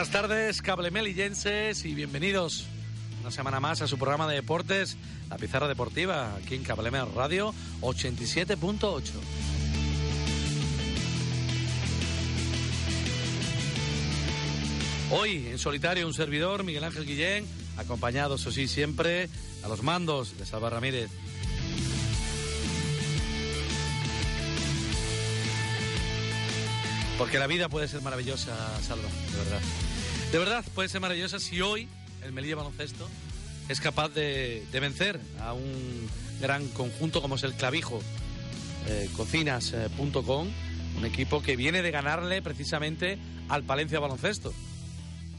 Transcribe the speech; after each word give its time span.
Buenas 0.00 0.12
tardes, 0.14 0.62
cablemelillenses, 0.62 1.84
y 1.84 1.94
bienvenidos 1.94 2.64
una 3.20 3.30
semana 3.30 3.60
más 3.60 3.82
a 3.82 3.86
su 3.86 3.98
programa 3.98 4.26
de 4.26 4.36
deportes, 4.36 4.96
La 5.28 5.36
Pizarra 5.36 5.68
Deportiva, 5.68 6.36
aquí 6.36 6.54
en 6.54 6.62
Cablemel 6.62 7.04
Radio 7.14 7.52
87.8. 7.82 9.02
Hoy, 15.10 15.48
en 15.48 15.58
solitario, 15.58 16.06
un 16.06 16.14
servidor, 16.14 16.64
Miguel 16.64 16.84
Ángel 16.84 17.04
Guillén, 17.04 17.44
acompañado, 17.76 18.36
eso 18.36 18.50
sí, 18.50 18.68
siempre 18.68 19.28
a 19.62 19.68
los 19.68 19.82
mandos 19.82 20.38
de 20.38 20.46
Salva 20.46 20.70
Ramírez. 20.70 21.10
Porque 27.18 27.38
la 27.38 27.46
vida 27.46 27.68
puede 27.68 27.86
ser 27.86 28.00
maravillosa, 28.00 28.56
Salva, 28.80 29.10
de 29.30 29.36
verdad. 29.36 29.60
De 30.32 30.38
verdad 30.38 30.64
puede 30.76 30.88
ser 30.88 31.00
maravillosa 31.00 31.40
si 31.40 31.60
hoy 31.60 31.88
el 32.24 32.30
Melilla 32.32 32.54
Baloncesto 32.54 33.08
es 33.68 33.80
capaz 33.80 34.10
de, 34.10 34.64
vencer 34.72 35.18
a 35.40 35.54
un 35.54 36.08
gran 36.40 36.68
conjunto 36.68 37.20
como 37.20 37.34
es 37.34 37.42
el 37.42 37.54
Clavijo 37.54 38.00
eh, 38.86 39.10
Cocinas.com, 39.16 40.48
un 40.96 41.04
equipo 41.04 41.42
que 41.42 41.56
viene 41.56 41.82
de 41.82 41.90
ganarle 41.90 42.42
precisamente 42.42 43.18
al 43.48 43.64
Palencia 43.64 43.98
Baloncesto. 43.98 44.54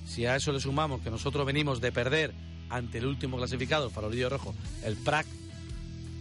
Si 0.06 0.26
a 0.26 0.36
eso 0.36 0.52
le 0.52 0.60
sumamos 0.60 1.00
que 1.00 1.10
nosotros 1.10 1.46
venimos 1.46 1.80
de 1.80 1.94
perder 1.94 2.34
ante 2.70 2.98
el 2.98 3.06
último 3.06 3.38
clasificado, 3.38 3.86
el 3.86 3.94
Farolillo 3.94 4.28
Rojo, 4.28 4.54
el 4.84 4.98
PRAC, 4.98 5.26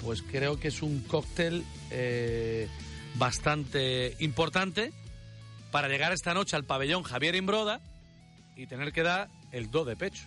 pues 0.01 0.23
creo 0.23 0.61
que 0.61 0.69
es 0.69 0.81
un 0.81 1.01
cóctel 1.01 1.65
eh, 1.91 2.69
bastante 3.17 4.15
importante 4.21 4.93
para 5.73 5.89
llegar 5.89 6.13
esta 6.13 6.35
noche 6.35 6.55
al 6.55 6.65
pabellón 6.65 7.03
Javier 7.03 7.35
Imbroda 7.35 7.81
y 8.57 8.67
tener 8.67 8.93
que 8.93 9.03
dar 9.03 9.29
el 9.53 9.71
do 9.71 9.85
de 9.85 9.97
pecho. 9.97 10.25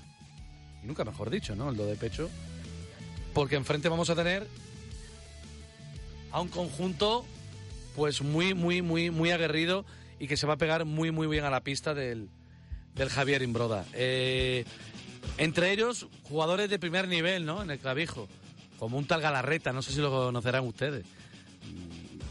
Y 0.84 0.88
nunca 0.88 1.04
mejor 1.04 1.30
dicho, 1.30 1.56
¿no? 1.56 1.70
El 1.70 1.78
do 1.78 1.86
de 1.86 1.96
pecho. 1.96 2.30
Porque 3.34 3.56
enfrente 3.56 3.90
vamos 3.90 4.10
a 4.10 4.16
tener 4.16 4.48
a 6.32 6.42
un 6.42 6.48
conjunto 6.50 7.26
pues 7.96 8.22
muy, 8.22 8.54
muy, 8.54 8.82
muy, 8.82 9.12
muy 9.12 9.32
aguerrido 9.32 9.86
y 10.20 10.28
que 10.28 10.38
se 10.38 10.48
va 10.48 10.54
a 10.54 10.58
pegar 10.58 10.86
muy, 10.86 11.12
muy 11.12 11.28
bien 11.28 11.46
a 11.46 11.50
la 11.50 11.62
pista 11.62 11.94
del, 11.94 12.30
del 12.96 13.10
Javier 13.10 13.42
Imbroda. 13.42 13.86
Eh, 13.94 14.66
entre 15.38 15.72
ellos, 15.72 16.08
jugadores 16.24 16.70
de 16.70 16.80
primer 16.80 17.08
nivel, 17.08 17.46
¿no? 17.46 17.62
En 17.62 17.72
el 17.72 17.80
clavijo. 17.80 18.28
Como 18.80 18.98
un 18.98 19.06
tal 19.06 19.22
Galarreta, 19.22 19.72
no 19.72 19.82
sé 19.82 19.94
si 19.94 20.00
lo 20.00 20.12
conocerán 20.12 20.66
ustedes. 20.66 21.06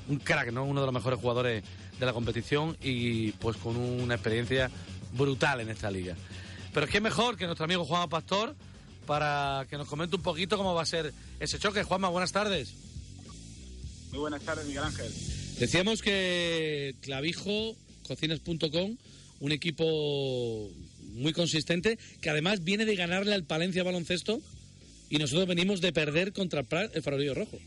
Un 0.08 0.18
crack, 0.18 0.52
¿no? 0.52 0.64
Uno 0.64 0.80
de 0.80 0.86
los 0.86 0.94
mejores 0.94 1.18
jugadores 1.18 1.64
de 1.98 2.06
la 2.06 2.12
competición 2.12 2.76
y 2.82 3.32
pues 3.32 3.56
con 3.56 3.76
una 3.76 4.14
experiencia 4.14 4.70
brutal 5.12 5.60
en 5.60 5.68
esta 5.68 5.90
liga. 5.90 6.16
Pero 6.72 6.86
es 6.86 6.92
que 6.92 7.00
mejor 7.00 7.36
que 7.36 7.46
nuestro 7.46 7.64
amigo 7.64 7.84
Juan 7.84 8.08
Pastor 8.08 8.54
para 9.06 9.66
que 9.68 9.76
nos 9.76 9.88
comente 9.88 10.16
un 10.16 10.22
poquito 10.22 10.56
cómo 10.56 10.74
va 10.74 10.82
a 10.82 10.86
ser 10.86 11.12
ese 11.40 11.58
choque. 11.58 11.82
Juanma, 11.82 12.08
buenas 12.08 12.32
tardes. 12.32 12.74
Muy 14.10 14.20
buenas 14.20 14.42
tardes, 14.42 14.66
Miguel 14.66 14.84
Ángel. 14.84 15.12
Decíamos 15.58 16.02
que 16.02 16.94
Clavijo, 17.00 17.76
cocinas.com, 18.06 18.96
un 19.40 19.52
equipo 19.52 20.70
muy 21.14 21.32
consistente, 21.32 21.98
que 22.20 22.30
además 22.30 22.64
viene 22.64 22.84
de 22.84 22.96
ganarle 22.96 23.34
al 23.34 23.44
Palencia 23.44 23.82
Baloncesto 23.82 24.40
y 25.10 25.18
nosotros 25.18 25.46
venimos 25.46 25.80
de 25.80 25.92
perder 25.92 26.32
contra 26.32 26.60
el, 26.60 26.90
el 26.94 27.02
Farolillo 27.02 27.34
Rojo. 27.34 27.58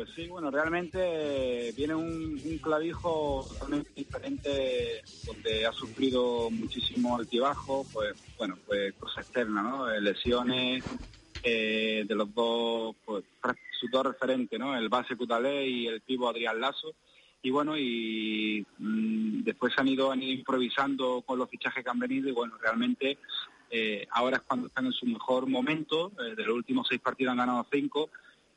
Pues 0.00 0.12
sí, 0.16 0.28
bueno, 0.28 0.50
realmente 0.50 1.74
viene 1.76 1.94
un, 1.94 2.58
clavijo 2.62 3.44
totalmente 3.46 3.90
diferente, 3.94 5.02
donde 5.26 5.66
ha 5.66 5.72
sufrido 5.72 6.48
muchísimo 6.48 7.18
altibajo, 7.18 7.84
pues 7.92 8.14
bueno, 8.38 8.56
pues 8.66 8.94
cosas 8.94 9.26
externas, 9.26 9.62
¿no? 9.62 10.00
Lesiones 10.00 10.84
eh, 11.42 12.06
de 12.08 12.14
los 12.14 12.34
dos, 12.34 12.96
pues 13.04 13.24
sus 13.78 13.90
dos 13.90 14.06
referentes, 14.06 14.58
¿no? 14.58 14.74
El 14.74 14.88
base 14.88 15.16
Cutalé 15.16 15.68
y 15.68 15.86
el 15.86 16.00
pivo 16.00 16.30
Adrián 16.30 16.58
Lazo. 16.62 16.94
Y 17.42 17.50
bueno, 17.50 17.76
y 17.76 18.64
mmm, 18.78 19.42
después 19.42 19.74
han 19.76 19.88
ido, 19.88 20.10
han 20.10 20.22
ido 20.22 20.32
improvisando 20.32 21.20
con 21.26 21.38
los 21.38 21.50
fichajes 21.50 21.84
que 21.84 21.90
han 21.90 21.98
venido 21.98 22.26
y 22.26 22.32
bueno, 22.32 22.56
realmente 22.56 23.18
eh, 23.70 24.06
ahora 24.12 24.38
es 24.38 24.42
cuando 24.44 24.68
están 24.68 24.86
en 24.86 24.92
su 24.92 25.04
mejor 25.04 25.46
momento. 25.46 26.10
Eh, 26.24 26.36
de 26.36 26.46
los 26.46 26.56
últimos 26.56 26.86
seis 26.88 27.02
partidos 27.02 27.32
han 27.32 27.36
ganado 27.36 27.66
cinco 27.70 28.08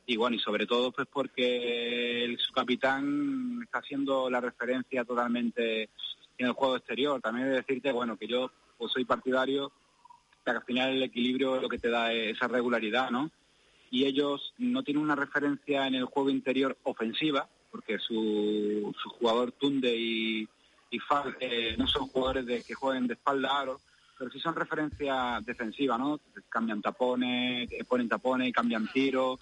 y 0.06 0.16
bueno, 0.16 0.36
y 0.36 0.40
sobre 0.40 0.66
todo 0.66 0.92
pues 0.92 1.08
porque 1.10 2.24
el, 2.24 2.38
su 2.38 2.52
capitán 2.52 3.60
está 3.64 3.78
haciendo 3.78 4.28
la 4.28 4.40
referencia 4.40 5.04
totalmente 5.04 5.88
en 6.36 6.46
el 6.46 6.52
juego 6.52 6.76
exterior. 6.76 7.20
También 7.20 7.48
de 7.48 7.56
decirte, 7.56 7.92
bueno, 7.92 8.16
que 8.16 8.26
yo 8.26 8.50
pues 8.76 8.92
soy 8.92 9.04
partidario 9.04 9.72
que 10.44 10.50
al 10.50 10.62
final 10.62 10.90
el 10.90 11.02
equilibrio 11.02 11.60
lo 11.60 11.68
que 11.68 11.78
te 11.78 11.88
da 11.88 12.12
esa 12.12 12.46
regularidad, 12.48 13.10
¿no? 13.10 13.30
Y 13.90 14.04
ellos 14.04 14.52
no 14.58 14.82
tienen 14.82 15.02
una 15.02 15.16
referencia 15.16 15.86
en 15.86 15.94
el 15.94 16.04
juego 16.04 16.28
interior 16.28 16.76
ofensiva, 16.82 17.48
porque 17.70 17.98
su, 17.98 18.94
su 19.02 19.08
jugador 19.10 19.52
Tunde 19.52 19.96
y, 19.96 20.46
y 20.90 20.98
Fal 20.98 21.36
eh, 21.40 21.76
no 21.78 21.86
son 21.86 22.08
jugadores 22.08 22.44
de, 22.44 22.62
que 22.62 22.74
jueguen 22.74 23.06
de 23.06 23.14
espalda 23.14 23.50
a 23.50 23.60
aro, 23.62 23.80
pero 24.18 24.30
sí 24.30 24.38
son 24.38 24.54
referencia 24.54 25.40
defensiva, 25.44 25.96
¿no? 25.96 26.20
Cambian 26.48 26.82
tapones, 26.82 27.68
ponen 27.88 28.08
tapones, 28.08 28.52
cambian 28.52 28.88
tiros, 28.92 29.40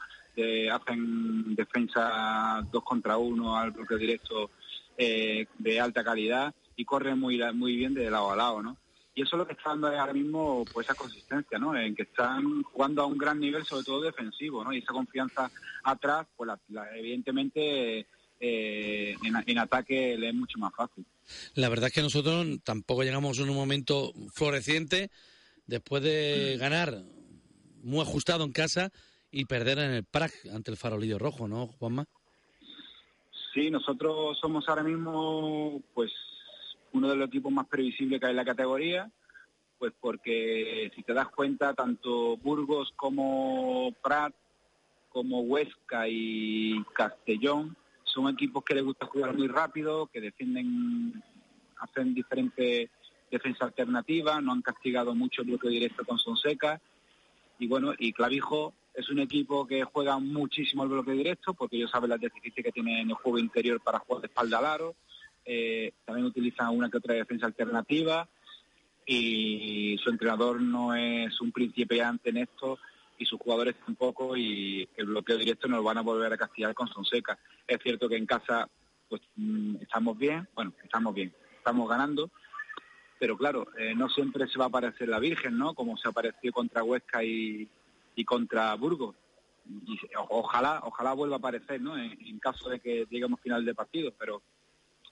hacen 0.71 1.55
defensa 1.55 2.67
dos 2.71 2.83
contra 2.83 3.17
uno 3.17 3.57
al 3.57 3.71
bloque 3.71 3.97
directo 3.97 4.51
eh, 4.97 5.47
de 5.59 5.81
alta 5.81 6.05
calidad 6.05 6.55
y 6.77 6.85
corren 6.85 7.19
muy 7.19 7.41
muy 7.55 7.77
bien 7.77 7.95
de 7.95 8.11
lado 8.11 8.31
a 8.31 8.37
lado, 8.37 8.63
¿no? 8.63 8.77
Y 9.15 9.23
eso 9.23 9.37
es 9.37 9.39
lo 9.41 9.47
que 9.47 9.53
está 9.53 9.71
dando 9.71 9.89
ahora 9.89 10.13
mismo 10.13 10.65
pues 10.73 10.87
esa 10.87 10.95
consistencia, 10.95 11.59
¿no? 11.59 11.77
En 11.77 11.95
que 11.95 12.05
están 12.05 12.63
jugando 12.63 13.03
a 13.03 13.07
un 13.07 13.19
gran 13.19 13.39
nivel, 13.39 13.65
sobre 13.65 13.85
todo 13.85 14.01
defensivo, 14.01 14.65
¿no? 14.65 14.73
Y 14.73 14.79
esa 14.79 14.93
confianza 14.93 15.51
atrás, 15.85 16.27
pues 16.35 16.49
la, 16.49 16.59
la, 16.69 16.97
evidentemente 16.97 18.07
eh, 18.41 19.17
en, 19.23 19.35
en, 19.47 19.59
ataque 19.59 20.17
le 20.17 20.29
es 20.31 20.35
mucho 20.35 20.59
más 20.59 20.73
fácil. 20.75 21.05
La 21.55 21.69
verdad 21.69 21.89
es 21.89 21.93
que 21.93 22.03
nosotros 22.03 22.47
tampoco 22.65 23.03
llegamos 23.03 23.39
en 23.39 23.51
un 23.51 23.57
momento 23.57 24.13
floreciente 24.33 25.11
después 25.67 26.03
de 26.03 26.57
ganar 26.59 27.03
muy 27.83 28.01
ajustado 28.01 28.45
en 28.45 28.53
casa 28.53 28.93
y 29.33 29.47
perder 29.47 29.79
en 29.79 29.91
el 29.93 30.05
PRAC 30.05 30.33
ante 30.55 30.71
el 30.71 30.77
farolillo 30.77 31.19
rojo, 31.19 31.49
¿no, 31.49 31.67
Juanma? 31.67 32.05
Sí, 33.53 33.71
nosotros 33.71 34.39
somos 34.39 34.69
ahora 34.69 34.83
mismo 34.83 35.83
pues 35.95 36.13
uno 36.93 37.09
de 37.09 37.17
los 37.17 37.29
equipos 37.29 37.51
más 37.51 37.67
previsibles 37.67 38.21
que 38.21 38.27
hay 38.27 38.31
en 38.31 38.37
la 38.37 38.45
categoría, 38.45 39.11
pues 39.79 39.93
porque 39.99 40.93
si 40.95 41.03
te 41.03 41.15
das 41.15 41.29
cuenta, 41.29 41.75
tanto 41.75 42.37
Burgos 42.37 42.93
como 42.95 43.93
Prat, 44.03 44.35
como 45.09 45.41
Huesca 45.41 46.07
y 46.09 46.83
Castellón, 46.95 47.77
son 48.05 48.29
equipos 48.29 48.63
que 48.65 48.75
les 48.75 48.85
gusta 48.85 49.07
jugar 49.07 49.37
muy 49.37 49.49
rápido, 49.49 50.07
que 50.07 50.21
defienden, 50.21 51.23
hacen 51.79 52.15
diferentes 52.15 52.91
defensa 53.31 53.65
alternativa, 53.65 54.43
no 54.43 54.53
han 54.53 54.61
castigado 54.61 55.15
mucho 55.15 55.41
el 55.41 55.49
bloque 55.49 55.69
directo 55.69 56.05
con 56.05 56.19
Sonseca, 56.19 56.83
y 57.59 57.67
bueno, 57.67 57.95
y 57.99 58.13
Clavijo 58.13 58.75
es 58.95 59.09
un 59.09 59.21
equipo 59.21 59.67
que 59.67 59.85
juega 59.85 60.19
muchísimo 60.19 60.83
el 60.83 60.91
bloque 60.91 61.13
directo 61.13 61.55
porque 61.55 61.77
ellos 61.77 61.91
saben 61.91 62.11
las 62.11 62.21
deficiencias 62.21 62.65
que 62.65 62.73
tiene 62.73 63.01
en 63.01 63.11
el 63.11 63.15
juego 63.17 63.39
interior 63.39 63.81
para 63.81 64.01
jugar 64.01 64.23
de 64.23 64.27
espalda 64.29 64.59
al. 64.59 64.95
Eh, 65.45 65.93
también 66.05 66.27
utilizan 66.27 66.77
una 66.77 66.91
que 66.91 66.99
otra 66.99 67.15
defensa 67.15 67.47
alternativa 67.47 68.29
y 69.05 69.99
su 70.03 70.11
entrenador 70.11 70.61
no 70.61 70.95
es 70.95 71.41
un 71.41 71.51
principiante 71.51 72.31
en 72.31 72.39
esto 72.39 72.79
y 73.19 73.25
sus 73.25 73.41
jugadores 73.41 73.75
tampoco 73.85 74.37
y 74.37 74.89
el 74.97 75.07
bloqueo 75.07 75.37
directo 75.37 75.69
nos 75.69 75.83
van 75.83 75.99
a 75.99 76.03
volver 76.03 76.33
a 76.33 76.37
castigar 76.37 76.75
con 76.75 76.89
Sonseca. 76.89 77.39
Es 77.67 77.79
cierto 77.83 78.09
que 78.09 78.17
en 78.17 78.27
casa 78.27 78.69
pues 79.09 79.23
estamos 79.81 80.17
bien, 80.17 80.49
bueno, 80.55 80.73
estamos 80.83 81.15
bien, 81.15 81.35
estamos 81.59 81.89
ganando, 81.89 82.31
pero 83.19 83.37
claro, 83.37 83.69
eh, 83.79 83.95
no 83.95 84.09
siempre 84.09 84.49
se 84.49 84.59
va 84.59 84.65
a 84.65 84.69
aparecer 84.69 85.09
la 85.09 85.19
Virgen, 85.19 85.59
¿no? 85.59 85.75
Como 85.75 85.97
se 85.97 86.09
apareció 86.09 86.51
contra 86.51 86.83
Huesca 86.83 87.23
y, 87.23 87.69
y 88.15 88.25
contra 88.25 88.75
Burgos. 88.75 89.17
Ojalá, 90.29 90.81
ojalá 90.85 91.13
vuelva 91.13 91.37
a 91.37 91.39
aparecer, 91.39 91.81
¿no? 91.81 91.97
En, 91.97 92.39
caso 92.39 92.69
de 92.69 92.81
que 92.81 93.07
lleguemos 93.09 93.41
final 93.41 93.65
de 93.65 93.75
partido, 93.75 94.13
pero 94.19 94.43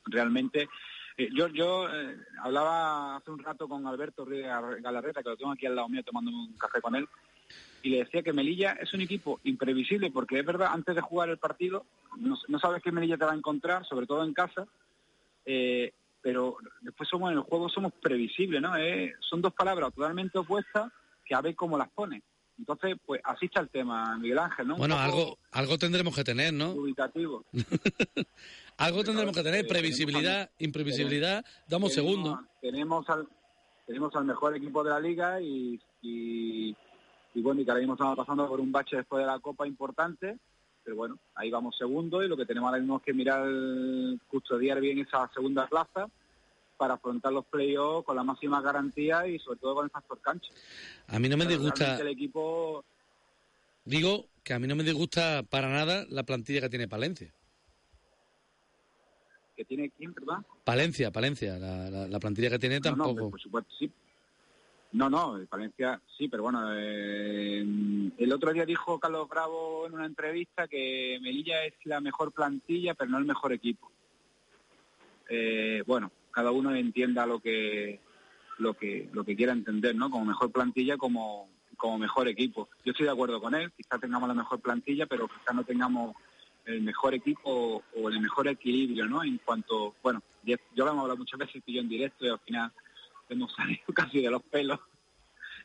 realmente 0.06 0.68
eh, 1.16 1.28
yo 1.32 1.46
yo 1.48 1.88
eh, 1.88 2.16
hablaba 2.42 3.16
hace 3.16 3.30
un 3.30 3.38
rato 3.38 3.68
con 3.68 3.86
Alberto 3.86 4.26
Galarreta, 4.26 5.22
que 5.22 5.28
lo 5.28 5.36
tengo 5.36 5.52
aquí 5.52 5.66
al 5.66 5.76
lado 5.76 5.88
mío 5.88 6.02
tomando 6.02 6.30
un 6.30 6.54
café 6.54 6.80
con 6.80 6.96
él, 6.96 7.08
y 7.82 7.90
le 7.90 7.98
decía 7.98 8.22
que 8.22 8.32
Melilla 8.32 8.72
es 8.72 8.92
un 8.92 9.00
equipo 9.00 9.40
imprevisible 9.44 10.10
porque 10.10 10.40
es 10.40 10.44
verdad, 10.44 10.70
antes 10.72 10.94
de 10.94 11.00
jugar 11.00 11.28
el 11.28 11.38
partido, 11.38 11.86
no, 12.16 12.36
no 12.48 12.58
sabes 12.58 12.82
qué 12.82 12.90
Melilla 12.90 13.16
te 13.16 13.24
va 13.24 13.32
a 13.32 13.36
encontrar, 13.36 13.86
sobre 13.86 14.06
todo 14.06 14.24
en 14.24 14.34
casa, 14.34 14.66
eh, 15.46 15.92
pero 16.20 16.56
después 16.80 17.08
somos 17.08 17.30
en 17.30 17.38
el 17.38 17.44
juego 17.44 17.68
somos 17.68 17.92
previsibles, 17.92 18.60
¿no? 18.60 18.72
Son 19.20 19.40
dos 19.40 19.54
palabras 19.54 19.94
totalmente 19.94 20.38
opuestas 20.38 20.92
que 21.24 21.34
a 21.34 21.40
ver 21.40 21.54
cómo 21.54 21.78
las 21.78 21.88
pone. 21.90 22.22
Entonces, 22.60 22.94
pues 23.06 23.22
así 23.24 23.46
está 23.46 23.60
el 23.60 23.70
tema, 23.70 24.18
Miguel 24.18 24.38
Ángel, 24.38 24.68
¿no? 24.68 24.76
bueno, 24.76 24.98
algo, 24.98 25.38
algo 25.50 25.78
tendremos 25.78 26.14
que 26.14 26.22
tener, 26.22 26.52
¿no? 26.52 26.72
Ubicativo. 26.72 27.42
algo 28.76 29.02
tendremos 29.02 29.34
que 29.34 29.42
tener, 29.42 29.66
previsibilidad, 29.66 30.50
imprevisibilidad, 30.58 31.42
damos 31.66 31.94
segundo. 31.94 32.38
Tenemos 32.60 33.08
al, 33.08 33.26
tenemos 33.86 34.14
al 34.14 34.26
mejor 34.26 34.54
equipo 34.54 34.84
de 34.84 34.90
la 34.90 35.00
liga 35.00 35.40
y, 35.40 35.80
y, 36.02 36.76
bueno, 37.36 37.62
y 37.62 37.64
que 37.64 37.70
ahora 37.70 37.80
mismo 37.80 37.94
estamos 37.94 38.14
pasando 38.14 38.46
por 38.46 38.60
un 38.60 38.70
bache 38.70 38.98
después 38.98 39.22
de 39.22 39.26
la 39.26 39.38
Copa 39.38 39.66
importante, 39.66 40.36
pero 40.84 40.96
bueno, 40.96 41.18
ahí 41.36 41.50
vamos 41.50 41.78
segundo 41.78 42.22
y 42.22 42.28
lo 42.28 42.36
que 42.36 42.44
tenemos 42.44 42.68
ahora 42.68 42.80
mismo 42.80 42.98
es 42.98 43.02
que 43.04 43.14
mirar, 43.14 43.48
custodiar 44.28 44.82
bien 44.82 44.98
esa 44.98 45.30
segunda 45.32 45.66
plaza 45.66 46.10
para 46.80 46.94
afrontar 46.94 47.30
los 47.30 47.44
playoffs 47.44 48.06
con 48.06 48.16
la 48.16 48.24
máxima 48.24 48.62
garantía 48.62 49.26
y 49.26 49.38
sobre 49.38 49.58
todo 49.58 49.74
con 49.74 49.84
el 49.84 49.90
factor 49.90 50.18
cancha. 50.22 50.50
A 51.08 51.18
mí 51.18 51.28
no 51.28 51.36
me 51.36 51.44
disgusta. 51.44 52.00
El 52.00 52.08
equipo. 52.08 52.82
Digo 53.84 54.28
que 54.42 54.54
a 54.54 54.58
mí 54.58 54.66
no 54.66 54.76
me 54.76 54.82
disgusta 54.82 55.42
para 55.42 55.68
nada 55.68 56.06
la 56.08 56.22
plantilla 56.22 56.62
que 56.62 56.70
tiene 56.70 56.88
Palencia. 56.88 57.34
¿Que 59.54 59.66
tiene 59.66 59.90
quién, 59.90 60.14
verdad? 60.14 60.38
Palencia, 60.64 61.10
Palencia. 61.10 61.58
La, 61.58 62.18
plantilla 62.18 62.48
que 62.48 62.58
tiene 62.58 62.80
tampoco. 62.80 63.24
No, 63.24 63.30
por 63.30 63.40
supuesto, 63.42 63.70
sí. 63.78 63.92
No, 64.92 65.10
no, 65.10 65.38
Palencia 65.50 66.00
sí, 66.16 66.28
pero 66.28 66.44
bueno, 66.44 66.66
eh, 66.74 67.60
el 67.60 68.32
otro 68.32 68.54
día 68.54 68.64
dijo 68.64 68.98
Carlos 68.98 69.28
Bravo 69.28 69.86
en 69.86 69.92
una 69.92 70.06
entrevista 70.06 70.66
que 70.66 71.18
Melilla 71.20 71.62
es 71.66 71.74
la 71.84 72.00
mejor 72.00 72.32
plantilla, 72.32 72.94
pero 72.94 73.10
no 73.10 73.18
el 73.18 73.26
mejor 73.26 73.52
equipo. 73.52 73.92
Eh, 75.28 75.84
bueno, 75.86 76.10
cada 76.30 76.50
uno 76.50 76.74
entienda 76.74 77.26
lo 77.26 77.40
que 77.40 78.00
lo 78.58 78.74
que 78.74 79.08
lo 79.12 79.24
que 79.24 79.36
quiera 79.36 79.52
entender, 79.52 79.94
¿no? 79.94 80.10
Como 80.10 80.24
mejor 80.24 80.52
plantilla, 80.52 80.96
como 80.96 81.48
como 81.76 81.98
mejor 81.98 82.28
equipo. 82.28 82.68
Yo 82.84 82.92
estoy 82.92 83.06
de 83.06 83.12
acuerdo 83.12 83.40
con 83.40 83.54
él. 83.54 83.72
Quizá 83.76 83.98
tengamos 83.98 84.28
la 84.28 84.34
mejor 84.34 84.60
plantilla, 84.60 85.06
pero 85.06 85.28
quizá 85.28 85.54
no 85.54 85.64
tengamos 85.64 86.14
el 86.66 86.82
mejor 86.82 87.14
equipo 87.14 87.82
o 87.96 88.08
el 88.10 88.20
mejor 88.20 88.48
equilibrio, 88.48 89.06
¿no? 89.06 89.24
En 89.24 89.38
cuanto, 89.38 89.94
bueno, 90.02 90.22
yo 90.44 90.56
lo 90.76 90.90
hemos 90.90 91.02
hablado 91.02 91.16
muchas 91.16 91.38
veces 91.38 91.62
y 91.64 91.74
yo 91.74 91.80
en 91.80 91.88
directo 91.88 92.26
y 92.26 92.28
al 92.28 92.38
final 92.40 92.72
hemos 93.28 93.52
salido 93.56 93.86
casi 93.94 94.20
de 94.20 94.30
los 94.30 94.42
pelos 94.42 94.78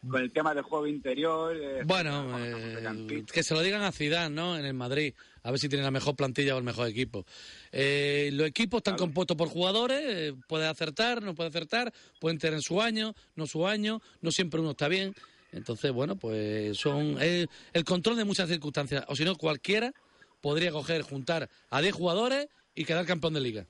con 0.10 0.22
el 0.22 0.32
tema 0.32 0.54
del 0.54 0.64
juego 0.64 0.88
interior. 0.88 1.56
Eh, 1.56 1.84
bueno, 1.86 2.38
eh, 2.40 3.24
que 3.32 3.44
se 3.44 3.54
lo 3.54 3.62
digan 3.62 3.82
a 3.82 3.92
Zidane, 3.92 4.34
¿no? 4.34 4.58
En 4.58 4.66
el 4.66 4.74
Madrid, 4.74 5.14
a 5.44 5.52
ver 5.52 5.60
si 5.60 5.70
tiene 5.70 5.84
la 5.84 5.92
mejor 5.92 6.16
plantilla 6.16 6.56
o 6.56 6.58
el 6.58 6.64
mejor 6.64 6.88
equipo. 6.88 7.26
Eh, 7.72 8.30
los 8.34 8.48
equipos 8.48 8.80
están 8.80 8.98
compuestos 8.98 9.36
por 9.38 9.50
jugadores, 9.50 10.34
puede 10.48 10.68
acertar, 10.68 11.22
no 11.22 11.36
puede 11.36 11.50
acertar, 11.50 11.94
pueden 12.20 12.38
tener 12.38 12.62
su 12.62 12.82
año, 12.82 13.14
no 13.36 13.48
su 13.48 13.68
año, 13.68 14.02
no 14.22 14.32
siempre 14.32 14.60
uno 14.60 14.72
está 14.72 14.88
bien. 14.88 15.14
Entonces, 15.52 15.92
bueno, 15.92 16.18
pues 16.18 16.78
son 16.78 17.18
el 17.20 17.86
control 17.86 18.18
de 18.18 18.26
muchas 18.26 18.50
circunstancias. 18.50 19.06
O 19.08 19.16
si 19.16 19.24
no, 19.24 19.36
cualquiera 19.36 19.94
podría 20.42 20.72
coger, 20.72 21.02
juntar 21.02 21.50
a 21.70 21.82
10 21.82 21.94
jugadores 21.94 22.48
y 22.74 22.84
quedar 22.84 23.06
campeón 23.06 23.34
de 23.34 23.40
liga 23.40 23.68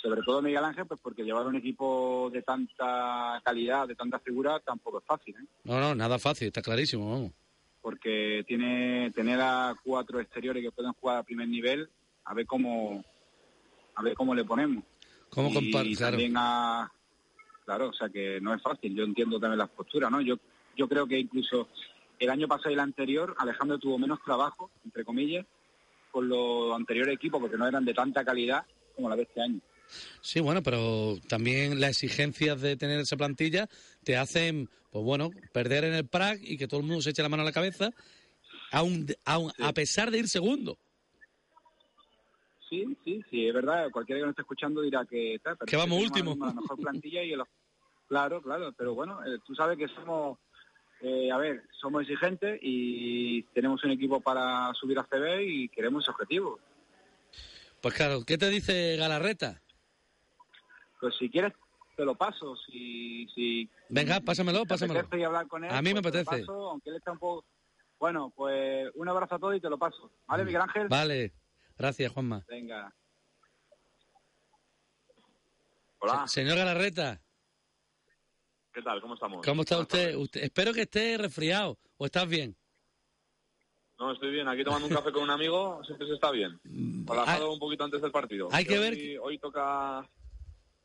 sobre 0.00 0.22
todo 0.22 0.42
Miguel 0.42 0.64
Ángel, 0.64 0.86
pues 0.86 1.00
porque 1.02 1.24
llevar 1.24 1.46
un 1.46 1.56
equipo 1.56 2.30
de 2.32 2.42
tanta 2.42 3.40
calidad, 3.44 3.88
de 3.88 3.94
tanta 3.94 4.18
figura, 4.18 4.60
tampoco 4.60 4.98
es 4.98 5.04
fácil. 5.04 5.34
¿eh? 5.34 5.46
No, 5.64 5.80
no, 5.80 5.94
nada 5.94 6.18
fácil, 6.18 6.48
está 6.48 6.62
clarísimo, 6.62 7.10
vamos. 7.10 7.32
Porque 7.80 8.44
tiene 8.46 9.10
tener 9.12 9.40
a 9.40 9.74
cuatro 9.82 10.20
exteriores 10.20 10.62
que 10.62 10.72
pueden 10.72 10.92
jugar 10.92 11.18
a 11.18 11.22
primer 11.22 11.48
nivel, 11.48 11.88
a 12.24 12.34
ver 12.34 12.46
cómo 12.46 13.04
a 13.94 14.02
ver 14.02 14.14
cómo 14.14 14.34
le 14.34 14.44
ponemos. 14.44 14.84
¿Cómo 15.30 15.50
y 15.60 15.94
también 15.96 16.34
a 16.36 16.90
claro, 17.64 17.88
o 17.88 17.92
sea 17.92 18.08
que 18.08 18.40
no 18.40 18.54
es 18.54 18.62
fácil. 18.62 18.94
Yo 18.94 19.04
entiendo 19.04 19.38
también 19.38 19.58
las 19.58 19.70
posturas, 19.70 20.10
¿no? 20.10 20.20
Yo 20.20 20.38
yo 20.76 20.88
creo 20.88 21.06
que 21.06 21.18
incluso 21.18 21.68
el 22.18 22.30
año 22.30 22.48
pasado 22.48 22.70
y 22.70 22.74
el 22.74 22.80
anterior 22.80 23.34
Alejandro 23.38 23.78
tuvo 23.78 23.98
menos 23.98 24.20
trabajo, 24.24 24.70
entre 24.84 25.04
comillas, 25.04 25.44
con 26.10 26.28
los 26.28 26.74
anteriores 26.74 27.14
equipos 27.14 27.40
porque 27.40 27.56
no 27.56 27.66
eran 27.66 27.84
de 27.84 27.94
tanta 27.94 28.24
calidad 28.24 28.64
como 28.94 29.08
la 29.08 29.16
de 29.16 29.22
este 29.22 29.42
año. 29.42 29.60
Sí, 30.20 30.40
bueno, 30.40 30.62
pero 30.62 31.16
también 31.28 31.80
las 31.80 31.90
exigencias 31.90 32.60
de 32.60 32.76
tener 32.76 33.00
esa 33.00 33.16
plantilla 33.16 33.68
te 34.04 34.16
hacen, 34.16 34.68
pues 34.90 35.04
bueno, 35.04 35.30
perder 35.52 35.84
en 35.84 35.94
el 35.94 36.06
Prague 36.06 36.40
y 36.42 36.58
que 36.58 36.68
todo 36.68 36.80
el 36.80 36.86
mundo 36.86 37.02
se 37.02 37.10
eche 37.10 37.22
la 37.22 37.28
mano 37.28 37.42
a 37.42 37.46
la 37.46 37.52
cabeza, 37.52 37.90
aun, 38.72 39.06
a 39.24 39.72
pesar 39.72 40.10
de 40.10 40.18
ir 40.18 40.28
segundo. 40.28 40.78
Sí, 42.68 42.84
sí, 43.04 43.22
sí, 43.30 43.46
es 43.46 43.54
verdad. 43.54 43.90
Cualquiera 43.90 44.20
que 44.20 44.26
nos 44.26 44.32
esté 44.32 44.42
escuchando 44.42 44.82
dirá 44.82 45.04
que, 45.06 45.40
que 45.66 45.76
vamos 45.76 46.02
último. 46.02 46.36
La 46.38 46.52
mejor 46.52 46.78
plantilla 46.78 47.22
y 47.22 47.32
claro, 48.08 48.42
claro, 48.42 48.72
pero 48.76 48.94
bueno, 48.94 49.24
eh, 49.24 49.38
tú 49.46 49.54
sabes 49.54 49.78
que 49.78 49.88
somos, 49.88 50.38
eh, 51.00 51.30
a 51.30 51.38
ver, 51.38 51.62
somos 51.80 52.02
exigentes 52.02 52.58
y 52.62 53.42
tenemos 53.54 53.82
un 53.84 53.92
equipo 53.92 54.20
para 54.20 54.72
subir 54.74 54.98
a 54.98 55.04
CB 55.04 55.42
y 55.42 55.68
queremos 55.68 56.04
ese 56.04 56.10
objetivo. 56.10 56.58
Pues 57.80 57.94
claro, 57.94 58.24
¿qué 58.26 58.36
te 58.36 58.50
dice 58.50 58.96
Galarreta? 58.96 59.62
Pues 61.00 61.14
si 61.16 61.30
quieres, 61.30 61.52
te 61.96 62.04
lo 62.04 62.14
paso. 62.14 62.56
Si, 62.56 63.26
si 63.34 63.68
Venga, 63.88 64.20
pásamelo, 64.20 64.64
pásamelo. 64.64 65.00
hablar 65.26 65.46
con 65.48 65.64
él, 65.64 65.70
a 65.70 65.82
mí 65.82 65.94
me 65.94 66.02
pues 66.02 66.14
apetece. 66.14 66.44
aunque 66.48 66.90
él 66.90 66.96
está 66.96 67.12
un 67.12 67.18
poco... 67.18 67.44
Bueno, 67.98 68.32
pues 68.36 68.90
un 68.94 69.08
abrazo 69.08 69.34
a 69.34 69.38
todos 69.40 69.56
y 69.56 69.60
te 69.60 69.68
lo 69.68 69.76
paso. 69.76 70.10
¿Vale, 70.26 70.44
Miguel 70.44 70.62
Ángel? 70.62 70.88
Vale. 70.88 71.32
Gracias, 71.76 72.12
Juanma. 72.12 72.44
Venga. 72.48 72.94
Hola. 76.00 76.28
señor 76.28 76.56
Galarreta. 76.56 77.20
¿Qué 78.72 78.82
tal? 78.82 79.00
¿Cómo 79.00 79.14
estamos? 79.14 79.44
¿Cómo 79.44 79.62
está 79.62 79.78
usted? 79.78 80.14
usted? 80.14 80.44
Espero 80.44 80.72
que 80.72 80.82
esté 80.82 81.18
resfriado. 81.18 81.76
¿O 81.96 82.06
estás 82.06 82.28
bien? 82.28 82.56
No, 83.98 84.12
estoy 84.12 84.30
bien. 84.30 84.46
Aquí 84.46 84.62
tomando 84.62 84.86
un 84.86 84.94
café 84.94 85.10
con 85.10 85.24
un 85.24 85.30
amigo, 85.30 85.82
siempre 85.84 86.06
se 86.06 86.14
está 86.14 86.30
bien. 86.30 86.60
Mm, 86.62 87.08
Relajado 87.08 87.52
un 87.52 87.58
poquito 87.58 87.82
antes 87.82 88.00
del 88.00 88.12
partido. 88.12 88.48
Hay 88.52 88.64
que 88.64 88.78
ver... 88.78 88.96
Hoy 89.20 89.38
toca 89.38 90.08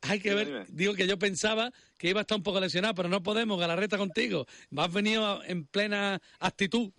hay 0.03 0.19
que 0.19 0.35
ver, 0.35 0.65
digo 0.69 0.93
que 0.93 1.07
yo 1.07 1.17
pensaba 1.17 1.71
que 1.97 2.09
iba 2.09 2.19
a 2.19 2.23
estar 2.23 2.37
un 2.37 2.43
poco 2.43 2.59
lesionado, 2.59 2.93
pero 2.93 3.07
no 3.07 3.23
podemos, 3.23 3.59
Galarreta 3.59 3.97
contigo. 3.97 4.45
Has 4.75 4.93
venido 4.93 5.41
en 5.45 5.65
plena 5.65 6.21
actitud. 6.39 6.91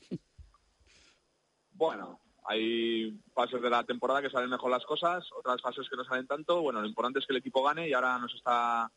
Bueno, 1.72 2.20
hay 2.46 3.20
fases 3.34 3.60
de 3.60 3.68
la 3.68 3.84
temporada 3.84 4.22
que 4.22 4.30
salen 4.30 4.48
mejor 4.48 4.70
las 4.70 4.84
cosas, 4.86 5.24
otras 5.38 5.60
fases 5.60 5.86
que 5.88 5.96
no 5.96 6.04
salen 6.04 6.26
tanto. 6.26 6.62
Bueno, 6.62 6.80
lo 6.80 6.86
importante 6.86 7.18
es 7.18 7.26
que 7.26 7.34
el 7.34 7.40
equipo 7.40 7.62
gane 7.62 7.88
y 7.88 7.92
ahora 7.92 8.18
nos 8.18 8.34
está, 8.34 8.90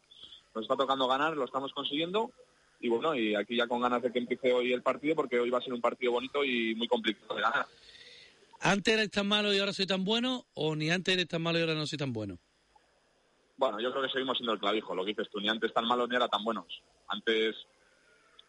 nos 0.56 0.64
está 0.64 0.78
tocando 0.78 1.08
ganar, 1.08 1.36
lo 1.36 1.46
estamos 1.46 1.74
consiguiendo. 1.74 2.32
Y 2.80 2.88
bueno, 2.88 3.14
y 3.14 3.36
aquí 3.36 3.58
ya 3.58 3.68
con 3.68 3.82
ganas 3.82 4.02
de 4.02 4.12
que 4.12 4.20
empiece 4.20 4.54
hoy 4.54 4.72
el 4.72 4.84
partido, 4.84 5.16
porque 5.16 5.40
hoy 5.40 5.50
va 5.50 5.58
a 5.58 5.64
ser 5.64 5.74
un 5.74 5.82
partido 5.82 6.14
bonito 6.14 6.46
y 6.46 6.76
muy 6.76 6.88
complicado 6.88 7.36
de 7.36 7.42
ganar. 7.42 7.68
¿Antes 8.62 8.94
eres 8.94 9.12
tan 9.12 9.28
malo 9.28 9.54
y 9.54 9.60
ahora 9.60 9.74
soy 9.74 9.86
tan 9.86 10.06
bueno? 10.06 10.46
¿O 10.54 10.76
ni 10.76 10.90
antes 10.90 11.14
eres 11.14 11.28
tan 11.28 11.42
malo 11.42 11.58
y 11.58 11.62
ahora 11.62 11.76
no 11.76 11.86
soy 11.86 11.98
tan 11.98 12.14
bueno? 12.14 12.40
Bueno, 13.58 13.80
yo 13.80 13.92
creo 13.92 14.04
que 14.04 14.10
seguimos 14.10 14.38
siendo 14.38 14.54
el 14.54 14.60
clavijo, 14.60 14.94
lo 14.94 15.04
que 15.04 15.12
dices 15.12 15.30
tú, 15.32 15.40
ni 15.40 15.50
antes 15.50 15.74
tan 15.74 15.86
malos 15.86 16.08
ni 16.08 16.16
ahora 16.16 16.28
tan 16.28 16.44
buenos. 16.44 16.68
Antes 17.08 17.56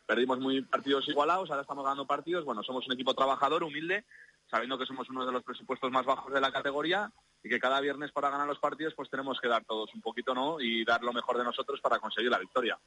perdimos 0.06 0.38
muy 0.38 0.62
partidos 0.62 1.08
igualados, 1.08 1.50
ahora 1.50 1.62
estamos 1.62 1.84
ganando 1.84 2.06
partidos. 2.06 2.44
Bueno, 2.44 2.62
somos 2.62 2.86
un 2.86 2.92
equipo 2.92 3.14
trabajador, 3.14 3.64
humilde, 3.64 4.04
sabiendo 4.50 4.78
que 4.78 4.86
somos 4.86 5.08
uno 5.08 5.24
de 5.24 5.32
los 5.32 5.42
presupuestos 5.42 5.90
más 5.90 6.04
bajos 6.04 6.32
de 6.32 6.40
la 6.40 6.52
categoría 6.52 7.10
y 7.42 7.48
que 7.48 7.58
cada 7.58 7.80
viernes 7.80 8.12
para 8.12 8.30
ganar 8.30 8.46
los 8.46 8.58
partidos 8.58 8.94
pues 8.94 9.08
tenemos 9.08 9.38
que 9.40 9.48
dar 9.48 9.64
todos 9.64 9.92
un 9.94 10.02
poquito, 10.02 10.34
¿no? 10.34 10.60
Y 10.60 10.84
dar 10.84 11.02
lo 11.02 11.12
mejor 11.12 11.38
de 11.38 11.44
nosotros 11.44 11.80
para 11.80 11.98
conseguir 11.98 12.30
la 12.30 12.38
victoria. 12.38 12.78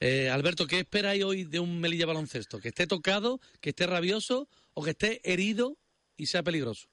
Eh, 0.00 0.30
Alberto, 0.30 0.66
¿qué 0.66 0.78
esperáis 0.78 1.24
hoy 1.24 1.44
de 1.44 1.58
un 1.58 1.80
Melilla 1.80 2.06
baloncesto? 2.06 2.60
¿Que 2.60 2.68
esté 2.68 2.86
tocado, 2.86 3.40
que 3.60 3.70
esté 3.70 3.86
rabioso 3.86 4.48
o 4.74 4.84
que 4.84 4.90
esté 4.90 5.20
herido 5.24 5.76
y 6.16 6.26
sea 6.26 6.44
peligroso? 6.44 6.88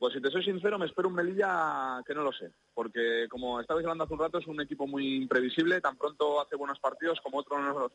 Pues 0.00 0.14
si 0.14 0.20
te 0.22 0.30
soy 0.30 0.42
sincero, 0.42 0.78
me 0.78 0.86
espero 0.86 1.08
un 1.08 1.14
Melilla 1.14 2.02
que 2.06 2.14
no 2.14 2.22
lo 2.22 2.32
sé, 2.32 2.50
porque 2.72 3.26
como 3.28 3.60
estabais 3.60 3.84
hablando 3.84 4.04
hace 4.04 4.14
un 4.14 4.20
rato, 4.20 4.38
es 4.38 4.46
un 4.46 4.58
equipo 4.58 4.86
muy 4.86 5.16
imprevisible, 5.16 5.82
tan 5.82 5.98
pronto 5.98 6.40
hace 6.40 6.56
buenos 6.56 6.78
partidos 6.78 7.20
como 7.20 7.36
otros 7.36 7.92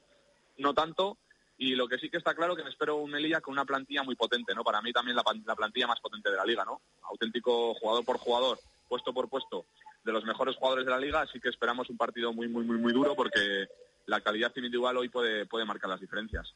no, 0.57 0.74
tanto, 0.75 1.17
Y 1.57 1.74
lo 1.74 1.88
que 1.88 1.97
sí 1.97 2.12
que 2.12 2.17
está 2.17 2.35
claro 2.35 2.55
que 2.55 2.63
me 2.63 2.69
espero 2.69 2.97
un 2.97 3.09
Melilla 3.09 3.41
con 3.41 3.53
una 3.53 3.65
plantilla 3.65 4.03
muy 4.03 4.15
potente, 4.15 4.53
¿no? 4.53 4.63
Para 4.63 4.83
mí 4.83 4.93
también 4.93 5.15
la, 5.15 5.24
la 5.47 5.55
plantilla 5.55 5.88
más 5.88 6.00
potente 6.00 6.29
de 6.29 6.38
la 6.38 6.45
liga, 6.45 6.63
¿no? 6.63 6.79
Auténtico 7.09 7.74
jugador 7.74 8.05
por 8.05 8.19
jugador, 8.19 8.59
puesto 8.88 9.12
por 9.12 9.27
puesto, 9.27 9.65
de 10.03 10.12
los 10.12 10.24
mejores 10.25 10.55
jugadores 10.57 10.85
de 10.85 10.91
la 10.91 11.00
liga, 11.00 11.21
así 11.21 11.39
que 11.39 11.50
esperamos 11.50 11.89
un 11.89 11.97
partido 11.97 12.31
muy, 12.31 12.47
muy, 12.47 12.65
muy, 12.65 12.77
muy 12.77 12.93
duro 12.93 13.15
porque 13.15 13.65
la 14.05 14.21
calidad 14.21 14.53
individual 14.55 14.95
hoy 14.97 15.09
puede, 15.09 15.47
puede 15.47 15.65
marcar 15.65 15.89
las 15.89 16.01
diferencias. 16.01 16.53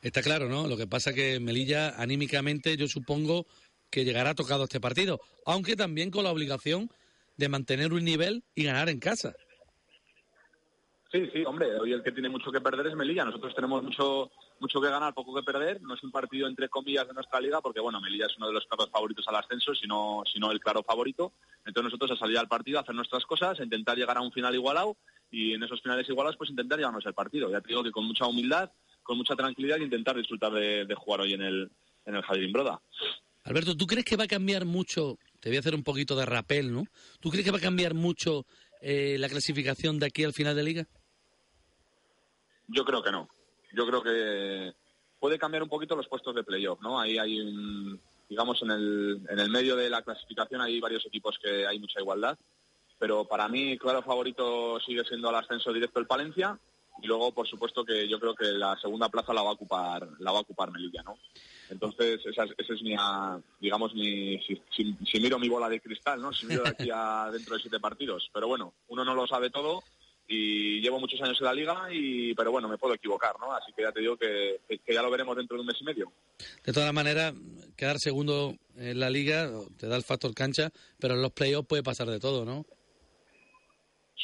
Está 0.00 0.22
claro, 0.22 0.48
¿no? 0.48 0.68
Lo 0.68 0.76
que 0.76 0.86
pasa 0.86 1.12
que 1.12 1.40
Melilla, 1.40 2.00
anímicamente, 2.00 2.76
yo 2.76 2.86
supongo 2.86 3.46
que 3.90 4.04
llegará 4.04 4.34
tocado 4.34 4.64
este 4.64 4.80
partido, 4.80 5.20
aunque 5.46 5.76
también 5.76 6.10
con 6.10 6.24
la 6.24 6.32
obligación 6.32 6.90
de 7.36 7.48
mantener 7.48 7.92
un 7.92 8.04
nivel 8.04 8.42
y 8.54 8.64
ganar 8.64 8.88
en 8.88 8.98
casa. 8.98 9.34
Sí, 11.10 11.26
sí, 11.32 11.42
hombre, 11.46 11.78
hoy 11.80 11.92
el 11.92 12.02
que 12.02 12.12
tiene 12.12 12.28
mucho 12.28 12.52
que 12.52 12.60
perder 12.60 12.88
es 12.88 12.94
Melilla. 12.94 13.24
Nosotros 13.24 13.54
tenemos 13.54 13.82
mucho 13.82 14.30
mucho 14.60 14.80
que 14.80 14.90
ganar, 14.90 15.14
poco 15.14 15.34
que 15.34 15.42
perder. 15.42 15.80
No 15.82 15.94
es 15.94 16.02
un 16.02 16.10
partido 16.10 16.46
entre 16.48 16.68
comillas 16.68 17.06
de 17.06 17.14
nuestra 17.14 17.40
liga, 17.40 17.60
porque 17.60 17.80
bueno, 17.80 18.00
Melilla 18.00 18.26
es 18.26 18.36
uno 18.36 18.48
de 18.48 18.54
los 18.54 18.66
claros 18.66 18.90
favoritos 18.90 19.26
al 19.28 19.36
ascenso, 19.36 19.74
sino, 19.74 20.22
sino 20.30 20.50
el 20.50 20.60
claro 20.60 20.82
favorito. 20.82 21.32
Entonces 21.64 21.84
nosotros 21.84 22.10
a 22.12 22.16
salir 22.16 22.38
al 22.38 22.48
partido, 22.48 22.78
a 22.78 22.82
hacer 22.82 22.94
nuestras 22.94 23.24
cosas, 23.24 23.58
a 23.58 23.64
intentar 23.64 23.96
llegar 23.96 24.16
a 24.16 24.20
un 24.20 24.32
final 24.32 24.54
igualado 24.54 24.96
y 25.30 25.54
en 25.54 25.62
esos 25.62 25.82
finales 25.82 26.08
igualados 26.08 26.36
pues 26.36 26.50
intentar 26.50 26.78
llevarnos 26.78 27.06
el 27.06 27.14
partido. 27.14 27.50
Ya 27.50 27.60
te 27.60 27.68
digo 27.68 27.82
que 27.82 27.92
con 27.92 28.04
mucha 28.04 28.26
humildad, 28.26 28.70
con 29.02 29.16
mucha 29.16 29.36
tranquilidad 29.36 29.78
y 29.78 29.84
intentar 29.84 30.16
disfrutar 30.16 30.52
de, 30.52 30.94
jugar 30.94 31.20
hoy 31.20 31.34
en 31.34 31.42
el, 31.42 31.70
en 32.04 32.16
el 32.16 32.22
Jardín 32.22 32.52
Broda. 32.52 32.80
Alberto, 33.48 33.74
¿tú 33.74 33.86
crees 33.86 34.04
que 34.04 34.16
va 34.16 34.24
a 34.24 34.28
cambiar 34.28 34.66
mucho? 34.66 35.18
Te 35.40 35.48
voy 35.48 35.56
a 35.56 35.60
hacer 35.60 35.74
un 35.74 35.82
poquito 35.82 36.14
de 36.14 36.26
rapel, 36.26 36.70
¿no? 36.70 36.84
¿Tú 37.18 37.30
crees 37.30 37.46
que 37.46 37.50
va 37.50 37.56
a 37.56 37.62
cambiar 37.62 37.94
mucho 37.94 38.44
eh, 38.82 39.16
la 39.18 39.26
clasificación 39.30 39.98
de 39.98 40.04
aquí 40.04 40.22
al 40.22 40.34
final 40.34 40.54
de 40.54 40.62
liga? 40.62 40.86
Yo 42.66 42.84
creo 42.84 43.02
que 43.02 43.10
no. 43.10 43.26
Yo 43.72 43.86
creo 43.86 44.02
que 44.02 44.74
puede 45.18 45.38
cambiar 45.38 45.62
un 45.62 45.70
poquito 45.70 45.96
los 45.96 46.08
puestos 46.08 46.34
de 46.34 46.44
playoff, 46.44 46.78
¿no? 46.82 47.00
Ahí 47.00 47.16
hay 47.16 47.40
un, 47.40 47.98
digamos, 48.28 48.60
en 48.60 48.70
el, 48.70 49.26
en 49.30 49.38
el 49.38 49.48
medio 49.48 49.76
de 49.76 49.88
la 49.88 50.02
clasificación 50.02 50.60
hay 50.60 50.78
varios 50.78 51.06
equipos 51.06 51.38
que 51.42 51.66
hay 51.66 51.78
mucha 51.78 52.00
igualdad, 52.00 52.38
pero 52.98 53.24
para 53.24 53.48
mí, 53.48 53.78
claro, 53.78 54.02
favorito 54.02 54.78
sigue 54.80 55.04
siendo 55.04 55.30
el 55.30 55.36
ascenso 55.36 55.72
directo 55.72 56.00
el 56.00 56.06
Palencia 56.06 56.60
y 57.02 57.06
luego, 57.06 57.32
por 57.32 57.46
supuesto, 57.46 57.84
que 57.84 58.08
yo 58.08 58.18
creo 58.18 58.34
que 58.34 58.46
la 58.46 58.76
segunda 58.80 59.08
plaza 59.08 59.32
la 59.32 59.42
va 59.42 59.50
a 59.50 59.54
ocupar, 59.54 60.08
la 60.18 60.32
va 60.32 60.38
a 60.38 60.42
ocupar 60.42 60.70
Melilla, 60.70 61.02
¿no? 61.02 61.18
Entonces, 61.70 62.20
esa, 62.24 62.44
es 62.44 62.82
mi, 62.82 62.96
digamos, 63.60 63.94
mi, 63.94 64.40
si, 64.40 65.20
miro 65.20 65.38
mi 65.38 65.48
bola 65.48 65.68
de 65.68 65.80
cristal, 65.80 66.20
¿no? 66.20 66.32
Si 66.32 66.46
miro 66.46 66.62
de 66.62 66.70
aquí 66.70 66.88
a 66.92 67.28
dentro 67.32 67.54
de 67.54 67.60
siete 67.60 67.78
partidos. 67.78 68.28
Pero 68.32 68.48
bueno, 68.48 68.72
uno 68.88 69.04
no 69.04 69.14
lo 69.14 69.26
sabe 69.26 69.50
todo 69.50 69.82
y 70.26 70.80
llevo 70.80 71.00
muchos 71.00 71.20
años 71.22 71.38
en 71.40 71.46
la 71.46 71.54
liga, 71.54 71.88
y 71.90 72.34
pero 72.34 72.50
bueno, 72.50 72.68
me 72.68 72.76
puedo 72.76 72.94
equivocar, 72.94 73.34
¿no? 73.40 73.54
Así 73.54 73.72
que 73.74 73.82
ya 73.82 73.92
te 73.92 74.00
digo 74.00 74.16
que, 74.16 74.60
ya 74.86 75.02
lo 75.02 75.10
veremos 75.10 75.36
dentro 75.36 75.56
de 75.56 75.62
un 75.62 75.66
mes 75.66 75.78
y 75.80 75.84
medio. 75.84 76.12
De 76.64 76.72
todas 76.72 76.92
maneras, 76.92 77.32
quedar 77.76 77.98
segundo 77.98 78.54
en 78.76 79.00
la 79.00 79.08
liga 79.08 79.50
te 79.78 79.86
da 79.86 79.96
el 79.96 80.04
factor 80.04 80.34
cancha, 80.34 80.70
pero 80.98 81.14
en 81.14 81.22
los 81.22 81.32
playoffs 81.32 81.66
puede 81.66 81.82
pasar 81.82 82.08
de 82.08 82.20
todo, 82.20 82.44
¿no? 82.44 82.66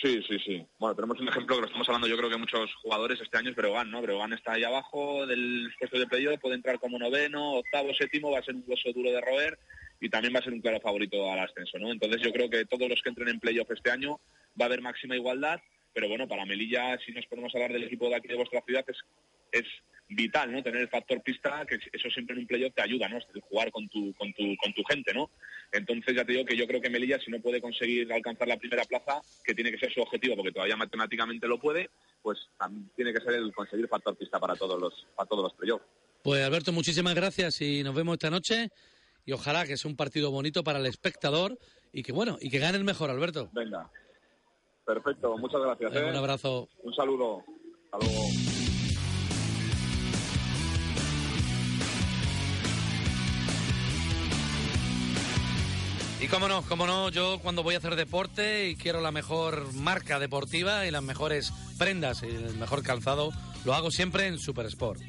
Sí, 0.05 0.23
sí, 0.29 0.39
sí. 0.45 0.67
Bueno, 0.79 0.95
tenemos 0.95 1.19
un 1.19 1.29
ejemplo 1.29 1.57
que 1.57 1.63
lo 1.63 1.67
estamos 1.67 1.89
hablando 1.89 2.07
yo 2.07 2.19
creo 2.19 2.29
que 2.29 2.37
muchos 2.37 2.75
jugadores 2.83 3.19
este 3.23 3.39
año 3.39 3.49
es 3.49 3.57
Breogán, 3.57 3.91
¿no? 3.91 4.03
Breogán 4.03 4.35
está 4.35 4.53
ahí 4.53 4.63
abajo 4.63 5.27
del 5.27 5.73
puesto 5.79 5.99
de 5.99 6.07
playoff, 6.07 6.39
puede 6.41 6.57
entrar 6.57 6.79
como 6.79 6.99
noveno, 6.99 7.53
octavo, 7.53 7.95
séptimo, 7.95 8.31
va 8.31 8.41
a 8.41 8.45
ser 8.45 8.55
un 8.55 8.65
hueso 8.67 8.93
duro 8.93 9.11
de 9.11 9.23
roer 9.23 9.59
y 10.03 10.11
también 10.11 10.35
va 10.35 10.41
a 10.41 10.43
ser 10.43 10.53
un 10.53 10.61
claro 10.61 10.79
favorito 10.81 11.33
al 11.33 11.39
ascenso, 11.39 11.79
¿no? 11.79 11.91
Entonces 11.91 12.21
yo 12.21 12.33
creo 12.33 12.51
que 12.51 12.67
todos 12.67 12.87
los 12.87 13.01
que 13.01 13.09
entren 13.09 13.29
en 13.29 13.41
playoff 13.41 13.71
este 13.71 13.91
año 13.91 14.21
va 14.61 14.65
a 14.65 14.69
haber 14.69 14.83
máxima 14.83 15.17
igualdad 15.17 15.59
pero 15.95 16.09
bueno, 16.09 16.27
para 16.27 16.45
Melilla, 16.45 16.99
si 16.99 17.13
nos 17.13 17.25
podemos 17.27 17.55
hablar 17.55 17.73
del 17.73 17.85
equipo 17.85 18.09
de 18.09 18.17
aquí 18.17 18.27
de 18.27 18.35
vuestra 18.35 18.61
ciudad, 18.63 18.85
es, 18.89 18.99
es 19.53 19.65
vital, 20.15 20.53
¿no? 20.53 20.63
Tener 20.63 20.83
el 20.83 20.89
factor 20.89 21.23
pista, 21.23 21.65
que 21.67 21.79
eso 21.93 22.09
siempre 22.11 22.35
en 22.35 22.41
un 22.41 22.47
playoff 22.47 22.75
te 22.75 22.83
ayuda, 22.83 23.09
¿no? 23.09 23.19
jugar 23.49 23.71
con 23.71 23.89
tu, 23.89 24.13
con 24.15 24.33
tu, 24.33 24.57
con 24.57 24.73
tu 24.73 24.83
gente, 24.85 25.13
¿no? 25.13 25.31
Entonces 25.73 26.15
ya 26.15 26.25
te 26.25 26.33
digo 26.33 26.45
que 26.45 26.57
yo 26.57 26.67
creo 26.67 26.81
que 26.81 26.91
Melilla, 26.91 27.19
si 27.19 27.31
no 27.31 27.41
puede 27.41 27.61
conseguir 27.61 28.13
alcanzar 28.13 28.49
la 28.49 28.57
primera 28.57 28.85
plaza, 28.85 29.21
que 29.45 29.55
tiene 29.55 29.71
que 29.71 29.79
ser 29.79 29.93
su 29.93 30.01
objetivo, 30.01 30.37
porque 30.37 30.53
todavía 30.53 30.77
matemáticamente 30.77 31.47
lo 31.47 31.59
puede, 31.59 31.91
pues 32.23 32.39
tiene 32.97 33.13
que 33.13 33.21
ser 33.21 33.35
el 33.35 33.53
conseguir 33.53 33.89
factor 33.89 34.17
pista 34.17 34.39
para 34.39 34.57
todos 34.57 34.81
los, 34.81 35.07
para 35.17 35.29
todos 35.29 35.45
los 35.45 35.55
playoffs. 35.55 35.85
Pues 36.23 36.43
Alberto, 36.43 36.73
muchísimas 36.73 37.15
gracias 37.15 37.61
y 37.61 37.83
nos 37.83 37.95
vemos 37.95 38.15
esta 38.15 38.31
noche. 38.31 38.71
Y 39.27 39.33
ojalá 39.33 39.67
que 39.67 39.77
sea 39.77 39.91
un 39.91 39.97
partido 39.97 40.31
bonito 40.31 40.63
para 40.65 40.79
el 40.79 40.87
espectador 40.87 41.59
y 41.93 42.03
que 42.03 42.13
bueno, 42.13 42.39
y 42.41 42.51
que 42.51 42.59
gane 42.59 42.77
el 42.77 42.85
mejor, 42.85 43.11
Alberto. 43.11 43.51
Venga, 43.53 43.91
Perfecto, 44.85 45.37
muchas 45.39 45.61
gracias. 45.63 45.93
Un 45.93 46.15
¿eh? 46.15 46.19
abrazo. 46.19 46.69
Un 46.83 46.95
saludo. 46.95 47.43
Hasta 47.91 48.07
luego. 48.07 48.64
Y 56.25 56.27
cómo 56.27 56.49
no, 56.49 56.63
cómo 56.63 56.87
no, 56.87 57.11
yo 57.11 57.39
cuando 57.41 57.63
voy 57.63 57.75
a 57.75 57.79
hacer 57.79 57.97
deporte 57.97 58.71
y 58.71 58.77
quiero 58.77 59.03
la 59.03 59.13
mejor 59.13 59.75
marca 59.75 60.19
deportiva 60.19 60.87
y 60.87 60.91
las 60.91 61.03
mejores 61.03 61.53
prendas 61.77 62.23
y 62.23 62.29
el 62.29 62.57
mejor 62.57 62.83
calzado, 62.83 63.31
lo 63.67 63.75
hago 63.75 63.91
siempre 63.91 64.27
en 64.27 64.39
Super 64.39 64.65
Sport. 64.65 65.03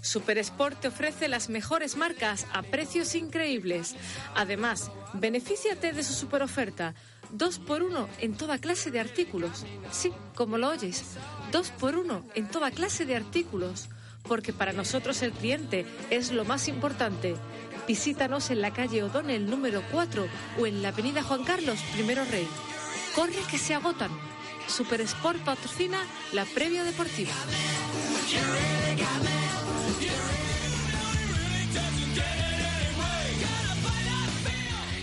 Supersport 0.00 0.80
te 0.80 0.88
ofrece 0.88 1.28
las 1.28 1.50
mejores 1.50 1.96
marcas 1.96 2.46
a 2.54 2.62
precios 2.62 3.14
increíbles. 3.14 3.94
Además, 4.34 4.90
benefíciate 5.12 5.92
de 5.92 6.02
su 6.02 6.14
super 6.14 6.42
oferta. 6.42 6.94
Dos 7.32 7.58
por 7.58 7.82
uno 7.82 8.08
en 8.18 8.34
toda 8.36 8.58
clase 8.58 8.90
de 8.90 9.00
artículos. 9.00 9.64
Sí, 9.90 10.12
como 10.34 10.58
lo 10.58 10.68
oyes. 10.68 11.16
Dos 11.50 11.70
por 11.70 11.96
uno 11.96 12.24
en 12.34 12.46
toda 12.46 12.70
clase 12.70 13.06
de 13.06 13.16
artículos. 13.16 13.88
Porque 14.22 14.52
para 14.52 14.74
nosotros 14.74 15.22
el 15.22 15.32
cliente 15.32 15.86
es 16.10 16.30
lo 16.30 16.44
más 16.44 16.68
importante. 16.68 17.34
Visítanos 17.88 18.50
en 18.50 18.60
la 18.60 18.72
calle 18.72 19.02
O'Donnell 19.02 19.48
número 19.48 19.82
4 19.90 20.26
o 20.60 20.66
en 20.66 20.82
la 20.82 20.88
avenida 20.88 21.22
Juan 21.22 21.42
Carlos 21.44 21.80
I 21.98 22.02
Rey. 22.02 22.46
Corre 23.14 23.42
que 23.50 23.58
se 23.58 23.74
agotan. 23.74 24.10
Supersport 24.68 25.40
patrocina 25.40 25.98
la 26.32 26.44
previa 26.44 26.84
deportiva. 26.84 27.32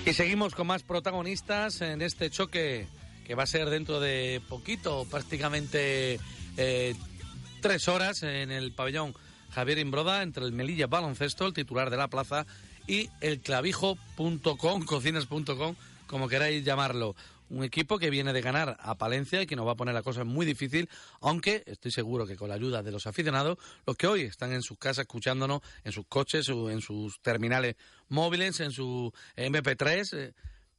Y 0.10 0.14
seguimos 0.16 0.56
con 0.56 0.66
más 0.66 0.82
protagonistas 0.82 1.82
en 1.82 2.02
este 2.02 2.32
choque 2.32 2.88
que 3.28 3.36
va 3.36 3.44
a 3.44 3.46
ser 3.46 3.70
dentro 3.70 4.00
de 4.00 4.42
poquito, 4.50 5.06
prácticamente 5.06 6.20
eh, 6.58 6.96
tres 7.62 7.88
horas 7.88 8.24
en 8.24 8.50
el 8.50 8.72
pabellón 8.72 9.14
Javier 9.52 9.78
Imbroda 9.78 10.24
entre 10.24 10.46
el 10.46 10.52
Melilla 10.52 10.88
Baloncesto, 10.88 11.46
el 11.46 11.54
titular 11.54 11.92
de 11.92 11.98
la 11.98 12.08
plaza, 12.08 12.48
y 12.88 13.12
el 13.22 13.40
clavijo.com, 13.42 14.82
cocinas.com, 14.84 15.76
como 16.08 16.28
queráis 16.28 16.66
llamarlo 16.66 17.16
un 17.50 17.64
equipo 17.64 17.98
que 18.00 18.10
viene 18.10 18.34
de 18.34 18.42
ganar 18.42 18.78
a 18.80 18.98
Palencia 18.98 19.42
y 19.42 19.48
que 19.48 19.56
nos 19.56 19.68
va 19.68 19.72
a 19.72 19.76
poner 19.76 19.94
la 19.94 20.04
cosa 20.04 20.24
muy 20.24 20.46
difícil, 20.46 20.90
aunque 21.22 21.64
estoy 21.66 21.92
seguro 21.92 22.26
que 22.26 22.36
con 22.36 22.50
la 22.50 22.56
ayuda 22.56 22.84
de 22.84 22.92
los 22.92 23.08
aficionados, 23.08 23.58
los 23.86 23.98
que 23.98 24.08
hoy 24.08 24.22
están 24.22 24.52
en 24.54 24.62
sus 24.62 24.78
casas 24.78 25.04
escuchándonos, 25.04 25.62
en 25.84 25.92
sus 25.92 26.06
coches, 26.08 26.48
en 26.50 26.82
sus 26.82 27.20
terminales 27.22 27.76
móviles, 28.08 28.60
en 28.60 28.72
su 28.72 29.12
MP3, 29.36 30.18
eh, 30.18 30.34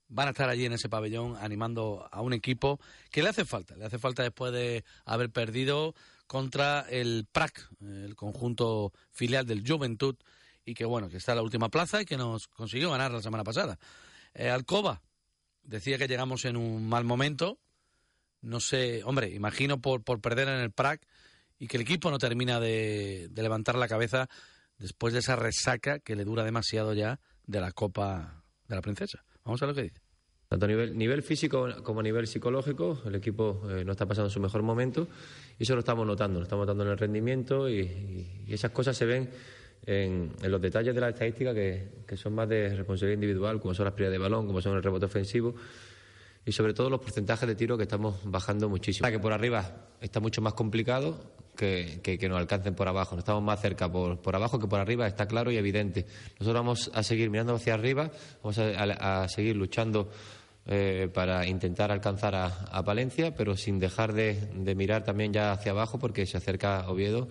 van 0.09 0.29
a 0.29 0.31
estar 0.31 0.49
allí 0.49 0.67
en 0.67 0.73
ese 0.73 0.89
pabellón 0.89 1.37
animando 1.41 2.09
a 2.11 2.21
un 2.21 2.33
equipo 2.33 2.81
que 3.11 3.23
le 3.23 3.29
hace 3.29 3.45
falta, 3.45 3.77
le 3.77 3.85
hace 3.85 3.99
falta 3.99 4.23
después 4.23 4.53
de 4.53 4.85
haber 5.05 5.31
perdido 5.31 5.95
contra 6.27 6.87
el 6.89 7.27
PRAC, 7.31 7.69
el 7.81 8.15
conjunto 8.15 8.93
filial 9.11 9.47
del 9.47 9.65
Juventud, 9.67 10.17
y 10.65 10.75
que 10.75 10.85
bueno, 10.85 11.09
que 11.09 11.17
está 11.17 11.33
en 11.33 11.37
la 11.37 11.43
última 11.43 11.69
plaza 11.69 12.03
y 12.03 12.05
que 12.05 12.17
nos 12.17 12.47
consiguió 12.49 12.91
ganar 12.91 13.11
la 13.11 13.23
semana 13.23 13.45
pasada. 13.45 13.79
Eh, 14.35 14.49
Alcoba, 14.49 15.03
decía 15.63 15.99
que 15.99 16.09
llegamos 16.09 16.45
en 16.45 16.57
un 16.57 16.89
mal 16.89 17.05
momento. 17.05 17.59
No 18.43 18.61
sé, 18.61 19.03
hombre, 19.05 19.31
imagino 19.31 19.81
por, 19.81 20.03
por 20.03 20.21
perder 20.21 20.49
en 20.49 20.61
el 20.61 20.73
PRAC 20.73 21.07
y 21.59 21.69
que 21.69 21.77
el 21.77 21.83
equipo 21.83 22.11
no 22.11 22.19
termina 22.19 22.59
de, 22.59 23.31
levantar 23.37 23.77
la 23.77 23.87
cabeza 23.87 24.29
después 24.79 25.13
de 25.13 25.21
esa 25.21 25.37
resaca 25.37 25.99
que 25.99 26.17
le 26.17 26.25
dura 26.25 26.43
demasiado 26.43 26.95
ya 26.95 27.21
de 27.47 27.61
la 27.61 27.71
Copa 27.71 28.43
de 28.67 28.75
la 28.75 28.81
Princesa. 28.81 29.23
Vamos 29.45 29.63
a 29.63 29.67
ver 29.67 29.75
lo 29.75 29.77
que 29.77 29.89
dice. 29.89 30.01
Tanto 30.49 30.65
a 30.65 30.69
nivel, 30.69 30.97
nivel 30.97 31.23
físico 31.23 31.69
como 31.85 32.01
a 32.01 32.03
nivel 32.03 32.27
psicológico, 32.27 33.03
el 33.05 33.15
equipo 33.15 33.63
eh, 33.71 33.85
no 33.85 33.93
está 33.93 34.07
pasando 34.07 34.31
su 34.31 34.41
mejor 34.41 34.63
momento 34.63 35.07
y 35.59 35.63
eso 35.63 35.75
lo 35.75 35.81
estamos 35.81 36.07
notando, 36.07 36.41
lo 36.41 36.45
estamos 36.45 36.67
notando 36.67 36.85
en 36.85 36.91
el 36.91 36.99
rendimiento 36.99 37.69
y 37.69 38.47
esas 38.49 38.73
cosas 38.73 38.97
se 38.97 39.05
ven 39.05 39.31
en, 39.87 40.33
los 40.43 40.61
detalles 40.61 40.95
de 40.95 41.01
la 41.01 41.09
estadística 41.11 41.55
que, 41.55 42.17
son 42.17 42.35
más 42.35 42.49
de 42.49 42.75
responsabilidad 42.75 43.15
individual, 43.15 43.61
como 43.61 43.75
son 43.75 43.85
las 43.85 43.95
pérdidas 43.95 44.13
de 44.13 44.19
balón, 44.19 44.47
como 44.47 44.61
son 44.61 44.77
el 44.77 44.83
rebote 44.83 45.07
ofensivo 45.07 45.55
y 46.45 46.53
sobre 46.53 46.73
todo 46.73 46.89
los 46.89 47.01
porcentajes 47.01 47.47
de 47.47 47.55
tiro 47.55 47.77
que 47.77 47.85
estamos 47.85 48.17
bajando 48.25 48.69
muchísimo. 48.69 49.09
Que 49.09 49.19
por 49.19 49.33
arriba 49.33 49.89
está 50.01 50.21
mucho 50.21 50.41
más 50.41 50.55
complicado, 50.55 51.21
que, 51.57 52.01
que, 52.03 52.29
nos 52.29 52.39
alcancen 52.39 52.75
por 52.75 52.89
abajo. 52.89 53.19
Estamos 53.19 53.43
más 53.43 53.61
cerca 53.61 53.91
por, 53.91 54.21
por 54.21 54.35
abajo 54.35 54.59
que 54.59 54.67
por 54.67 54.81
arriba, 54.81 55.07
está 55.07 55.27
claro 55.27 55.51
y 55.51 55.59
evidente. 55.59 56.07
Nosotros 56.39 56.55
vamos 56.55 56.91
a 56.95 57.03
seguir 57.03 57.29
mirando 57.29 57.55
hacia 57.55 57.75
arriba, 57.75 58.11
vamos 58.43 58.59
a, 58.59 59.29
seguir 59.29 59.57
luchando 59.57 60.11
eh, 60.67 61.09
para 61.13 61.47
intentar 61.47 61.93
alcanzar 61.93 62.35
a, 62.35 62.83
Palencia, 62.85 63.35
pero 63.35 63.57
sin 63.57 63.79
dejar 63.79 64.15
de, 64.15 64.75
mirar 64.75 65.05
también 65.05 65.33
ya 65.33 65.53
hacia 65.53 65.73
abajo 65.73 65.99
porque 65.99 66.25
se 66.25 66.39
acerca 66.39 66.89
Oviedo, 66.89 67.29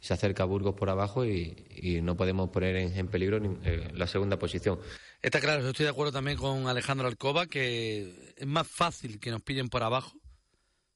se 0.00 0.14
acerca 0.14 0.44
Burgos 0.44 0.74
por 0.74 0.90
abajo 0.90 1.24
y, 1.24 1.56
no 2.02 2.16
podemos 2.16 2.50
poner 2.50 2.76
en, 2.76 3.08
peligro 3.08 3.40
eh, 3.64 3.90
la 3.94 4.06
segunda 4.06 4.38
posición. 4.38 4.78
Está 5.22 5.40
claro, 5.40 5.66
estoy 5.68 5.84
de 5.84 5.90
acuerdo 5.90 6.12
también 6.12 6.36
con 6.36 6.66
Alejandro 6.66 7.06
Alcoba 7.06 7.46
que 7.46 8.34
es 8.36 8.46
más 8.46 8.66
fácil 8.66 9.20
que 9.20 9.30
nos 9.30 9.42
pillen 9.42 9.68
por 9.68 9.82
abajo 9.82 10.12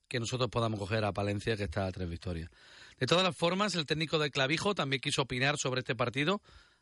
que 0.09 0.21
nosotros 0.21 0.51
podamos 0.51 0.79
coger 0.79 1.05
a 1.05 1.13
Palencia, 1.13 1.57
que 1.57 1.65
está 1.65 1.87
a 1.87 1.93
tres 1.93 2.09
victorias. 2.09 2.51
De 2.99 3.07
todas 3.07 3.25
las 3.25 3.37
formas, 3.37 3.75
el 3.75 3.87
técnico 3.87 4.19
de 4.19 4.31
Clavijo 4.31 4.75
también 4.75 5.01
quiso 5.01 5.23
opinar 5.23 5.59
sobre 5.59 5.81
este 5.81 5.97
partido. 5.97 6.41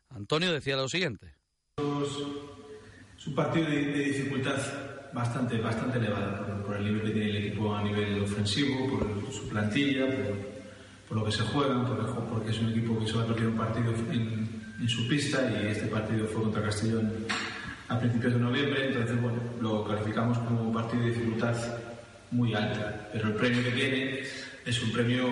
Antonio 0.09 0.53
decía 0.53 0.75
lo 0.75 0.87
siguiente. 0.87 1.35
Es 3.17 3.27
un 3.27 3.35
partido 3.35 3.67
de, 3.67 4.03
dificultad 4.03 4.57
bastante, 5.13 5.57
bastante 5.57 5.97
elevada 5.97 6.63
por, 6.63 6.75
el 6.77 6.85
nivel 6.85 7.01
que 7.03 7.09
tiene 7.09 7.29
el 7.29 7.37
equipo 7.37 7.75
a 7.75 7.83
nivel 7.83 8.21
ofensivo, 8.21 8.99
por 8.99 9.33
su 9.33 9.49
plantilla, 9.49 10.05
por, 10.05 10.52
lo 11.13 11.25
que 11.25 11.31
se 11.31 11.43
juega, 11.43 11.85
porque 12.29 12.51
es 12.51 12.59
un 12.59 12.69
equipo 12.69 12.99
que 12.99 13.07
solo 13.07 13.23
ha 13.23 13.27
perdido 13.27 13.49
un 13.49 13.57
partido 13.57 13.93
en, 14.11 14.63
en 14.79 14.89
su 14.89 15.07
pista 15.07 15.39
y 15.51 15.67
este 15.67 15.87
partido 15.87 16.25
fue 16.27 16.43
contra 16.43 16.63
Castellón 16.63 17.11
a 17.89 17.99
principios 17.99 18.33
de 18.33 18.39
noviembre, 18.39 18.87
entonces 18.87 19.21
bueno, 19.21 19.39
lo 19.61 19.85
calificamos 19.85 20.37
como 20.39 20.63
un 20.63 20.73
partido 20.73 21.03
de 21.03 21.09
dificultad 21.09 21.55
muy 22.31 22.53
alta, 22.53 23.09
pero 23.11 23.27
el 23.27 23.35
premio 23.35 23.63
que 23.63 23.71
tiene 23.71 24.19
es 24.65 24.81
un 24.81 24.91
premio 24.91 25.27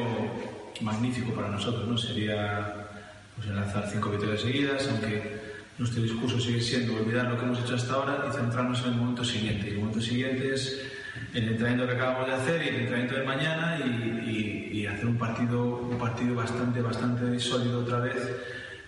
magnífico 0.82 1.34
para 1.34 1.50
nosotros, 1.50 1.88
¿no? 1.88 1.98
Sería 1.98 2.88
pues, 3.36 3.48
lanzar 3.50 3.90
cinco 3.92 4.10
victorias 4.10 4.42
seguidas, 4.42 4.88
aunque 4.88 5.42
nuestro 5.78 6.04
discurso 6.04 6.40
sigue 6.40 6.62
siendo 6.62 6.96
olvidar 6.96 7.30
lo 7.30 7.38
que 7.38 7.46
hemos 7.46 7.60
hecho 7.60 7.76
hasta 7.76 7.94
ahora 7.94 8.28
y 8.30 8.36
centrarnos 8.36 8.82
en 8.84 8.90
el 8.90 8.96
momento 8.96 9.24
siguiente. 9.24 9.68
Y 9.68 9.72
el 9.72 9.80
momento 9.80 10.02
siguiente 10.02 10.54
es 10.54 10.91
el 11.34 11.48
entrenamiento 11.48 11.88
que 11.88 11.94
acabamos 11.94 12.28
de 12.28 12.34
hacer 12.34 12.64
y 12.64 12.68
el 12.70 12.76
entrenamiento 12.76 13.16
de 13.16 13.24
mañana 13.24 13.80
y, 13.86 14.86
hacer 14.86 15.06
un 15.06 15.18
partido, 15.18 15.64
un 15.78 15.98
partido 15.98 16.36
bastante, 16.36 16.82
bastante 16.82 17.40
sólido 17.40 17.82
otra 17.82 18.00
vez 18.00 18.18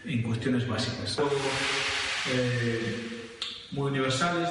en 0.05 0.21
cuestiones 0.23 0.67
básicas. 0.67 1.17
Eh, 2.33 3.13
muy 3.71 3.91
universales, 3.91 4.49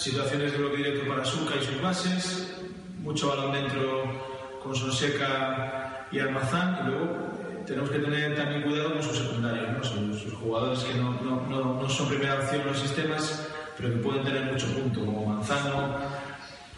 situaciones 0.00 0.52
de 0.52 0.58
bloque 0.58 0.76
directo 0.78 1.08
para 1.08 1.24
Suca 1.24 1.54
y 1.60 1.64
sus 1.64 1.80
bases, 1.80 2.54
mucho 2.98 3.28
balón 3.28 3.52
dentro 3.52 4.60
con 4.62 4.74
Sonseca 4.74 6.06
y 6.12 6.18
Almazán 6.18 6.80
y 6.82 6.90
luego 6.90 7.04
eh, 7.04 7.64
tenemos 7.66 7.90
que 7.90 7.98
tener 7.98 8.36
también 8.36 8.62
cuidado 8.62 8.92
con 8.92 9.02
sus 9.02 9.16
secundarios, 9.18 9.68
¿no? 9.72 10.12
sus, 10.12 10.34
jugadores 10.34 10.80
que 10.80 10.94
no, 10.94 11.12
no, 11.22 11.80
no, 11.80 11.88
son 11.88 12.08
primera 12.08 12.34
opción 12.34 12.60
en 12.62 12.66
los 12.66 12.78
sistemas, 12.78 13.48
pero 13.76 13.90
que 13.90 13.96
pueden 13.96 14.24
tener 14.24 14.52
mucho 14.52 14.66
punto, 14.74 15.04
como 15.04 15.26
Manzano, 15.26 15.98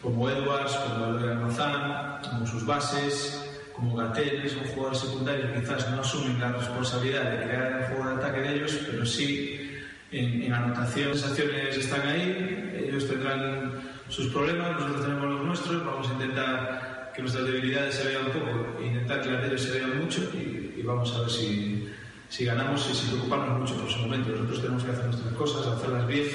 como 0.02 0.28
Edwards, 0.28 0.74
como 0.74 1.06
Eduardo 1.06 1.30
Almazán, 1.30 2.20
como 2.22 2.46
sus 2.46 2.66
bases, 2.66 3.48
como 3.72 3.96
Gatel, 3.96 4.50
son 4.50 4.64
jugadores 4.64 4.98
secundarios 4.98 5.52
que 5.52 5.60
quizás 5.60 5.90
no 5.90 6.00
asumen 6.00 6.40
la 6.40 6.52
responsabilidad 6.52 7.30
de 7.30 7.44
crear 7.44 7.72
el 7.72 7.84
juego 7.86 8.10
de 8.10 8.14
ataque 8.16 8.40
de 8.40 8.54
ellos, 8.54 8.78
pero 8.90 9.06
sí 9.06 9.70
en, 10.10 10.42
en 10.42 10.52
anotación, 10.52 11.10
las 11.10 11.24
acciones 11.24 11.76
están 11.76 12.06
ahí, 12.06 12.84
ellos 12.88 13.08
tendrán 13.08 13.72
sus 14.08 14.28
problemas, 14.32 14.72
nosotros 14.72 15.06
tenemos 15.06 15.30
los 15.30 15.44
nuestros, 15.44 15.86
vamos 15.86 16.08
a 16.10 16.12
intentar 16.12 17.12
que 17.14 17.22
nuestras 17.22 17.46
debilidades 17.46 17.94
se 17.94 18.08
vean 18.08 18.26
poco, 18.26 18.82
intentar 18.82 19.22
que 19.22 19.30
las 19.30 19.42
de 19.42 19.48
ellos 19.48 19.62
se 19.62 19.78
vean 19.78 19.98
mucho 19.98 20.20
y, 20.34 20.74
y 20.78 20.82
vamos 20.82 21.14
a 21.14 21.20
ver 21.20 21.30
si, 21.30 21.88
si 22.28 22.44
ganamos 22.44 22.88
y 22.90 22.94
si 22.94 23.06
preocuparnos 23.08 23.60
mucho 23.60 23.76
por 23.76 23.90
su 23.90 23.98
momento. 24.00 24.30
Nosotros 24.30 24.62
tenemos 24.62 24.84
que 24.84 24.90
hacer 24.90 25.04
nuestras 25.06 25.34
cosas, 25.34 25.66
hacerlas 25.66 26.06
bien. 26.06 26.26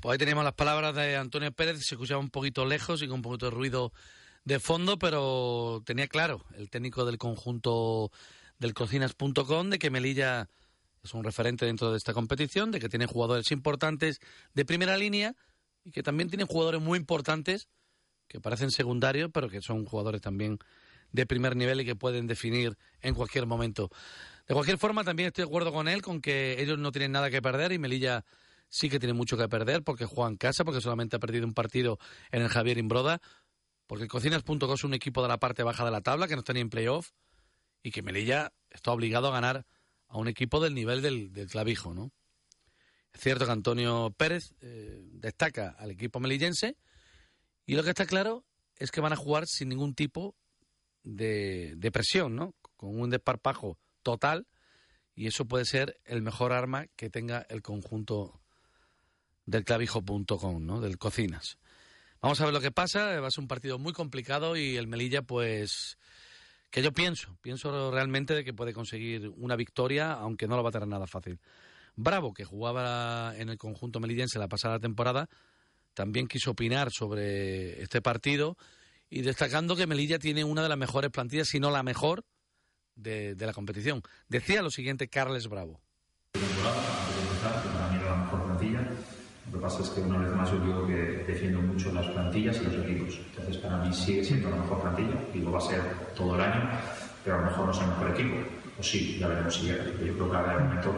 Pues 0.00 0.14
ahí 0.14 0.18
teníamos 0.18 0.44
las 0.44 0.54
palabras 0.54 0.94
de 0.94 1.16
Antonio 1.16 1.52
Pérez, 1.52 1.84
se 1.84 1.94
escuchaba 1.94 2.20
un 2.20 2.30
poquito 2.30 2.64
lejos 2.64 3.02
y 3.02 3.06
con 3.06 3.16
un 3.16 3.22
poquito 3.22 3.46
de 3.46 3.50
ruido 3.50 3.92
de 4.44 4.58
fondo, 4.58 4.98
pero 4.98 5.82
tenía 5.84 6.08
claro 6.08 6.42
el 6.56 6.70
técnico 6.70 7.04
del 7.04 7.18
conjunto 7.18 8.10
del 8.58 8.72
cocinas.com 8.72 9.68
de 9.68 9.78
que 9.78 9.90
Melilla 9.90 10.48
es 11.02 11.12
un 11.12 11.22
referente 11.22 11.66
dentro 11.66 11.90
de 11.90 11.98
esta 11.98 12.14
competición, 12.14 12.70
de 12.70 12.80
que 12.80 12.88
tiene 12.88 13.04
jugadores 13.04 13.50
importantes 13.52 14.20
de 14.54 14.64
primera 14.64 14.96
línea 14.96 15.34
y 15.84 15.90
que 15.90 16.02
también 16.02 16.30
tienen 16.30 16.46
jugadores 16.46 16.80
muy 16.80 16.98
importantes 16.98 17.68
que 18.26 18.40
parecen 18.40 18.70
secundarios, 18.70 19.30
pero 19.34 19.50
que 19.50 19.60
son 19.60 19.84
jugadores 19.84 20.22
también 20.22 20.58
de 21.12 21.26
primer 21.26 21.56
nivel 21.56 21.82
y 21.82 21.84
que 21.84 21.94
pueden 21.94 22.26
definir 22.26 22.78
en 23.02 23.14
cualquier 23.14 23.44
momento. 23.44 23.90
De 24.48 24.54
cualquier 24.54 24.78
forma, 24.78 25.04
también 25.04 25.26
estoy 25.26 25.44
de 25.44 25.48
acuerdo 25.48 25.74
con 25.74 25.88
él, 25.88 26.00
con 26.00 26.22
que 26.22 26.56
ellos 26.58 26.78
no 26.78 26.90
tienen 26.90 27.12
nada 27.12 27.28
que 27.28 27.42
perder 27.42 27.72
y 27.72 27.78
Melilla 27.78 28.24
sí 28.70 28.88
que 28.88 28.98
tiene 28.98 29.12
mucho 29.12 29.36
que 29.36 29.48
perder 29.48 29.82
porque 29.82 30.06
juega 30.06 30.30
en 30.30 30.36
casa, 30.36 30.64
porque 30.64 30.80
solamente 30.80 31.16
ha 31.16 31.18
perdido 31.18 31.44
un 31.44 31.52
partido 31.52 31.98
en 32.30 32.40
el 32.40 32.48
Javier 32.48 32.78
Imbroda, 32.78 33.20
porque 33.86 34.08
Cocinas.co 34.08 34.72
es 34.72 34.84
un 34.84 34.94
equipo 34.94 35.20
de 35.20 35.28
la 35.28 35.38
parte 35.38 35.62
baja 35.62 35.84
de 35.84 35.90
la 35.90 36.00
tabla 36.00 36.28
que 36.28 36.34
no 36.34 36.40
está 36.40 36.54
ni 36.54 36.60
en 36.60 36.70
playoff 36.70 37.10
y 37.82 37.90
que 37.90 38.02
Melilla 38.02 38.52
está 38.70 38.92
obligado 38.92 39.28
a 39.28 39.32
ganar 39.32 39.66
a 40.08 40.18
un 40.18 40.28
equipo 40.28 40.60
del 40.60 40.74
nivel 40.74 41.02
del, 41.02 41.48
clavijo, 41.48 41.92
¿no? 41.92 42.12
Es 43.12 43.20
cierto 43.20 43.44
que 43.44 43.52
Antonio 43.52 44.14
Pérez 44.16 44.54
eh, 44.60 45.00
destaca 45.12 45.70
al 45.78 45.90
equipo 45.90 46.20
melillense 46.20 46.76
y 47.66 47.74
lo 47.74 47.82
que 47.82 47.90
está 47.90 48.06
claro 48.06 48.44
es 48.76 48.92
que 48.92 49.00
van 49.00 49.12
a 49.12 49.16
jugar 49.16 49.46
sin 49.46 49.68
ningún 49.68 49.94
tipo 49.94 50.36
de, 51.02 51.76
presión, 51.92 52.36
¿no? 52.36 52.54
Con 52.76 52.98
un 53.00 53.10
desparpajo 53.10 53.78
total 54.02 54.46
y 55.14 55.26
eso 55.26 55.44
puede 55.46 55.64
ser 55.64 56.00
el 56.04 56.22
mejor 56.22 56.52
arma 56.52 56.86
que 56.96 57.10
tenga 57.10 57.44
el 57.48 57.62
conjunto 57.62 58.39
del 59.50 59.64
clavijo.com, 59.64 60.64
¿no? 60.64 60.80
Del 60.80 60.96
Cocinas. 60.96 61.58
Vamos 62.22 62.40
a 62.40 62.44
ver 62.44 62.54
lo 62.54 62.60
que 62.60 62.70
pasa, 62.70 63.18
va 63.20 63.26
a 63.26 63.30
ser 63.30 63.42
un 63.42 63.48
partido 63.48 63.78
muy 63.78 63.92
complicado 63.92 64.56
y 64.56 64.76
el 64.76 64.86
Melilla 64.86 65.22
pues 65.22 65.98
que 66.70 66.82
yo 66.82 66.92
pienso, 66.92 67.36
pienso 67.40 67.90
realmente 67.90 68.34
de 68.34 68.44
que 68.44 68.54
puede 68.54 68.72
conseguir 68.72 69.32
una 69.36 69.56
victoria, 69.56 70.12
aunque 70.12 70.46
no 70.46 70.56
lo 70.56 70.62
va 70.62 70.68
a 70.68 70.72
tener 70.72 70.86
nada 70.86 71.06
fácil. 71.06 71.40
Bravo, 71.96 72.32
que 72.32 72.44
jugaba 72.44 73.34
en 73.36 73.48
el 73.48 73.58
conjunto 73.58 73.98
melillense 73.98 74.38
la 74.38 74.46
pasada 74.46 74.78
temporada, 74.78 75.28
también 75.94 76.28
quiso 76.28 76.52
opinar 76.52 76.92
sobre 76.92 77.82
este 77.82 78.00
partido 78.00 78.56
y 79.08 79.22
destacando 79.22 79.74
que 79.74 79.88
Melilla 79.88 80.20
tiene 80.20 80.44
una 80.44 80.62
de 80.62 80.68
las 80.68 80.78
mejores 80.78 81.10
plantillas, 81.10 81.48
si 81.48 81.58
no 81.58 81.72
la 81.72 81.82
mejor, 81.82 82.24
de, 82.94 83.34
la 83.36 83.52
competición. 83.52 84.02
Decía 84.28 84.62
lo 84.62 84.70
siguiente 84.70 85.08
Carles 85.08 85.48
Bravo. 85.48 85.80
Que 89.60 89.64
pasa 89.66 89.82
es 89.82 89.90
que 89.90 90.00
una 90.00 90.18
vez 90.18 90.34
más 90.34 90.50
yo 90.50 90.58
digo 90.58 90.86
que 90.86 91.24
defiendo 91.26 91.60
mucho 91.60 91.92
las 91.92 92.06
plantillas 92.06 92.56
y 92.62 92.64
los 92.64 92.74
equipos. 92.76 93.20
Entonces 93.30 93.58
para 93.58 93.76
mí 93.76 93.92
sigue 93.92 94.24
siendo 94.24 94.48
la 94.48 94.56
mejor 94.56 94.80
plantilla 94.80 95.16
y 95.34 95.38
lo 95.40 95.52
va 95.52 95.58
a 95.58 95.60
ser 95.60 95.82
todo 96.16 96.34
el 96.34 96.40
año, 96.40 96.70
pero 97.22 97.36
a 97.36 97.40
lo 97.40 97.46
mejor 97.46 97.66
no 97.66 97.72
es 97.72 97.80
el 97.80 97.86
mejor 97.88 98.10
equipo. 98.10 98.36
O 98.78 98.82
sí, 98.82 99.18
ya 99.20 99.28
veremos 99.28 99.54
si 99.54 99.66
Yo 99.66 99.74
creo 99.76 100.30
que 100.30 100.36
ahora 100.36 100.58
momento 100.58 100.94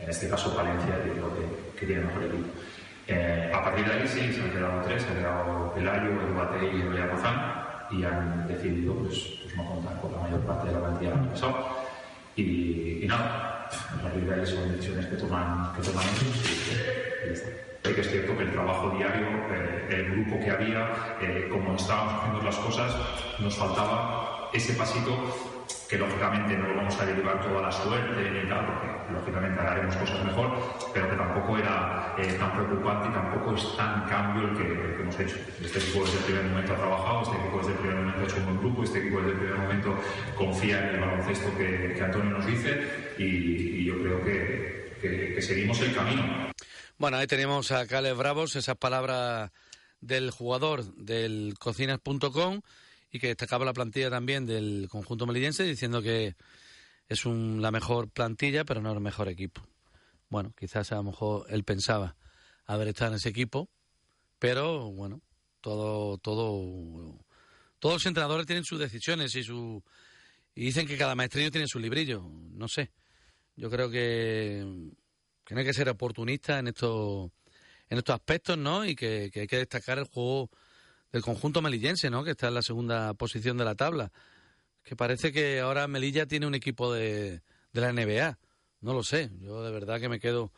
en 0.00 0.08
este 0.08 0.28
caso 0.28 0.54
Palencia, 0.54 0.96
yo 1.06 1.12
creo 1.12 1.30
que, 1.76 1.86
tiene 1.86 2.04
mejor 2.04 2.22
equipo. 2.22 2.48
Eh, 3.08 3.50
a 3.52 3.64
partir 3.64 3.84
de 3.84 3.92
ahí 3.92 4.06
sí, 4.06 4.32
se 4.32 4.40
han 4.40 4.50
quedado 4.52 4.80
tres, 4.82 5.02
se 5.02 5.08
han 5.08 5.16
quedado 5.16 5.74
Pelayo, 5.74 6.10
Eduate 6.10 6.76
y 6.76 6.80
Eloy 6.80 7.00
Almazán, 7.00 7.34
y 7.90 8.04
han 8.04 8.46
decidido 8.46 8.94
pues, 8.94 9.40
pues, 9.42 9.56
no 9.56 9.66
contar 9.66 10.00
con 10.00 10.12
la 10.12 10.18
mayor 10.18 10.40
parte 10.42 10.68
de 10.68 10.74
la 10.74 10.80
plantilla 10.80 11.10
del 11.10 11.18
año 11.18 11.30
pasado. 11.30 11.81
Y, 12.36 13.04
y 13.04 13.08
partir 14.02 14.24
de 14.24 14.34
ahí 14.34 14.46
son 14.46 14.72
decisiones 14.72 15.06
que 15.06 15.16
toman, 15.16 15.72
que 15.74 15.82
toman 15.82 16.04
ellos 16.04 17.42
que 17.94 18.00
es 18.00 18.10
cierto 18.10 18.36
que 18.36 18.44
el 18.44 18.52
trabajo 18.52 18.90
diario, 18.96 19.26
eh, 19.50 19.88
el 19.90 20.12
grupo 20.12 20.38
que 20.40 20.50
había, 20.50 21.16
eh, 21.20 21.48
como 21.50 21.74
estábamos 21.74 22.14
haciendo 22.14 22.42
las 22.42 22.56
cosas, 22.56 22.94
nos 23.38 23.56
faltaba 23.56 24.50
ese 24.52 24.72
pasito 24.74 25.12
que 25.88 25.98
lógicamente 25.98 26.56
no 26.56 26.68
lo 26.68 26.76
vamos 26.76 26.98
a 26.98 27.04
derivar 27.04 27.40
toda 27.42 27.62
la 27.62 27.70
suerte 27.70 28.30
ni 28.30 28.48
tal, 28.48 28.64
porque 28.66 29.12
lógicamente 29.12 29.60
haremos 29.60 29.94
cosas 29.96 30.24
mejor, 30.24 30.58
pero 30.94 31.10
que 31.10 31.16
tampoco 31.16 31.58
era 31.58 32.14
eh, 32.16 32.32
tan 32.38 32.52
preocupante 32.52 33.08
y 33.08 33.12
tampoco 33.12 33.54
es 33.54 33.76
tan 33.76 34.08
cambio 34.08 34.48
el 34.48 34.56
que, 34.56 35.02
hemos 35.02 35.20
hecho. 35.20 35.36
Este 35.62 35.78
equipo 35.78 36.04
desde 36.04 36.18
el 36.18 36.24
primer 36.24 36.44
momento 36.44 36.72
ha 36.72 36.76
trabajado, 36.76 37.22
este 37.22 37.36
equipo 37.36 37.58
desde 37.58 37.72
el 37.72 37.78
primer 37.78 37.96
momento 37.96 38.20
ha 38.20 38.24
hecho 38.24 38.36
un 38.36 38.44
buen 38.44 38.58
grupo, 38.58 38.82
este 38.84 38.98
equipo 39.00 39.16
desde 39.18 39.32
el 39.32 39.38
primer 39.38 39.58
momento 39.58 39.98
confía 40.36 40.78
en 40.78 40.94
el 40.94 41.00
baloncesto 41.00 41.56
que, 41.58 42.00
Antonio 42.02 42.30
nos 42.30 42.46
dice 42.46 43.14
y, 43.18 43.84
yo 43.84 44.00
creo 44.00 44.24
que, 44.24 45.34
que, 45.34 45.42
seguimos 45.42 45.78
el 45.80 45.94
camino. 45.94 46.52
Bueno, 46.96 47.18
ahí 47.18 47.26
tenemos 47.26 47.70
a 47.70 47.86
Caleb 47.86 48.16
Bravos, 48.16 48.56
esas 48.56 48.76
palabras 48.76 49.50
del 50.00 50.30
jugador 50.30 50.84
del 50.94 51.54
cocinas.com 51.58 52.62
y 53.12 53.20
que 53.20 53.28
destacaba 53.28 53.64
la 53.64 53.74
plantilla 53.74 54.10
también 54.10 54.46
del 54.46 54.88
conjunto 54.90 55.26
melillense 55.26 55.64
diciendo 55.64 56.02
que 56.02 56.34
es 57.08 57.26
un, 57.26 57.60
la 57.60 57.70
mejor 57.70 58.10
plantilla, 58.10 58.64
pero 58.64 58.80
no 58.80 58.90
el 58.90 59.00
mejor 59.00 59.28
equipo. 59.28 59.62
Bueno, 60.30 60.54
quizás 60.58 60.90
a 60.92 60.96
lo 60.96 61.04
mejor 61.04 61.46
él 61.50 61.62
pensaba 61.62 62.16
haber 62.64 62.88
estado 62.88 63.10
en 63.12 63.16
ese 63.16 63.28
equipo, 63.28 63.68
pero 64.38 64.90
bueno, 64.90 65.20
todo, 65.60 66.16
todo, 66.16 67.22
todos 67.78 67.94
los 67.96 68.06
entrenadores 68.06 68.46
tienen 68.46 68.64
sus 68.64 68.78
decisiones 68.78 69.34
y 69.34 69.44
su 69.44 69.82
Y 70.54 70.64
dicen 70.64 70.86
que 70.86 70.96
cada 70.96 71.14
maestrillo 71.14 71.50
tiene 71.50 71.66
su 71.66 71.78
librillo. 71.78 72.22
No 72.52 72.66
sé. 72.66 72.90
Yo 73.56 73.70
creo 73.70 73.90
que, 73.90 74.64
que 75.44 75.54
no 75.54 75.60
hay 75.60 75.66
que 75.66 75.74
ser 75.74 75.90
oportunista 75.90 76.58
en 76.58 76.68
estos, 76.68 77.30
en 77.90 77.98
estos 77.98 78.14
aspectos, 78.14 78.56
¿no? 78.56 78.86
Y 78.86 78.94
que, 78.94 79.30
hay 79.34 79.46
que 79.46 79.58
destacar 79.58 79.98
el 79.98 80.06
juego 80.06 80.50
del 81.12 81.22
conjunto 81.22 81.62
melillense, 81.62 82.10
¿no? 82.10 82.24
Que 82.24 82.32
está 82.32 82.48
en 82.48 82.54
la 82.54 82.62
segunda 82.62 83.14
posición 83.14 83.58
de 83.58 83.64
la 83.64 83.74
tabla. 83.74 84.10
Que 84.82 84.96
parece 84.96 85.30
que 85.30 85.60
ahora 85.60 85.86
Melilla 85.86 86.26
tiene 86.26 86.46
un 86.46 86.54
equipo 86.54 86.92
de, 86.92 87.42
de 87.72 87.80
la 87.80 87.92
NBA. 87.92 88.38
No 88.80 88.94
lo 88.94 89.04
sé. 89.04 89.30
Yo 89.38 89.62
de 89.62 89.70
verdad 89.70 90.00
que 90.00 90.08
me 90.08 90.18
quedo 90.18 90.52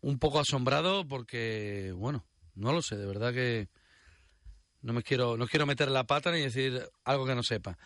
un 0.00 0.18
poco 0.18 0.40
asombrado 0.40 1.06
porque, 1.06 1.94
bueno, 1.96 2.26
no 2.54 2.72
lo 2.72 2.82
sé. 2.82 2.96
De 2.96 3.06
verdad 3.06 3.32
que 3.32 3.68
no 4.82 4.92
me 4.92 5.02
quiero, 5.02 5.36
no 5.36 5.46
quiero 5.46 5.64
meter 5.64 5.90
la 5.90 6.04
pata 6.04 6.30
ni 6.30 6.40
decir 6.40 6.86
algo 7.04 7.24
que 7.24 7.34
no 7.34 7.42
sepa. 7.42 7.78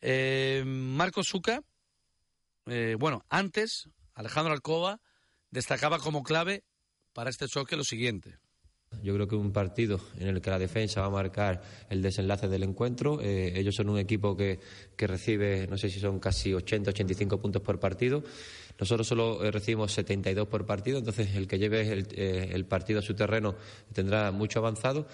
Eh, 0.00 0.62
Marco 0.66 1.24
Zuca, 1.24 1.62
eh, 2.66 2.96
bueno, 2.98 3.24
antes 3.30 3.88
Alejandro 4.14 4.52
Alcoba 4.52 5.00
destacaba 5.50 5.98
como 5.98 6.22
clave 6.22 6.64
para 7.14 7.30
este 7.30 7.48
choque 7.48 7.76
lo 7.76 7.84
siguiente. 7.84 8.38
Yo 9.02 9.14
creo 9.14 9.28
que 9.28 9.36
un 9.36 9.52
partido 9.52 10.00
en 10.18 10.28
el 10.28 10.40
que 10.40 10.50
la 10.50 10.58
defensa 10.58 11.00
va 11.00 11.06
a 11.06 11.10
marcar 11.10 11.62
el 11.88 12.02
desenlace 12.02 12.48
del 12.48 12.62
encuentro. 12.62 13.20
Eh, 13.22 13.52
ellos 13.56 13.74
son 13.74 13.88
un 13.88 13.98
equipo 13.98 14.36
que, 14.36 14.58
que, 14.96 15.06
recibe, 15.06 15.66
no 15.68 15.78
sé 15.78 15.90
si 15.90 16.00
son 16.00 16.18
casi 16.18 16.52
80, 16.52 16.90
85 16.90 17.40
puntos 17.40 17.62
por 17.62 17.78
partido. 17.78 18.22
Nosotros 18.78 19.06
solo 19.06 19.50
recibimos 19.50 19.92
72 19.92 20.48
por 20.48 20.66
partido, 20.66 20.98
entonces 20.98 21.34
el 21.34 21.46
que 21.46 21.58
lleve 21.58 21.92
el, 21.92 22.06
el 22.16 22.64
partido 22.66 22.98
a 22.98 23.02
su 23.02 23.14
terreno 23.14 23.54
tendrá 23.92 24.30
mucho 24.32 24.58
avanzado 24.58 25.06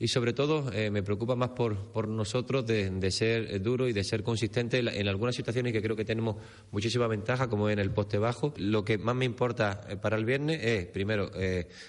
y 0.00 0.08
sobre 0.08 0.32
todo 0.32 0.72
eh, 0.72 0.90
me 0.90 1.02
preocupa 1.02 1.36
más 1.36 1.50
por, 1.50 1.76
por 1.92 2.08
nosotros 2.08 2.66
de, 2.66 3.10
ser 3.10 3.54
eh, 3.54 3.58
duro 3.58 3.86
y 3.86 3.92
de 3.92 4.02
ser 4.02 4.22
consistente 4.22 4.78
en, 4.78 5.08
algunas 5.08 5.36
situaciones 5.36 5.74
que 5.74 5.82
creo 5.82 5.94
que 5.94 6.06
tenemos 6.06 6.36
muchísima 6.72 7.06
ventaja, 7.06 7.48
como 7.48 7.68
en 7.68 7.78
el 7.78 7.90
poste 7.90 8.16
bajo. 8.16 8.54
Lo 8.56 8.82
que 8.82 8.96
más 8.96 9.14
me 9.14 9.26
importa 9.26 9.82
eh, 9.90 9.96
para 9.96 10.16
el 10.16 10.24
viernes 10.24 10.58
es, 10.64 10.86
primero, 10.86 11.30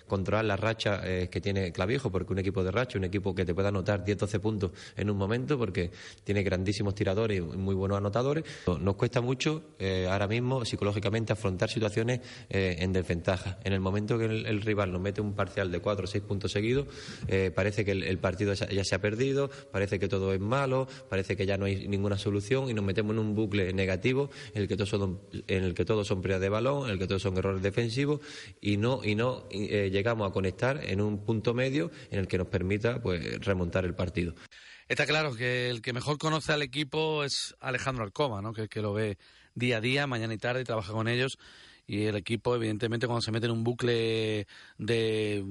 controlar 0.08 0.44
la 0.44 0.58
racha 0.58 1.02
que 1.30 1.40
tiene 1.40 1.72
Clavijo, 1.72 2.12
porque 2.12 2.34
un 2.34 2.40
equipo 2.40 2.64
de 2.64 2.72
racha, 2.72 2.98
un 2.98 3.06
equipo 3.06 3.34
que 3.34 3.46
te 3.46 3.54
pueda 3.54 3.70
anotar 3.70 4.04
10-12 4.04 4.40
puntos 4.40 4.72
en 4.98 5.10
un 5.10 5.16
momento, 5.16 5.58
porque 5.58 5.92
tiene 6.26 6.44
grandísimos 6.44 6.94
tiradores 6.94 7.38
y 7.38 7.42
muy 7.42 7.76
buenos 7.76 7.98
anotadores. 7.98 8.44
Nos 8.82 8.96
cuesta 8.96 9.22
mucho 9.22 9.76
ahora 10.10 10.28
mismo 10.28 10.66
psicológicamente 10.66 11.32
afrontar 11.32 11.70
situaciones 11.70 12.20
en 12.50 12.92
desventaja. 12.92 13.60
En 13.64 13.72
el 13.72 13.80
momento 13.80 14.18
que 14.18 14.26
el, 14.26 14.46
el, 14.46 14.62
rival 14.62 14.92
nos 14.92 15.02
mete 15.02 15.22
un 15.22 15.34
parcial 15.34 15.72
de 15.72 15.80
4 15.80 16.04
o 16.04 16.08
6 16.08 16.24
puntos 16.24 16.52
seguidos, 16.52 16.88
parece 17.56 17.86
que 17.86 17.92
el 17.92 18.01
el, 18.04 18.18
partido 18.18 18.54
ya 18.54 18.84
se 18.84 18.96
ha 18.96 19.02
perdido, 19.02 19.50
parece 19.72 20.00
que 20.00 20.08
todo 20.08 20.34
es 20.34 20.40
malo, 20.40 20.88
parece 21.10 21.36
que 21.36 21.46
ya 21.46 21.58
no 21.58 21.66
hay 21.66 21.88
ninguna 21.88 22.18
solución 22.18 22.70
y 22.70 22.74
nos 22.74 22.84
metemos 22.84 23.14
en 23.14 23.20
un 23.20 23.36
bucle 23.36 23.74
negativo 23.74 24.30
en 24.54 24.64
el 24.64 24.68
que 24.68 24.76
todos 24.76 24.90
son, 24.90 25.22
en 25.48 25.64
el 25.64 25.74
que 25.74 25.86
todos 25.86 26.08
son 26.08 26.22
pérdidas 26.22 26.42
de 26.42 26.50
balón, 26.50 26.86
en 26.86 26.92
el 26.92 27.00
que 27.00 27.08
todos 27.08 27.22
son 27.22 27.38
errores 27.38 27.62
defensivos 27.62 28.22
y 28.62 28.78
no, 28.78 29.02
y 29.04 29.16
no 29.16 29.48
eh, 29.52 29.90
llegamos 29.92 30.30
a 30.30 30.34
conectar 30.34 30.82
en 30.84 31.02
un 31.02 31.26
punto 31.26 31.54
medio 31.54 31.92
en 32.10 32.20
el 32.20 32.28
que 32.28 32.38
nos 32.38 32.48
permita 32.48 33.02
pues, 33.02 33.44
remontar 33.46 33.86
el 33.86 33.96
partido. 33.96 34.34
Está 34.88 35.06
claro 35.06 35.36
que 35.36 35.70
el 35.70 35.82
que 35.82 35.94
mejor 35.94 36.18
conoce 36.18 36.52
al 36.52 36.62
equipo 36.62 37.24
es 37.24 37.56
Alejandro 37.62 38.04
Alcoma, 38.04 38.42
¿no? 38.42 38.54
que 38.54 38.68
que 38.68 38.82
lo 38.82 38.94
ve 38.94 39.18
día 39.56 39.78
a 39.78 39.82
día, 39.82 40.08
mañana 40.08 40.34
y 40.34 40.38
tarde, 40.38 40.64
trabaja 40.64 40.94
con 40.94 41.08
ellos. 41.08 41.38
Y 41.88 42.06
el 42.06 42.16
equipo, 42.16 42.56
evidentemente, 42.56 43.08
cuando 43.08 43.22
se 43.22 43.32
mete 43.32 43.48
en 43.48 43.52
un 43.52 43.64
bucle 43.64 44.48
de 44.78 45.44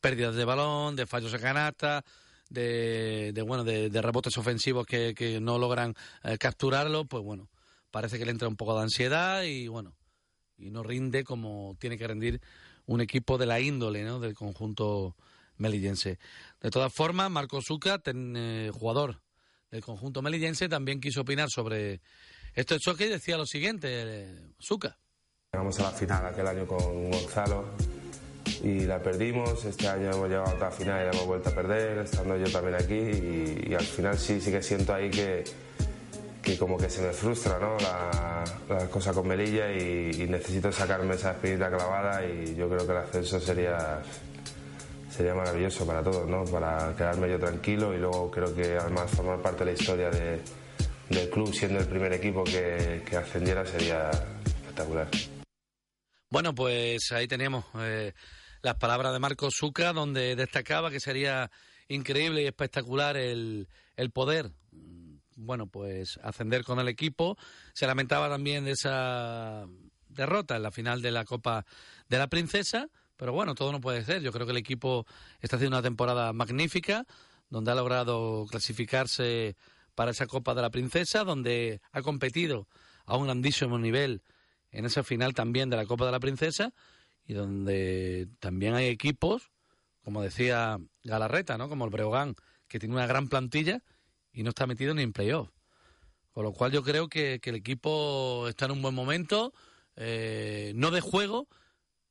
pérdidas 0.00 0.34
de 0.34 0.44
balón, 0.44 0.96
de 0.96 1.06
fallos 1.06 1.32
de 1.32 1.38
canasta, 1.38 2.04
de, 2.48 3.32
de 3.32 3.42
bueno, 3.42 3.64
de, 3.64 4.02
rebotes 4.02 4.36
ofensivos 4.36 4.86
que, 4.86 5.38
no 5.40 5.58
logran 5.58 5.94
eh, 6.24 6.36
capturarlo, 6.38 7.04
pues 7.04 7.22
bueno, 7.22 7.48
parece 7.90 8.18
que 8.18 8.24
le 8.24 8.32
entra 8.32 8.48
un 8.48 8.56
poco 8.56 8.74
de 8.76 8.82
ansiedad 8.82 9.42
y 9.44 9.68
bueno, 9.68 9.94
y 10.58 10.70
no 10.70 10.82
rinde 10.82 11.24
como 11.24 11.76
tiene 11.78 11.96
que 11.96 12.06
rendir 12.06 12.40
un 12.86 13.00
equipo 13.00 13.38
de 13.38 13.46
la 13.46 13.60
índole, 13.60 14.02
¿no? 14.02 14.18
Del 14.18 14.34
conjunto 14.34 15.16
melillense. 15.56 16.18
De 16.60 16.70
todas 16.70 16.92
formas, 16.92 17.30
Marco 17.30 17.62
Zucca, 17.62 18.02
eh, 18.04 18.70
jugador 18.74 19.20
del 19.70 19.82
conjunto 19.82 20.22
melillense, 20.22 20.68
también 20.68 21.00
quiso 21.00 21.20
opinar 21.20 21.48
sobre 21.50 22.00
esto 22.54 22.74
de 22.74 22.80
choque 22.80 23.06
y 23.06 23.10
decía 23.10 23.36
lo 23.36 23.46
siguiente, 23.46 23.88
eh, 23.90 24.52
Zucca. 24.60 24.98
Llegamos 25.52 25.78
a 25.80 25.82
la 25.84 25.90
final 25.90 26.26
aquel 26.26 26.46
año 26.46 26.66
con 26.66 27.10
Gonzalo 27.10 27.74
y 28.62 28.80
la 28.80 28.98
perdimos. 29.02 29.64
Este 29.64 29.88
año 29.88 30.10
hemos 30.10 30.28
llegado 30.28 30.46
a 30.48 30.54
otra 30.54 30.70
final 30.70 31.00
y 31.00 31.04
la 31.04 31.10
hemos 31.12 31.26
vuelto 31.26 31.50
a 31.50 31.54
perder, 31.54 31.98
estando 31.98 32.36
yo 32.36 32.50
también 32.50 32.74
aquí. 32.74 33.66
Y, 33.68 33.74
al 33.74 33.84
final 33.84 34.18
sí, 34.18 34.40
sí 34.40 34.50
que 34.50 34.62
siento 34.62 34.94
ahí 34.94 35.10
que, 35.10 35.44
que 36.42 36.58
como 36.58 36.76
que 36.76 36.90
se 36.90 37.02
me 37.02 37.12
frustra 37.12 37.58
¿no? 37.58 37.76
la, 37.78 38.44
la 38.68 38.86
cosa 38.86 39.12
con 39.12 39.26
Melilla 39.26 39.72
y, 39.72 40.26
necesito 40.28 40.70
sacarme 40.72 41.14
esa 41.14 41.32
espinita 41.32 41.68
clavada 41.68 42.24
y 42.26 42.54
yo 42.54 42.68
creo 42.68 42.86
que 42.86 42.92
el 42.92 42.98
ascenso 42.98 43.40
sería 43.40 44.00
sería 45.10 45.34
maravilloso 45.34 45.84
para 45.84 46.02
todos, 46.02 46.28
¿no? 46.28 46.44
para 46.44 46.94
quedarme 46.96 47.28
yo 47.28 47.38
tranquilo 47.38 47.92
y 47.92 47.98
luego 47.98 48.30
creo 48.30 48.54
que 48.54 48.76
además 48.78 49.10
formar 49.10 49.40
parte 49.42 49.64
de 49.64 49.72
la 49.72 49.72
historia 49.72 50.08
de, 50.08 50.40
del 51.08 51.28
club 51.30 51.52
siendo 51.52 51.80
el 51.80 51.86
primer 51.86 52.12
equipo 52.12 52.44
que, 52.44 53.02
que 53.04 53.16
ascendiera 53.16 53.66
sería 53.66 54.10
espectacular. 54.10 55.08
Bueno, 56.32 56.54
pues 56.54 57.10
ahí 57.10 57.26
tenemos 57.26 57.64
eh, 57.80 58.12
las 58.62 58.76
palabras 58.76 59.12
de 59.12 59.18
Marco 59.18 59.48
Zucca, 59.50 59.92
donde 59.92 60.36
destacaba 60.36 60.88
que 60.88 61.00
sería 61.00 61.50
increíble 61.88 62.42
y 62.42 62.46
espectacular 62.46 63.16
el, 63.16 63.66
el 63.96 64.12
poder, 64.12 64.52
mm, 64.70 65.16
bueno, 65.34 65.66
pues 65.66 66.20
ascender 66.22 66.62
con 66.62 66.78
el 66.78 66.86
equipo. 66.86 67.36
Se 67.74 67.84
lamentaba 67.88 68.28
también 68.28 68.64
de 68.64 68.70
esa 68.70 69.66
derrota 70.08 70.54
en 70.54 70.62
la 70.62 70.70
final 70.70 71.02
de 71.02 71.10
la 71.10 71.24
Copa 71.24 71.66
de 72.08 72.18
la 72.18 72.28
Princesa, 72.28 72.88
pero 73.16 73.32
bueno, 73.32 73.56
todo 73.56 73.72
no 73.72 73.80
puede 73.80 74.04
ser. 74.04 74.22
Yo 74.22 74.30
creo 74.30 74.46
que 74.46 74.52
el 74.52 74.58
equipo 74.58 75.06
está 75.40 75.56
haciendo 75.56 75.78
una 75.78 75.82
temporada 75.82 76.32
magnífica, 76.32 77.06
donde 77.48 77.72
ha 77.72 77.74
logrado 77.74 78.46
clasificarse 78.48 79.56
para 79.96 80.12
esa 80.12 80.28
Copa 80.28 80.54
de 80.54 80.62
la 80.62 80.70
Princesa, 80.70 81.24
donde 81.24 81.80
ha 81.90 82.02
competido 82.02 82.68
a 83.04 83.16
un 83.16 83.24
grandísimo 83.24 83.80
nivel 83.80 84.22
en 84.72 84.84
esa 84.84 85.02
final 85.02 85.34
también 85.34 85.70
de 85.70 85.76
la 85.76 85.86
Copa 85.86 86.06
de 86.06 86.12
la 86.12 86.20
Princesa 86.20 86.72
y 87.24 87.32
donde 87.32 88.28
también 88.38 88.74
hay 88.74 88.86
equipos, 88.86 89.50
como 90.02 90.22
decía 90.22 90.78
Galarreta, 91.04 91.58
¿no? 91.58 91.68
Como 91.68 91.84
el 91.84 91.90
Breogán, 91.90 92.34
que 92.68 92.78
tiene 92.78 92.94
una 92.94 93.06
gran 93.06 93.28
plantilla 93.28 93.82
y 94.32 94.42
no 94.42 94.50
está 94.50 94.66
metido 94.66 94.94
ni 94.94 95.02
en 95.02 95.12
playoff. 95.12 95.50
Con 96.32 96.44
lo 96.44 96.52
cual 96.52 96.72
yo 96.72 96.82
creo 96.82 97.08
que, 97.08 97.40
el 97.42 97.54
equipo 97.54 98.46
está 98.48 98.66
en 98.66 98.72
un 98.72 98.82
buen 98.82 98.94
momento, 98.94 99.52
eh, 99.96 100.72
no 100.76 100.90
de 100.90 101.00
juego, 101.00 101.48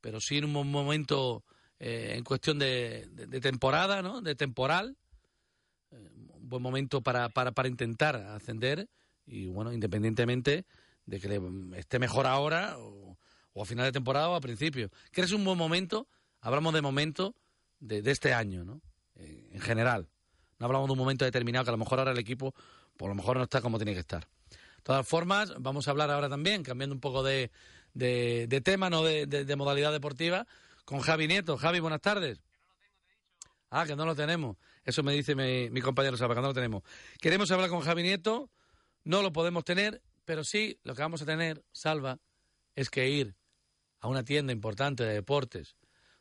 pero 0.02 0.20
sí 0.20 0.38
en 0.38 0.46
un 0.46 0.54
buen 0.54 0.70
momento 0.70 1.44
eh, 1.80 2.14
en 2.16 2.24
cuestión 2.24 2.60
de, 2.60 3.08
temporada, 3.42 4.02
¿no? 4.02 4.22
De 4.22 4.36
temporal. 4.36 4.98
Eh, 5.92 6.10
un 6.36 6.50
buen 6.50 6.62
momento 6.62 7.02
para, 7.02 7.30
para, 7.30 7.52
para 7.54 7.70
intentar 7.70 8.16
ascender 8.16 8.90
y, 9.26 9.48
bueno, 9.48 9.72
independientemente 9.72 10.66
de 11.10 11.20
que 11.20 11.42
esté 11.78 11.98
mejor 11.98 12.28
ahora 12.28 12.78
o, 12.78 13.18
a 13.60 13.66
final 13.66 13.86
de 13.86 13.92
temporada 13.92 14.30
o 14.30 14.36
a 14.36 14.42
principio. 14.42 14.90
Que 15.12 15.22
es 15.22 15.32
un 15.32 15.44
buen 15.44 15.58
momento, 15.58 16.08
hablamos 16.40 16.74
de 16.74 16.82
momento 16.82 17.36
de, 17.80 18.04
este 18.06 18.34
año, 18.34 18.64
¿no? 18.64 18.82
Eh, 19.16 19.50
en 19.54 19.60
general. 19.60 20.08
No 20.60 20.68
hablamos 20.68 20.88
de 20.88 20.94
un 20.94 21.00
momento 21.00 21.26
determinado 21.26 21.66
que 21.66 21.72
a 21.72 21.74
lo 21.74 21.78
mejor 21.78 22.00
ahora 22.00 22.12
el 22.12 22.20
equipo, 22.20 22.54
por 22.96 23.10
lo 23.10 23.16
mejor 23.16 23.38
no 23.38 23.44
está 23.44 23.62
como 23.62 23.78
tiene 23.78 23.94
que 23.94 24.02
estar. 24.02 24.28
De 24.50 24.84
todas 24.84 25.08
formas, 25.08 25.54
vamos 25.58 25.88
a 25.88 25.92
hablar 25.92 26.12
ahora 26.12 26.30
también, 26.30 26.64
cambiando 26.64 26.94
un 26.94 27.02
poco 27.02 27.24
de, 27.24 27.52
de, 27.94 28.62
tema, 28.64 28.90
no 28.90 29.04
de, 29.04 29.56
modalidad 29.56 29.92
deportiva, 29.92 30.46
con 30.86 31.00
Javi 31.00 31.28
Nieto. 31.28 31.58
Javi, 31.58 31.80
buenas 31.80 32.02
tardes. 32.02 32.40
Ah, 33.72 33.86
que 33.86 33.96
no 33.96 34.06
lo 34.06 34.16
tenemos. 34.16 34.58
Eso 34.86 35.04
me 35.04 35.14
dice 35.14 35.36
mi, 35.36 35.70
mi 35.70 35.82
compañero 35.82 36.18
Salva, 36.18 36.36
que 36.36 36.42
no 36.42 36.48
lo 36.48 36.54
tenemos. 36.54 36.84
Queremos 37.20 37.50
hablar 37.52 37.70
con 37.70 37.82
Javi 37.82 38.04
Nieto, 38.04 38.50
no 39.04 39.22
lo 39.22 39.34
podemos 39.34 39.64
tener, 39.64 40.02
pero 40.30 40.44
sí 40.44 40.80
lo 40.84 40.94
que 40.94 41.02
vamos 41.02 41.24
a 41.24 41.26
tener, 41.26 41.66
Salva, 41.72 42.20
es 42.76 42.92
que 42.92 43.10
ir 43.10 43.36
a 44.00 44.08
una 44.08 44.24
tienda 44.24 44.54
importante 44.54 45.04
de 45.04 45.16
deportes 45.16 45.76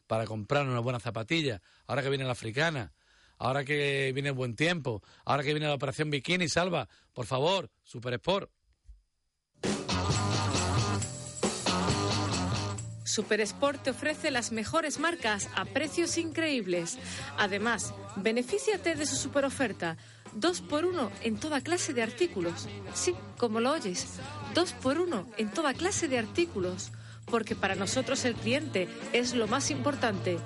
para 0.06 0.24
comprar 0.24 0.66
una 0.66 0.80
buena 0.80 0.98
zapatilla, 0.98 1.60
ahora 1.86 2.02
que 2.02 2.08
viene 2.08 2.24
la 2.24 2.32
africana, 2.32 2.94
ahora 3.36 3.66
que 3.66 4.10
viene 4.14 4.30
el 4.30 4.34
buen 4.34 4.56
tiempo, 4.56 5.02
ahora 5.26 5.42
que 5.42 5.52
viene 5.52 5.68
la 5.68 5.74
operación 5.74 6.08
bikini, 6.08 6.48
salva, 6.48 6.88
por 7.12 7.26
favor, 7.26 7.70
Super 7.82 8.14
Sport. 8.14 8.50
Super 13.04 13.40
Sport 13.40 13.82
te 13.82 13.90
ofrece 13.90 14.30
las 14.30 14.52
mejores 14.52 14.98
marcas 14.98 15.50
a 15.54 15.64
precios 15.64 16.16
increíbles. 16.16 16.98
Además, 17.36 17.92
benefíciate 18.16 18.94
de 18.94 19.04
su 19.04 19.16
super 19.16 19.44
oferta. 19.44 19.98
Dos 20.38 20.60
por 20.60 20.86
uno 20.86 21.10
en 21.22 21.36
toda 21.36 21.60
clase 21.60 21.92
de 21.92 22.00
artículos. 22.00 22.68
Sí, 22.94 23.12
como 23.38 23.58
lo 23.58 23.72
oyes. 23.72 24.06
Dos 24.54 24.72
por 24.72 25.00
uno 25.00 25.26
en 25.36 25.50
toda 25.50 25.74
clase 25.74 26.06
de 26.06 26.16
artículos 26.16 26.92
porque 27.28 27.56
para 27.56 27.74
nosotros 27.74 28.24
el 28.24 28.36
cliente 28.36 28.88
es 29.12 29.34
lo 29.34 29.48
más 29.48 29.72
importante. 29.72 30.38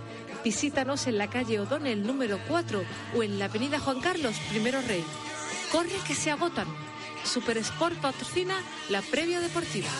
Visítanos 0.42 1.06
en 1.08 1.18
la 1.18 1.28
calle 1.28 1.60
O'Donnell 1.60 2.06
número 2.06 2.38
4 2.48 2.82
o 3.14 3.22
en 3.22 3.38
la 3.38 3.44
avenida 3.44 3.80
Juan 3.80 4.00
Carlos 4.00 4.34
I 4.54 4.70
Rey. 4.70 5.04
Corre 5.70 6.00
que 6.06 6.14
se 6.14 6.30
agotan. 6.30 6.68
Super 7.22 7.58
Sport 7.58 8.00
patrocina 8.00 8.54
la 8.88 9.02
previa 9.02 9.40
deportiva. 9.40 9.90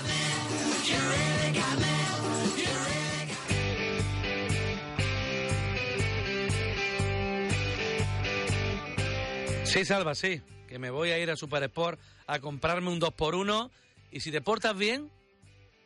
Sí, 9.73 9.87
Salva, 9.87 10.15
sí. 10.15 10.43
Que 10.69 10.79
me 10.79 10.91
voy 10.91 11.13
a 11.13 11.19
ir 11.19 11.31
a 11.31 11.37
Super 11.37 11.63
Sport 11.63 11.99
a 12.27 12.41
comprarme 12.41 12.91
un 12.91 13.01
2x1 13.01 13.71
y 14.11 14.21
si 14.21 14.31
te 14.31 14.43
portas 14.43 14.77
bien, 14.77 15.11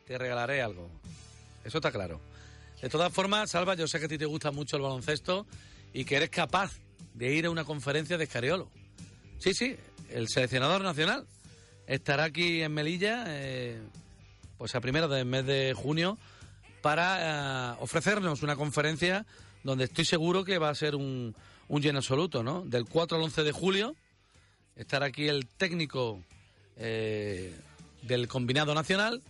te 0.05 0.17
regalaré 0.17 0.61
algo. 0.61 0.89
Eso 1.63 1.77
está 1.77 1.89
claro. 1.89 2.19
De 2.81 2.89
todas 2.89 3.13
formas, 3.13 3.49
Salva, 3.49 3.75
yo 3.75 3.87
sé 3.87 3.99
que 3.99 4.07
a 4.07 4.09
ti 4.09 4.17
te 4.17 4.25
gusta 4.25 4.51
mucho 4.51 4.75
el 4.75 4.81
baloncesto 4.81 5.47
y 5.93 6.03
que 6.03 6.17
eres 6.17 6.29
capaz 6.29 6.73
de 7.13 7.33
ir 7.33 7.45
a 7.45 7.49
una 7.49 7.63
conferencia 7.63 8.17
de 8.17 8.25
Escariolo. 8.25 8.69
Sí, 9.39 9.53
sí, 9.53 9.77
el 10.09 10.27
seleccionador 10.27 10.81
nacional 10.81 11.25
estará 11.87 12.25
aquí 12.25 12.61
en 12.63 12.73
Melilla, 12.73 13.23
eh, 13.27 13.79
pues 14.57 14.75
a 14.75 14.81
primero 14.81 15.07
del 15.07 15.23
mes 15.23 15.45
de 15.45 15.73
junio, 15.73 16.17
para 16.81 17.71
eh, 17.71 17.77
ofrecernos 17.79 18.43
una 18.43 18.57
conferencia 18.57 19.25
donde 19.63 19.85
estoy 19.85 20.03
seguro 20.03 20.43
que 20.43 20.57
va 20.57 20.67
a 20.67 20.75
ser 20.75 20.93
un, 20.93 21.33
un 21.67 21.81
lleno 21.81 21.99
absoluto, 21.99 22.43
¿no? 22.43 22.63
Del 22.63 22.85
4 22.85 23.17
al 23.17 23.23
11 23.23 23.43
de 23.43 23.51
julio 23.51 23.95
estará 24.75 25.07
aquí 25.07 25.27
el 25.27 25.47
técnico 25.47 26.23
eh, 26.75 27.55
del 28.03 28.27
combinado 28.27 28.73
nacional 28.73 29.21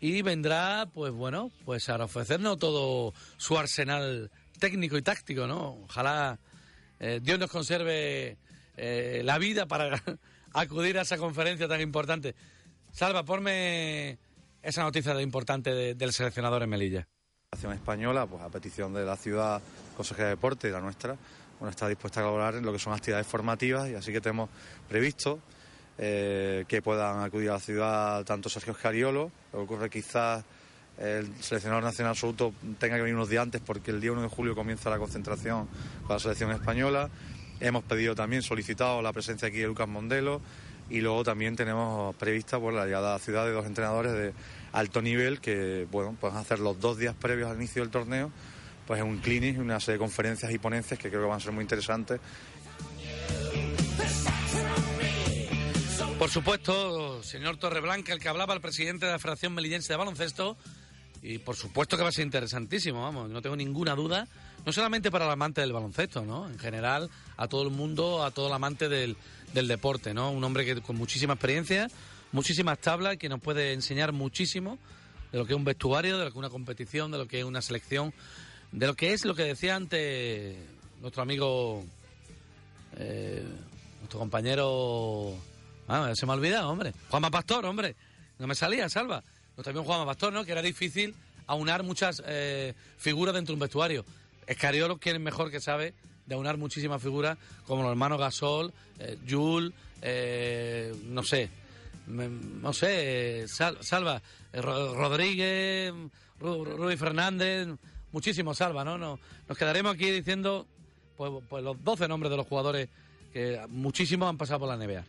y 0.00 0.22
vendrá, 0.22 0.88
pues 0.92 1.12
bueno, 1.12 1.50
pues 1.64 1.88
a 1.88 1.96
ofrecernos 1.96 2.58
todo 2.58 3.14
su 3.36 3.56
arsenal 3.56 4.30
técnico 4.58 4.96
y 4.96 5.02
táctico, 5.02 5.46
¿no? 5.46 5.78
Ojalá 5.84 6.38
eh, 7.00 7.20
Dios 7.22 7.38
nos 7.38 7.50
conserve 7.50 8.36
eh, 8.76 9.22
la 9.24 9.38
vida 9.38 9.66
para 9.66 10.02
acudir 10.52 10.98
a 10.98 11.02
esa 11.02 11.16
conferencia 11.16 11.68
tan 11.68 11.80
importante. 11.80 12.34
Salva, 12.92 13.24
ponme 13.24 14.18
esa 14.62 14.82
noticia 14.82 15.14
de 15.14 15.22
importante 15.22 15.94
del 15.94 16.12
seleccionador 16.12 16.62
en 16.62 16.70
Melilla. 16.70 17.08
La 17.62 17.74
española, 17.74 18.26
pues 18.26 18.42
a 18.42 18.48
petición 18.48 18.92
de 18.92 19.04
la 19.04 19.16
ciudad 19.16 19.62
consejera 19.96 20.28
de 20.28 20.34
deporte 20.34 20.70
la 20.70 20.80
nuestra, 20.80 21.16
bueno, 21.58 21.70
está 21.70 21.88
dispuesta 21.88 22.20
a 22.20 22.22
colaborar 22.24 22.56
en 22.56 22.64
lo 22.64 22.72
que 22.72 22.78
son 22.78 22.92
actividades 22.92 23.26
formativas 23.26 23.88
y 23.88 23.94
así 23.94 24.12
que 24.12 24.20
tenemos 24.20 24.50
previsto 24.88 25.40
eh, 25.98 26.64
que 26.68 26.82
puedan 26.82 27.22
acudir 27.22 27.50
a 27.50 27.54
la 27.54 27.60
ciudad 27.60 28.24
tanto 28.24 28.48
Sergio 28.48 28.74
Scariolo, 28.74 29.30
lo 29.52 29.58
que 29.58 29.64
ocurre 29.64 29.90
quizás 29.90 30.44
el 30.98 31.26
seleccionador 31.42 31.84
nacional 31.84 32.12
absoluto 32.12 32.54
tenga 32.78 32.96
que 32.96 33.02
venir 33.02 33.14
unos 33.14 33.28
días 33.28 33.42
antes 33.42 33.60
porque 33.64 33.90
el 33.90 34.00
día 34.00 34.12
1 34.12 34.22
de 34.22 34.28
julio 34.28 34.54
comienza 34.54 34.88
la 34.88 34.98
concentración 34.98 35.68
con 36.06 36.16
la 36.16 36.18
selección 36.18 36.50
española. 36.52 37.10
Hemos 37.60 37.84
pedido 37.84 38.14
también, 38.14 38.42
solicitado 38.42 39.02
la 39.02 39.12
presencia 39.12 39.48
aquí 39.48 39.58
de 39.58 39.66
Lucas 39.66 39.88
Mondelo 39.88 40.40
y 40.88 41.00
luego 41.00 41.24
también 41.24 41.56
tenemos 41.56 42.14
prevista 42.16 42.58
pues, 42.58 42.74
la 42.74 42.84
llegada 42.84 43.10
a 43.10 43.12
la 43.14 43.18
ciudad 43.18 43.44
de 43.44 43.52
dos 43.52 43.66
entrenadores 43.66 44.12
de 44.12 44.32
alto 44.72 45.02
nivel 45.02 45.40
que 45.40 45.86
bueno, 45.90 46.16
pueden 46.20 46.36
hacer 46.36 46.60
los 46.60 46.78
dos 46.80 46.98
días 46.98 47.14
previos 47.14 47.50
al 47.50 47.56
inicio 47.56 47.82
del 47.82 47.90
torneo 47.90 48.30
pues 48.86 49.02
un 49.02 49.18
clinic, 49.18 49.58
una 49.58 49.80
serie 49.80 49.94
de 49.94 49.98
conferencias 49.98 50.52
y 50.52 50.58
ponencias 50.58 50.98
que 50.98 51.08
creo 51.08 51.22
que 51.22 51.28
van 51.28 51.38
a 51.38 51.40
ser 51.40 51.52
muy 51.52 51.62
interesantes. 51.62 52.20
Por 56.18 56.30
supuesto, 56.30 57.22
señor 57.22 57.58
Torreblanca, 57.58 58.12
el 58.12 58.20
que 58.20 58.28
hablaba 58.28 58.54
el 58.54 58.60
presidente 58.60 59.04
de 59.04 59.12
la 59.12 59.18
Federación 59.18 59.54
Melillense 59.54 59.92
de 59.92 59.96
Baloncesto, 59.98 60.56
y 61.22 61.38
por 61.38 61.56
supuesto 61.56 61.96
que 61.96 62.02
va 62.02 62.08
a 62.08 62.12
ser 62.12 62.24
interesantísimo, 62.24 63.02
vamos, 63.02 63.28
no 63.28 63.42
tengo 63.42 63.56
ninguna 63.56 63.94
duda, 63.94 64.26
no 64.64 64.72
solamente 64.72 65.10
para 65.10 65.26
el 65.26 65.30
amante 65.30 65.60
del 65.60 65.72
baloncesto, 65.72 66.24
¿no? 66.24 66.48
En 66.48 66.58
general, 66.58 67.10
a 67.36 67.48
todo 67.48 67.62
el 67.62 67.70
mundo, 67.70 68.24
a 68.24 68.30
todo 68.30 68.46
el 68.46 68.52
amante 68.52 68.88
del, 68.88 69.16
del 69.52 69.68
deporte, 69.68 70.14
¿no? 70.14 70.30
Un 70.30 70.42
hombre 70.44 70.64
que 70.64 70.80
con 70.80 70.96
muchísima 70.96 71.34
experiencia, 71.34 71.88
muchísimas 72.32 72.78
tablas, 72.78 73.16
que 73.16 73.28
nos 73.28 73.40
puede 73.40 73.72
enseñar 73.72 74.12
muchísimo 74.12 74.78
de 75.32 75.38
lo 75.38 75.46
que 75.46 75.52
es 75.52 75.56
un 75.56 75.64
vestuario, 75.64 76.18
de 76.18 76.24
lo 76.24 76.30
que 76.30 76.34
es 76.34 76.38
una 76.38 76.50
competición, 76.50 77.10
de 77.10 77.18
lo 77.18 77.26
que 77.26 77.40
es 77.40 77.44
una 77.44 77.60
selección, 77.60 78.14
de 78.76 78.86
lo 78.86 78.94
que 78.94 79.14
es 79.14 79.24
lo 79.24 79.34
que 79.34 79.44
decía 79.44 79.74
antes 79.74 80.54
nuestro 81.00 81.22
amigo, 81.22 81.82
eh, 82.98 83.42
nuestro 84.00 84.18
compañero, 84.18 85.34
ah, 85.88 86.12
se 86.14 86.26
me 86.26 86.32
ha 86.32 86.34
olvidado, 86.34 86.68
hombre, 86.68 86.92
Juanma 87.08 87.30
Pastor, 87.30 87.64
hombre, 87.64 87.96
no 88.38 88.46
me 88.46 88.54
salía, 88.54 88.86
salva, 88.90 89.24
nuestro 89.56 89.70
amigo 89.70 89.84
Juanma 89.84 90.04
Pastor, 90.04 90.34
¿no? 90.34 90.44
Que 90.44 90.52
era 90.52 90.60
difícil 90.60 91.14
aunar 91.46 91.84
muchas 91.84 92.22
eh, 92.26 92.74
figuras 92.98 93.34
dentro 93.34 93.52
de 93.52 93.54
un 93.54 93.60
vestuario. 93.60 94.04
Escariolo, 94.46 94.98
quien 94.98 95.16
es 95.16 95.22
mejor 95.22 95.50
que 95.50 95.60
sabe 95.60 95.94
de 96.26 96.34
aunar 96.34 96.58
muchísimas 96.58 97.00
figuras, 97.00 97.38
como 97.66 97.82
los 97.82 97.92
hermanos 97.92 98.18
Gasol, 98.18 98.74
eh, 98.98 99.16
eh, 100.02 100.94
no 101.06 101.22
sé, 101.22 101.48
no 102.08 102.74
sé, 102.74 103.46
Salva, 103.48 104.20
Rodríguez, 104.52 105.94
Rubí 106.38 106.96
Fernández, 106.98 107.68
muchísimo 108.16 108.54
salva, 108.54 108.82
¿no? 108.82 108.96
Nos, 108.96 109.20
nos 109.46 109.58
quedaremos 109.58 109.94
aquí 109.94 110.10
diciendo 110.10 110.66
pues, 111.18 111.30
pues, 111.50 111.62
los 111.62 111.84
12 111.84 112.08
nombres 112.08 112.30
de 112.30 112.38
los 112.38 112.46
jugadores 112.46 112.88
que 113.30 113.60
muchísimos 113.68 114.26
han 114.26 114.38
pasado 114.38 114.60
por 114.60 114.68
la 114.70 114.78
NBA. 114.78 115.04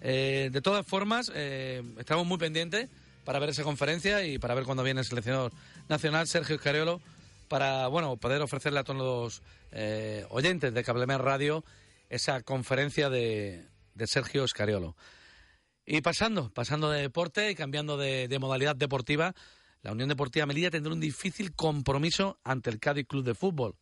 Eh, 0.00 0.48
de 0.52 0.60
todas 0.60 0.86
formas, 0.86 1.32
eh, 1.34 1.82
estamos 1.98 2.24
muy 2.24 2.38
pendientes 2.38 2.88
para 3.24 3.40
ver 3.40 3.48
esa 3.48 3.64
conferencia 3.64 4.24
y 4.24 4.38
para 4.38 4.54
ver 4.54 4.62
cuándo 4.62 4.84
viene 4.84 5.00
el 5.00 5.04
seleccionador 5.04 5.50
nacional, 5.88 6.28
Sergio 6.28 6.54
Escariolo, 6.54 7.00
para 7.48 7.88
bueno 7.88 8.16
poder 8.18 8.40
ofrecerle 8.40 8.78
a 8.78 8.84
todos 8.84 9.00
los 9.00 9.42
eh, 9.72 10.24
oyentes 10.30 10.72
de 10.72 10.84
Cablemer 10.84 11.20
Radio 11.20 11.64
esa 12.08 12.40
conferencia 12.42 13.10
de, 13.10 13.66
Sergio 14.06 14.44
Escariolo. 14.44 14.94
Y 15.84 16.02
pasando, 16.02 16.50
pasando 16.50 16.88
de 16.88 17.02
deporte 17.02 17.50
y 17.50 17.56
cambiando 17.56 17.96
de 17.96 18.38
modalidad 18.38 18.76
deportiva, 18.76 19.34
la 19.82 19.92
Unión 19.92 20.08
Deportiva 20.08 20.46
Melilla 20.46 20.70
tendrá 20.70 20.92
un 20.92 21.00
difícil 21.00 21.54
compromiso 21.54 22.38
ante 22.44 22.70
el 22.70 22.80
Cádiz 22.80 23.06
Club 23.06 23.24
de 23.24 23.34
Fútbol. 23.34 23.76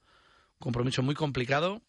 Compromiso 0.58 1.02
muy 1.02 1.14
complicado 1.14 1.82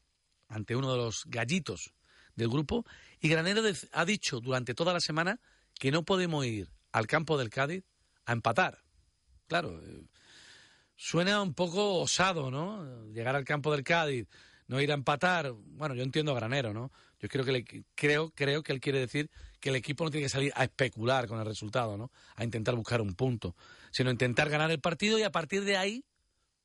ante 0.48 0.76
uno 0.76 0.92
de 0.92 0.98
los 0.98 1.24
gallitos 1.26 1.94
del 2.36 2.50
grupo. 2.50 2.86
Y 3.20 3.30
Granero 3.30 3.62
ha 3.92 4.06
dicho 4.06 4.40
durante 4.40 4.74
toda 4.74 4.94
la 4.94 5.00
semana 5.00 5.40
que 5.74 5.92
no 5.92 6.04
podemos 6.04 6.46
ir 6.46 6.70
al 6.92 7.08
campo 7.08 7.38
del 7.38 7.50
Cádiz 7.50 7.84
a 8.26 8.34
empatar. 8.34 8.80
Claro, 9.48 9.82
eh, 9.84 10.06
suena 10.96 11.42
un 11.42 11.54
poco 11.54 12.00
osado, 12.00 12.50
¿no? 12.52 13.06
Llegar 13.12 13.36
al 13.36 13.46
campo 13.46 13.72
del 13.72 13.84
Cádiz, 13.84 14.28
no 14.68 14.82
ir 14.82 14.92
a 14.92 14.96
empatar. 14.96 15.52
Bueno, 15.52 15.96
yo 15.96 16.04
entiendo 16.04 16.32
a 16.32 16.36
Granero, 16.36 16.74
¿no? 16.74 16.92
Yo 17.20 17.30
creo 17.30 17.44
que, 17.44 17.52
le, 17.52 17.66
creo, 17.96 18.32
creo 18.32 18.64
que 18.64 18.74
él 18.74 18.80
quiere 18.80 19.00
decir 19.00 19.30
que 19.60 19.70
el 19.70 19.76
equipo 19.76 20.04
no 20.04 20.12
tiene 20.12 20.26
que 20.26 20.30
salir 20.30 20.52
a 20.56 20.64
especular 20.64 21.28
con 21.28 21.40
el 21.40 21.46
resultado, 21.46 21.98
¿no? 21.98 22.12
A 22.36 22.44
intentar 22.44 22.76
buscar 22.76 23.02
un 23.02 23.16
punto, 23.16 23.56
sino 23.92 24.12
intentar 24.12 24.50
ganar 24.50 24.72
el 24.72 24.80
partido 24.80 25.18
y 25.20 25.24
a 25.24 25.32
partir 25.32 25.64
de 25.64 25.78
ahí, 25.78 26.06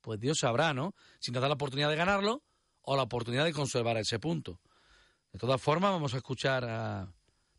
pues 0.01 0.19
Dios 0.19 0.39
sabrá, 0.39 0.73
¿no? 0.73 0.93
Si 1.19 1.31
nos 1.31 1.41
da 1.41 1.47
la 1.47 1.55
oportunidad 1.55 1.89
de 1.89 1.95
ganarlo 1.95 2.43
o 2.81 2.95
la 2.95 3.03
oportunidad 3.03 3.45
de 3.45 3.53
conservar 3.53 3.97
ese 3.97 4.19
punto. 4.19 4.59
De 5.31 5.39
todas 5.39 5.61
formas, 5.61 5.91
vamos 5.91 6.13
a 6.13 6.17
escuchar 6.17 6.65
a, 6.65 7.11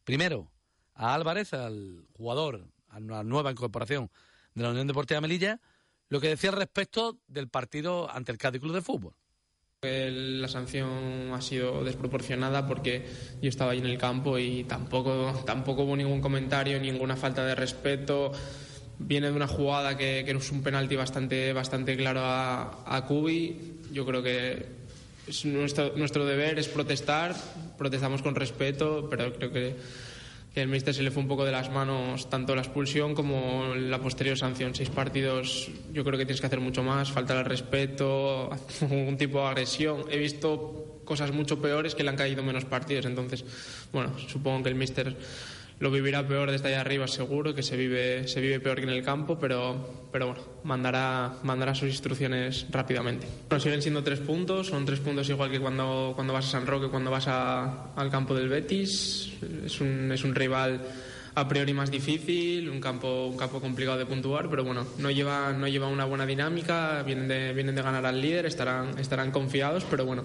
primero 0.05 0.53
a 0.95 1.15
Álvarez, 1.15 1.53
al 1.53 2.07
jugador, 2.13 2.69
a 2.89 2.99
una 2.99 3.25
nueva 3.25 3.51
incorporación 3.51 4.11
de 4.55 4.63
la 4.63 4.71
Unión 4.71 4.87
Deportiva 4.87 5.21
Melilla, 5.21 5.61
lo 6.09 6.21
que 6.21 6.29
decía 6.29 6.51
al 6.51 6.57
respecto 6.57 7.19
del 7.27 7.49
partido 7.49 8.09
ante 8.11 8.31
el 8.31 8.39
Cádiz 8.39 8.61
Club 8.61 8.75
de 8.75 8.83
Fútbol. 8.83 9.15
La 9.83 10.49
sanción 10.49 11.33
ha 11.35 11.43
sido 11.43 11.85
desproporcionada 11.85 12.67
porque 12.67 13.07
yo 13.43 13.51
estaba 13.51 13.73
ahí 13.73 13.79
en 13.79 13.87
el 13.87 13.99
campo 13.99 14.39
y 14.39 14.65
tampoco, 14.65 15.43
tampoco 15.45 15.83
hubo 15.83 15.95
ningún 15.95 16.23
comentario, 16.23 16.81
ninguna 16.81 17.17
falta 17.17 17.45
de 17.45 17.55
respeto. 17.55 18.33
Viene 18.99 19.29
de 19.29 19.33
una 19.33 19.47
jugada 19.47 19.97
que, 19.97 20.21
es 20.21 20.53
un 20.53 20.63
penalti 20.63 20.97
bastante, 20.97 21.53
bastante 21.53 21.97
claro 21.97 22.21
a, 22.23 22.85
a 22.87 23.05
Kubi. 23.07 23.81
Yo 23.93 24.07
creo 24.07 24.23
que 24.23 24.67
es 25.27 25.45
nuestro, 25.45 25.93
nuestro 25.97 26.25
deber 26.25 26.59
es 26.59 26.69
protestar, 26.69 27.35
protestamos 27.77 28.23
con 28.23 28.35
respeto, 28.35 29.09
pero 29.11 29.33
creo 29.33 29.53
que 29.53 29.77
que 30.55 30.63
el 30.63 30.69
Mister 30.69 30.95
se 30.95 31.03
le 31.03 31.11
fue 31.11 31.21
un 31.21 31.29
poco 31.29 31.45
de 31.45 31.51
las 31.51 31.69
manos 31.69 32.31
tanto 32.31 32.55
la 32.55 32.63
expulsión 32.63 33.15
como 33.15 33.75
la 33.75 33.99
posterior 34.01 34.39
sanción. 34.39 34.73
Seis 34.73 34.89
partidos, 34.89 35.69
yo 35.93 36.05
creo 36.05 36.17
que 36.17 36.27
tienes 36.27 36.41
que 36.41 36.47
hacer 36.47 36.61
mucho 36.61 36.85
más, 36.85 37.11
falta 37.11 37.37
el 37.37 37.45
respeto, 37.45 38.51
un 38.89 39.17
tipo 39.19 39.41
de 39.41 39.47
agresión. 39.47 40.05
He 40.09 40.19
visto 40.19 41.01
cosas 41.05 41.33
mucho 41.33 41.61
peores 41.61 41.97
que 41.97 42.05
le 42.05 42.11
han 42.11 42.17
caído 42.17 42.45
menos 42.45 42.65
partidos, 42.65 43.05
entonces, 43.07 43.45
bueno, 43.93 44.17
supongo 44.29 44.63
que 44.63 44.69
el 44.69 44.77
Mister 44.77 45.17
lo 45.81 45.91
vivirá 45.91 46.27
peor 46.27 46.51
desde 46.51 46.69
allá 46.69 46.81
arriba 46.81 47.07
seguro, 47.09 47.55
que 47.55 47.63
se 47.63 47.77
vive, 47.77 48.29
se 48.29 48.41
vive 48.41 48.61
peor 48.61 48.77
que 48.77 48.85
en 48.85 48.91
el 48.91 49.03
campo, 49.03 49.39
pero, 49.39 50.09
pero 50.13 50.29
bueno, 50.29 50.43
mandará, 50.63 51.39
mandará 51.43 51.75
sus 51.75 51.89
instrucciones 51.89 52.67
rápidamente. 52.71 53.27
Bueno, 53.49 53.61
siguen 53.61 53.83
siendo 53.83 54.03
tres 54.03 54.21
puntos, 54.21 54.69
son 54.69 54.85
tres 54.85 55.01
puntos 55.01 55.29
igual 55.29 55.51
que 55.51 55.61
cuando, 55.61 56.13
cuando 56.15 56.33
vas 56.33 56.47
a 56.47 56.51
San 56.51 56.67
Roque, 56.67 56.89
cuando 56.89 57.11
vas 57.11 57.27
al 57.29 58.11
campo 58.11 58.35
del 58.35 58.49
Betis. 58.49 59.33
Es 59.65 59.81
un, 59.81 60.13
es 60.13 60.25
un 60.25 60.35
rival 60.35 60.81
a 61.37 61.49
priori 61.49 61.73
más 61.73 61.91
difícil, 61.91 62.69
un 62.71 62.81
campo, 62.81 63.27
un 63.27 63.37
campo 63.37 63.61
complicado 63.61 63.99
de 63.99 64.07
puntuar, 64.07 64.49
pero 64.49 64.65
bueno, 64.65 64.87
no 64.99 65.11
lleva, 65.11 65.53
no 65.53 65.67
lleva 65.67 65.89
una 65.89 66.05
buena 66.05 66.27
dinámica, 66.27 67.03
vienen 67.03 67.27
de, 67.27 67.53
vienen 67.53 67.75
de 67.75 67.83
ganar 67.83 68.07
al 68.07 68.21
líder, 68.21 68.47
estarán, 68.47 68.99
estarán 68.99 69.33
confiados, 69.33 69.85
pero 69.91 70.07
bueno, 70.07 70.23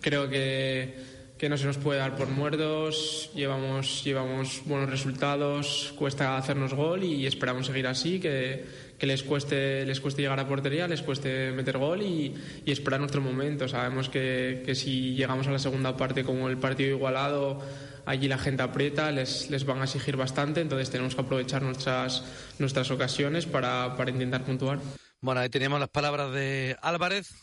creo 0.00 0.30
que 0.30 1.15
que 1.38 1.48
no 1.50 1.58
se 1.58 1.66
nos 1.66 1.76
puede 1.76 1.98
dar 1.98 2.16
por 2.16 2.28
muertos, 2.28 3.30
llevamos, 3.34 4.02
llevamos 4.04 4.62
buenos 4.64 4.88
resultados, 4.88 5.92
cuesta 5.96 6.36
hacernos 6.38 6.72
gol 6.72 7.04
y 7.04 7.26
esperamos 7.26 7.66
seguir 7.66 7.86
así, 7.86 8.20
que, 8.20 8.64
que 8.98 9.06
les, 9.06 9.22
cueste, 9.22 9.84
les 9.84 10.00
cueste 10.00 10.22
llegar 10.22 10.40
a 10.40 10.48
portería, 10.48 10.88
les 10.88 11.02
cueste 11.02 11.52
meter 11.52 11.76
gol 11.76 12.00
y, 12.00 12.34
y 12.64 12.72
esperar 12.72 13.00
nuestro 13.00 13.20
momento. 13.20 13.68
Sabemos 13.68 14.08
que, 14.08 14.62
que, 14.64 14.74
si 14.74 15.14
llegamos 15.14 15.46
a 15.46 15.50
la 15.50 15.58
segunda 15.58 15.94
parte 15.96 16.24
como 16.24 16.48
el 16.48 16.56
partido 16.56 16.90
igualado, 16.96 17.60
allí 18.06 18.28
la 18.28 18.38
gente 18.38 18.62
aprieta, 18.62 19.12
les, 19.12 19.50
les 19.50 19.66
van 19.66 19.82
a 19.82 19.84
exigir 19.84 20.16
bastante, 20.16 20.62
entonces 20.62 20.88
tenemos 20.88 21.14
que 21.14 21.20
aprovechar 21.20 21.60
nuestras, 21.60 22.24
nuestras 22.58 22.90
ocasiones 22.90 23.44
para, 23.44 23.94
para 23.94 24.10
intentar 24.10 24.42
puntuar. 24.42 24.78
Bueno, 25.20 25.40
ahí 25.40 25.50
teníamos 25.50 25.80
las 25.80 25.88
palabras 25.90 26.32
de 26.32 26.76
Álvarez, 26.80 27.34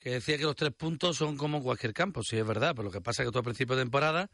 que 0.00 0.10
decía 0.10 0.38
que 0.38 0.44
los 0.44 0.56
tres 0.56 0.72
puntos 0.72 1.18
son 1.18 1.36
como 1.36 1.62
cualquier 1.62 1.92
campo, 1.92 2.22
sí 2.22 2.38
es 2.38 2.46
verdad, 2.46 2.72
pero 2.74 2.84
lo 2.84 2.90
que 2.90 3.02
pasa 3.02 3.22
es 3.22 3.28
que 3.28 3.32
tú 3.32 3.38
a 3.38 3.42
principio 3.42 3.76
de 3.76 3.82
temporada 3.82 4.30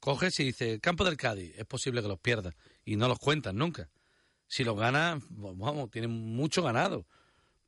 coges 0.00 0.38
y 0.40 0.44
dices, 0.44 0.80
campo 0.80 1.04
del 1.04 1.16
Cádiz, 1.16 1.54
es 1.56 1.64
posible 1.64 2.02
que 2.02 2.08
los 2.08 2.18
pierdas, 2.18 2.54
y 2.84 2.96
no 2.96 3.08
los 3.08 3.18
cuentas 3.18 3.54
nunca. 3.54 3.88
Si 4.48 4.64
los 4.64 4.76
ganas, 4.76 5.22
vamos, 5.30 5.90
tienen 5.90 6.10
mucho 6.10 6.62
ganado, 6.62 7.06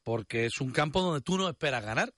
porque 0.02 0.46
es 0.46 0.60
un 0.60 0.72
campo 0.72 1.00
donde 1.00 1.20
tú 1.20 1.38
no 1.38 1.48
esperas 1.48 1.84
ganar, 1.84 2.12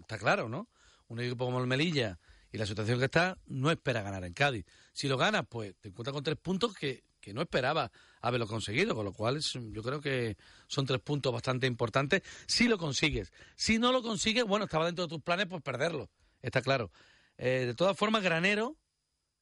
está 0.00 0.18
claro, 0.18 0.48
¿no? 0.48 0.68
Un 1.08 1.20
equipo 1.20 1.44
como 1.44 1.60
el 1.60 1.66
Melilla 1.66 2.18
y 2.50 2.58
la 2.58 2.66
situación 2.66 2.98
que 2.98 3.04
está, 3.04 3.38
no 3.46 3.70
espera 3.70 4.02
ganar 4.02 4.24
en 4.24 4.32
Cádiz. 4.32 4.64
Si 4.92 5.08
lo 5.08 5.18
ganas, 5.18 5.44
pues 5.48 5.74
te 5.78 5.88
encuentras 5.88 6.14
con 6.14 6.24
tres 6.24 6.38
puntos 6.38 6.74
que, 6.74 7.04
que 7.20 7.34
no 7.34 7.42
esperaba 7.42 7.92
haberlo 8.22 8.46
conseguido, 8.46 8.94
con 8.94 9.04
lo 9.04 9.12
cual 9.12 9.40
yo 9.40 9.82
creo 9.82 10.00
que 10.00 10.36
son 10.68 10.86
tres 10.86 11.00
puntos 11.00 11.32
bastante 11.32 11.66
importantes 11.66 12.22
si 12.46 12.68
lo 12.68 12.78
consigues. 12.78 13.32
Si 13.56 13.78
no 13.78 13.92
lo 13.92 14.02
consigues, 14.02 14.44
bueno, 14.44 14.64
estaba 14.64 14.86
dentro 14.86 15.04
de 15.04 15.08
tus 15.08 15.22
planes, 15.22 15.46
pues 15.46 15.62
perderlo, 15.62 16.08
está 16.40 16.62
claro. 16.62 16.90
Eh, 17.36 17.64
de 17.66 17.74
todas 17.74 17.96
formas, 17.96 18.22
Granero 18.22 18.76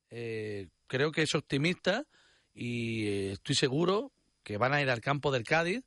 eh, 0.08 0.68
creo 0.86 1.12
que 1.12 1.22
es 1.22 1.34
optimista 1.34 2.06
y 2.52 3.06
eh, 3.06 3.32
estoy 3.32 3.54
seguro 3.54 4.12
que 4.42 4.56
van 4.56 4.72
a 4.72 4.82
ir 4.82 4.90
al 4.90 5.00
campo 5.00 5.30
del 5.30 5.44
Cádiz 5.44 5.82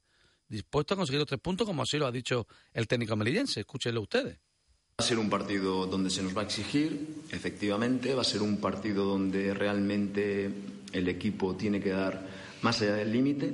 dispuesto 0.48 0.94
a 0.94 0.98
conseguir 0.98 1.20
los 1.20 1.28
tres 1.28 1.42
puntos, 1.42 1.66
como 1.66 1.82
así 1.82 1.98
lo 1.98 2.06
ha 2.06 2.12
dicho 2.12 2.48
el 2.74 2.88
técnico 2.88 3.16
melillense. 3.16 3.62
Escúchenlo 3.62 4.02
ustedes. 4.02 4.38
Va 4.38 5.04
a 5.04 5.08
ser 5.08 5.18
un 5.18 5.32
partido 5.32 5.88
donde 5.88 6.12
se 6.12 6.22
nos 6.22 6.38
va 6.38 6.42
a 6.42 6.46
exigir, 6.46 7.24
efectivamente, 7.32 8.14
va 8.14 8.22
a 8.22 8.26
ser 8.26 8.44
un 8.44 8.58
partido 8.58 9.06
donde 9.06 9.52
realmente 9.56 10.52
el 10.92 11.10
equipo 11.10 11.56
tiene 11.56 11.82
que 11.82 11.90
dar 11.90 12.43
más 12.64 12.82
allá 12.82 12.96
del 12.96 13.12
límite. 13.12 13.54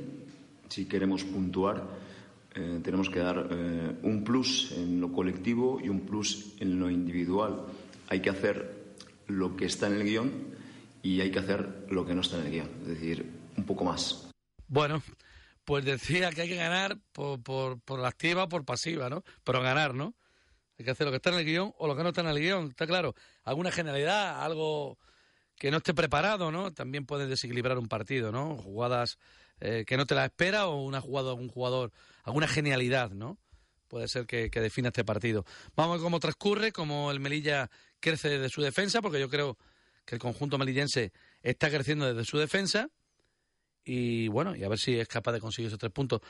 Si 0.69 0.85
queremos 0.85 1.23
puntuar, 1.23 1.83
eh, 2.55 2.79
tenemos 2.83 3.09
que 3.09 3.19
dar 3.19 3.47
eh, 3.51 3.95
un 4.03 4.23
plus 4.23 4.71
en 4.71 5.01
lo 5.01 5.11
colectivo 5.11 5.79
y 5.83 5.89
un 5.89 6.01
plus 6.01 6.53
en 6.59 6.79
lo 6.79 6.89
individual. 6.89 7.65
Hay 8.07 8.21
que 8.21 8.29
hacer 8.29 8.95
lo 9.27 9.55
que 9.55 9.65
está 9.65 9.87
en 9.87 9.93
el 9.93 10.03
guion 10.03 10.31
y 11.01 11.21
hay 11.21 11.31
que 11.31 11.39
hacer 11.39 11.85
lo 11.89 12.05
que 12.05 12.13
no 12.13 12.21
está 12.21 12.37
en 12.37 12.45
el 12.45 12.51
guion, 12.51 12.69
es 12.81 12.87
decir, 12.87 13.29
un 13.57 13.65
poco 13.65 13.83
más. 13.83 14.29
Bueno, 14.67 15.01
pues 15.65 15.85
decía 15.85 16.31
que 16.31 16.41
hay 16.41 16.49
que 16.49 16.55
ganar 16.55 16.97
por, 17.11 17.41
por, 17.41 17.79
por 17.79 18.03
activa 18.05 18.43
o 18.43 18.49
por 18.49 18.65
pasiva, 18.65 19.09
¿no? 19.09 19.23
Pero 19.43 19.61
ganar, 19.61 19.93
¿no? 19.93 20.13
Hay 20.77 20.85
que 20.85 20.91
hacer 20.91 21.05
lo 21.05 21.11
que 21.11 21.17
está 21.17 21.31
en 21.31 21.39
el 21.39 21.45
guion 21.45 21.73
o 21.77 21.87
lo 21.87 21.95
que 21.95 22.03
no 22.03 22.09
está 22.09 22.21
en 22.21 22.27
el 22.27 22.39
guion, 22.39 22.67
está 22.69 22.87
claro. 22.87 23.15
Alguna 23.43 23.71
generalidad, 23.71 24.43
algo 24.43 24.97
que 25.59 25.69
no 25.69 25.77
esté 25.77 25.93
preparado, 25.93 26.51
¿no? 26.51 26.71
También 26.71 27.05
puede 27.05 27.27
desequilibrar 27.27 27.77
un 27.77 27.87
partido, 27.87 28.31
¿no? 28.31 28.55
Jugadas 28.55 29.19
eh, 29.59 29.83
que 29.85 29.97
no 29.97 30.05
te 30.05 30.15
la 30.15 30.25
espera 30.25 30.67
o 30.67 30.81
una 30.81 31.01
jugada 31.01 31.29
algún 31.29 31.49
jugador, 31.49 31.91
alguna 32.23 32.47
genialidad, 32.47 33.11
¿no? 33.11 33.37
Puede 33.89 34.07
ser 34.07 34.25
que, 34.25 34.49
que, 34.49 34.61
defina 34.61 34.87
este 34.87 35.03
partido. 35.03 35.45
Vamos 35.75 35.91
a 35.91 35.95
ver 35.97 36.03
cómo 36.03 36.19
transcurre, 36.19 36.71
cómo 36.71 37.11
el 37.11 37.19
Melilla 37.19 37.69
crece 37.99 38.29
desde 38.29 38.49
su 38.49 38.61
defensa, 38.61 39.01
porque 39.01 39.19
yo 39.19 39.29
creo 39.29 39.57
que 40.05 40.15
el 40.15 40.21
conjunto 40.21 40.57
melillense 40.57 41.11
está 41.43 41.69
creciendo 41.69 42.05
desde 42.07 42.23
su 42.23 42.37
defensa. 42.37 42.89
Y 43.83 44.27
bueno, 44.29 44.55
y 44.55 44.63
a 44.63 44.69
ver 44.69 44.79
si 44.79 44.97
es 44.97 45.07
capaz 45.07 45.33
de 45.33 45.41
conseguir 45.41 45.67
esos 45.67 45.79
tres 45.79 45.91
puntos. 45.91 46.21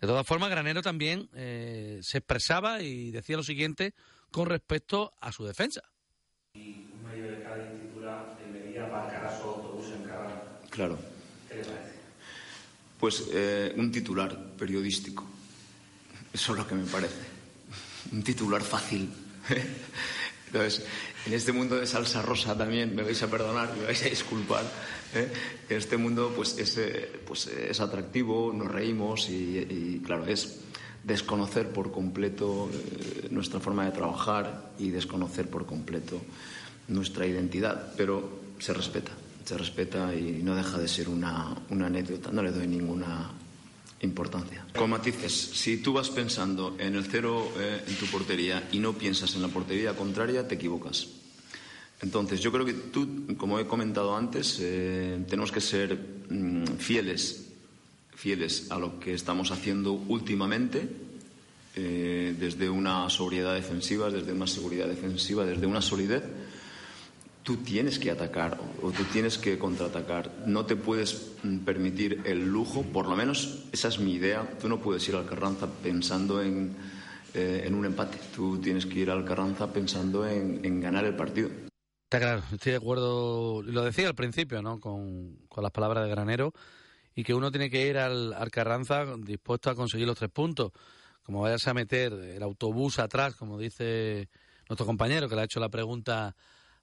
De 0.00 0.06
todas 0.06 0.26
formas, 0.26 0.50
Granero 0.50 0.82
también 0.82 1.28
eh, 1.34 1.98
se 2.02 2.18
expresaba 2.18 2.82
y 2.82 3.10
decía 3.10 3.36
lo 3.36 3.42
siguiente 3.42 3.94
con 4.30 4.46
respecto 4.46 5.12
a 5.20 5.32
su 5.32 5.44
defensa. 5.44 5.82
Cádiz 7.46 7.80
titula 7.80 8.36
en 8.42 8.52
medida 8.52 8.90
para 8.90 9.38
su 9.38 9.48
autobús 9.48 9.86
en 9.90 10.02
Carrara. 10.02 10.60
Claro. 10.76 10.98
Pues 13.00 13.24
eh, 13.32 13.74
un 13.76 13.90
titular 13.90 14.52
periodístico. 14.58 15.24
Eso 16.32 16.52
es 16.52 16.58
lo 16.58 16.66
que 16.68 16.74
me 16.74 16.84
parece. 16.84 17.24
Un 18.12 18.22
titular 18.22 18.62
fácil. 18.62 19.08
Entonces, 20.46 20.84
en 21.26 21.32
este 21.32 21.52
mundo 21.52 21.76
de 21.76 21.86
salsa 21.86 22.22
rosa 22.22 22.56
también, 22.56 22.94
me 22.94 23.02
vais 23.02 23.20
a 23.22 23.30
perdonar, 23.30 23.74
me 23.76 23.84
vais 23.84 24.02
a 24.04 24.08
disculpar, 24.08 24.62
¿eh? 25.14 25.28
en 25.68 25.76
este 25.76 25.96
mundo 25.96 26.32
pues 26.36 26.56
es, 26.58 26.78
eh, 26.78 27.10
pues 27.26 27.48
es 27.48 27.80
atractivo, 27.80 28.52
nos 28.52 28.70
reímos 28.70 29.28
y, 29.28 29.58
y 29.58 30.02
claro, 30.04 30.26
es 30.26 30.60
desconocer 31.02 31.70
por 31.70 31.90
completo 31.90 32.70
eh, 32.72 33.28
nuestra 33.30 33.60
forma 33.60 33.84
de 33.86 33.92
trabajar 33.92 34.70
y 34.78 34.90
desconocer 34.90 35.48
por 35.48 35.66
completo 35.66 36.20
nuestra 36.88 37.26
identidad, 37.26 37.92
pero 37.96 38.28
se 38.58 38.72
respeta, 38.72 39.12
se 39.46 39.56
respeta 39.56 40.12
y 40.12 40.42
no 40.42 40.56
deja 40.56 40.76
de 40.76 40.88
ser 40.88 41.08
una, 41.08 41.56
una 41.70 41.86
anécdota, 41.86 42.32
no 42.32 42.42
le 42.42 42.50
doy 42.50 42.66
ninguna 42.66 43.30
importancia. 44.00 44.66
Con 44.76 44.90
matices, 44.90 45.32
si 45.32 45.78
tú 45.78 45.92
vas 45.92 46.10
pensando 46.10 46.76
en 46.78 46.96
el 46.96 47.04
cero 47.04 47.52
eh, 47.56 47.82
en 47.86 47.94
tu 47.94 48.06
portería 48.06 48.68
y 48.72 48.80
no 48.80 48.92
piensas 48.94 49.34
en 49.36 49.42
la 49.42 49.48
portería 49.48 49.94
contraria, 49.94 50.46
te 50.46 50.56
equivocas. 50.56 51.06
Entonces, 52.02 52.40
yo 52.40 52.52
creo 52.52 52.66
que 52.66 52.74
tú, 52.74 53.36
como 53.38 53.58
he 53.58 53.66
comentado 53.66 54.16
antes, 54.16 54.58
eh, 54.60 55.24
tenemos 55.28 55.52
que 55.52 55.60
ser 55.60 55.96
mmm, 56.28 56.64
fieles, 56.78 57.46
fieles 58.14 58.70
a 58.70 58.78
lo 58.78 58.98
que 58.98 59.14
estamos 59.14 59.50
haciendo 59.50 59.92
últimamente, 59.92 60.88
eh, 61.76 62.34
desde 62.38 62.68
una 62.68 63.08
sobriedad 63.10 63.54
defensiva, 63.54 64.10
desde 64.10 64.32
una 64.32 64.46
seguridad 64.46 64.88
defensiva, 64.88 65.44
desde 65.44 65.66
una 65.66 65.80
solidez. 65.80 66.22
Tú 67.46 67.58
tienes 67.58 68.00
que 68.00 68.10
atacar 68.10 68.58
o 68.82 68.90
tú 68.90 69.04
tienes 69.04 69.38
que 69.38 69.56
contraatacar. 69.56 70.32
No 70.46 70.66
te 70.66 70.74
puedes 70.74 71.36
permitir 71.64 72.22
el 72.24 72.48
lujo, 72.48 72.82
por 72.82 73.06
lo 73.06 73.14
menos 73.14 73.66
esa 73.70 73.86
es 73.86 74.00
mi 74.00 74.14
idea. 74.14 74.58
Tú 74.60 74.68
no 74.68 74.80
puedes 74.80 75.08
ir 75.08 75.14
al 75.14 75.26
Carranza 75.26 75.68
pensando 75.80 76.42
en, 76.42 76.74
eh, 77.34 77.62
en 77.64 77.76
un 77.76 77.84
empate. 77.84 78.18
Tú 78.34 78.58
tienes 78.58 78.84
que 78.84 78.98
ir 78.98 79.12
al 79.12 79.24
Carranza 79.24 79.72
pensando 79.72 80.26
en, 80.26 80.64
en 80.64 80.80
ganar 80.80 81.04
el 81.04 81.14
partido. 81.14 81.48
Está 82.06 82.18
claro, 82.18 82.42
estoy 82.50 82.72
de 82.72 82.78
acuerdo, 82.78 83.62
lo 83.62 83.84
decía 83.84 84.08
al 84.08 84.16
principio, 84.16 84.60
¿no? 84.60 84.80
Con, 84.80 85.36
con, 85.48 85.62
las 85.62 85.70
palabras 85.70 86.02
de 86.02 86.10
Granero, 86.10 86.52
y 87.14 87.22
que 87.22 87.34
uno 87.34 87.52
tiene 87.52 87.70
que 87.70 87.86
ir 87.86 87.96
al, 87.96 88.32
al, 88.32 88.50
Carranza 88.50 89.06
dispuesto 89.18 89.70
a 89.70 89.76
conseguir 89.76 90.08
los 90.08 90.18
tres 90.18 90.32
puntos. 90.32 90.72
Como 91.22 91.42
vayas 91.42 91.68
a 91.68 91.74
meter 91.74 92.12
el 92.12 92.42
autobús 92.42 92.98
atrás, 92.98 93.36
como 93.36 93.56
dice 93.56 94.28
nuestro 94.68 94.84
compañero 94.84 95.28
que 95.28 95.36
le 95.36 95.42
ha 95.42 95.44
hecho 95.44 95.60
la 95.60 95.68
pregunta 95.68 96.34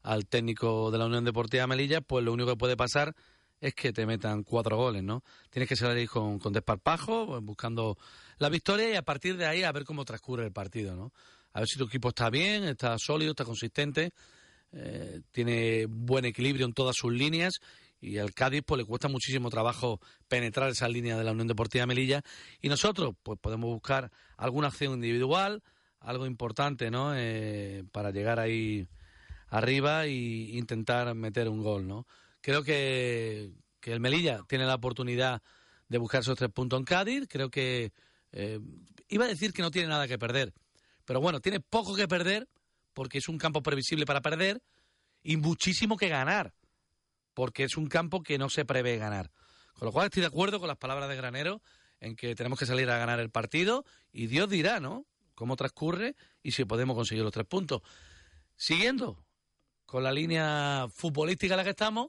al 0.03 0.27
técnico 0.27 0.91
de 0.91 0.97
la 0.97 1.05
Unión 1.05 1.25
Deportiva 1.25 1.65
Melilla, 1.65 2.01
pues 2.01 2.23
lo 2.23 2.33
único 2.33 2.51
que 2.51 2.57
puede 2.57 2.77
pasar 2.77 3.15
es 3.59 3.73
que 3.73 3.91
te 3.93 4.05
metan 4.05 4.43
cuatro 4.43 4.77
goles, 4.77 5.03
¿no? 5.03 5.23
Tienes 5.49 5.69
que 5.69 5.75
salir 5.75 6.09
con, 6.09 6.37
con 6.37 6.53
desparpajo, 6.53 7.25
pues, 7.25 7.41
buscando 7.41 7.97
la 8.37 8.49
victoria 8.49 8.91
y 8.91 8.95
a 8.95 9.01
partir 9.01 9.37
de 9.37 9.45
ahí 9.45 9.63
a 9.63 9.71
ver 9.71 9.85
cómo 9.85 10.05
transcurre 10.05 10.45
el 10.45 10.51
partido, 10.51 10.95
¿no? 10.95 11.13
A 11.53 11.61
ver 11.61 11.67
si 11.67 11.77
tu 11.77 11.85
equipo 11.85 12.09
está 12.09 12.29
bien, 12.29 12.65
está 12.65 12.97
sólido, 12.99 13.31
está 13.31 13.45
consistente 13.45 14.11
eh, 14.75 15.21
tiene 15.31 15.85
buen 15.85 16.25
equilibrio 16.25 16.65
en 16.65 16.73
todas 16.73 16.95
sus 16.97 17.13
líneas 17.13 17.59
y 18.01 18.17
al 18.17 18.33
Cádiz 18.33 18.63
pues 18.65 18.79
le 18.79 18.85
cuesta 18.85 19.07
muchísimo 19.07 19.51
trabajo 19.51 20.01
penetrar 20.27 20.71
esa 20.71 20.87
línea 20.87 21.15
de 21.15 21.23
la 21.23 21.31
Unión 21.31 21.47
Deportiva 21.47 21.85
Melilla 21.85 22.23
y 22.59 22.69
nosotros 22.69 23.13
pues 23.21 23.37
podemos 23.39 23.69
buscar 23.69 24.11
alguna 24.35 24.69
acción 24.69 24.93
individual, 24.93 25.61
algo 25.99 26.25
importante, 26.25 26.89
¿no? 26.89 27.13
Eh, 27.15 27.83
para 27.91 28.09
llegar 28.09 28.39
ahí 28.39 28.87
arriba 29.53 30.05
e 30.05 30.57
intentar 30.57 31.13
meter 31.13 31.47
un 31.47 31.61
gol, 31.61 31.87
¿no? 31.87 32.07
Creo 32.41 32.63
que, 32.63 33.51
que 33.79 33.93
el 33.93 33.99
Melilla 33.99 34.41
tiene 34.47 34.65
la 34.65 34.73
oportunidad 34.73 35.43
de 35.87 35.97
buscar 35.99 36.21
esos 36.21 36.35
tres 36.35 36.49
puntos 36.49 36.79
en 36.79 36.85
Cádiz, 36.85 37.27
creo 37.29 37.51
que 37.51 37.93
eh, 38.31 38.59
iba 39.09 39.25
a 39.25 39.27
decir 39.27 39.53
que 39.53 39.61
no 39.61 39.69
tiene 39.69 39.89
nada 39.89 40.07
que 40.07 40.17
perder, 40.17 40.53
pero 41.05 41.21
bueno, 41.21 41.39
tiene 41.39 41.59
poco 41.59 41.93
que 41.93 42.07
perder 42.07 42.47
porque 42.93 43.19
es 43.19 43.27
un 43.27 43.37
campo 43.37 43.61
previsible 43.61 44.07
para 44.07 44.21
perder, 44.21 44.59
y 45.21 45.37
muchísimo 45.37 45.97
que 45.97 46.09
ganar, 46.09 46.55
porque 47.35 47.63
es 47.63 47.77
un 47.77 47.87
campo 47.87 48.23
que 48.23 48.39
no 48.39 48.49
se 48.49 48.65
prevé 48.65 48.97
ganar. 48.97 49.31
Con 49.73 49.85
lo 49.85 49.91
cual 49.91 50.05
estoy 50.05 50.21
de 50.21 50.27
acuerdo 50.27 50.59
con 50.59 50.67
las 50.67 50.77
palabras 50.77 51.09
de 51.09 51.15
Granero 51.15 51.61
en 51.99 52.15
que 52.15 52.33
tenemos 52.33 52.57
que 52.57 52.65
salir 52.65 52.89
a 52.89 52.97
ganar 52.97 53.19
el 53.19 53.29
partido 53.29 53.85
y 54.11 54.27
Dios 54.27 54.49
dirá, 54.49 54.79
¿no? 54.79 55.05
Cómo 55.35 55.55
transcurre 55.55 56.15
y 56.41 56.51
si 56.51 56.65
podemos 56.65 56.95
conseguir 56.95 57.23
los 57.23 57.31
tres 57.31 57.45
puntos. 57.45 57.81
Siguiendo 58.55 59.23
con 59.85 60.03
la 60.03 60.11
línea 60.11 60.87
futbolística 60.93 61.53
en 61.53 61.57
la 61.57 61.63
que 61.63 61.71
estamos, 61.71 62.07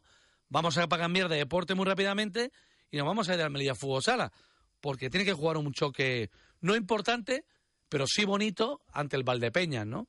vamos 0.49 0.77
a 0.79 0.89
cambiar 0.89 1.29
de 1.29 1.37
deporte 1.37 1.75
muy 1.75 1.85
rápidamente 1.85 2.53
y 2.91 2.97
nos 2.97 3.07
vamos 3.07 3.29
a 3.29 3.35
ir 3.35 3.41
a 3.41 3.45
Almería 3.45 3.75
Fútbol 3.75 4.03
Sala, 4.03 4.33
porque 4.81 5.11
tiene 5.11 5.25
que 5.25 5.33
jugar 5.33 5.57
un 5.57 5.73
choque 5.73 6.31
no 6.61 6.77
importante, 6.77 7.45
pero 7.89 8.07
sí 8.07 8.25
bonito 8.25 8.81
ante 8.93 9.17
el 9.17 9.25
Valdepeñas, 9.25 9.87
¿no? 9.87 10.09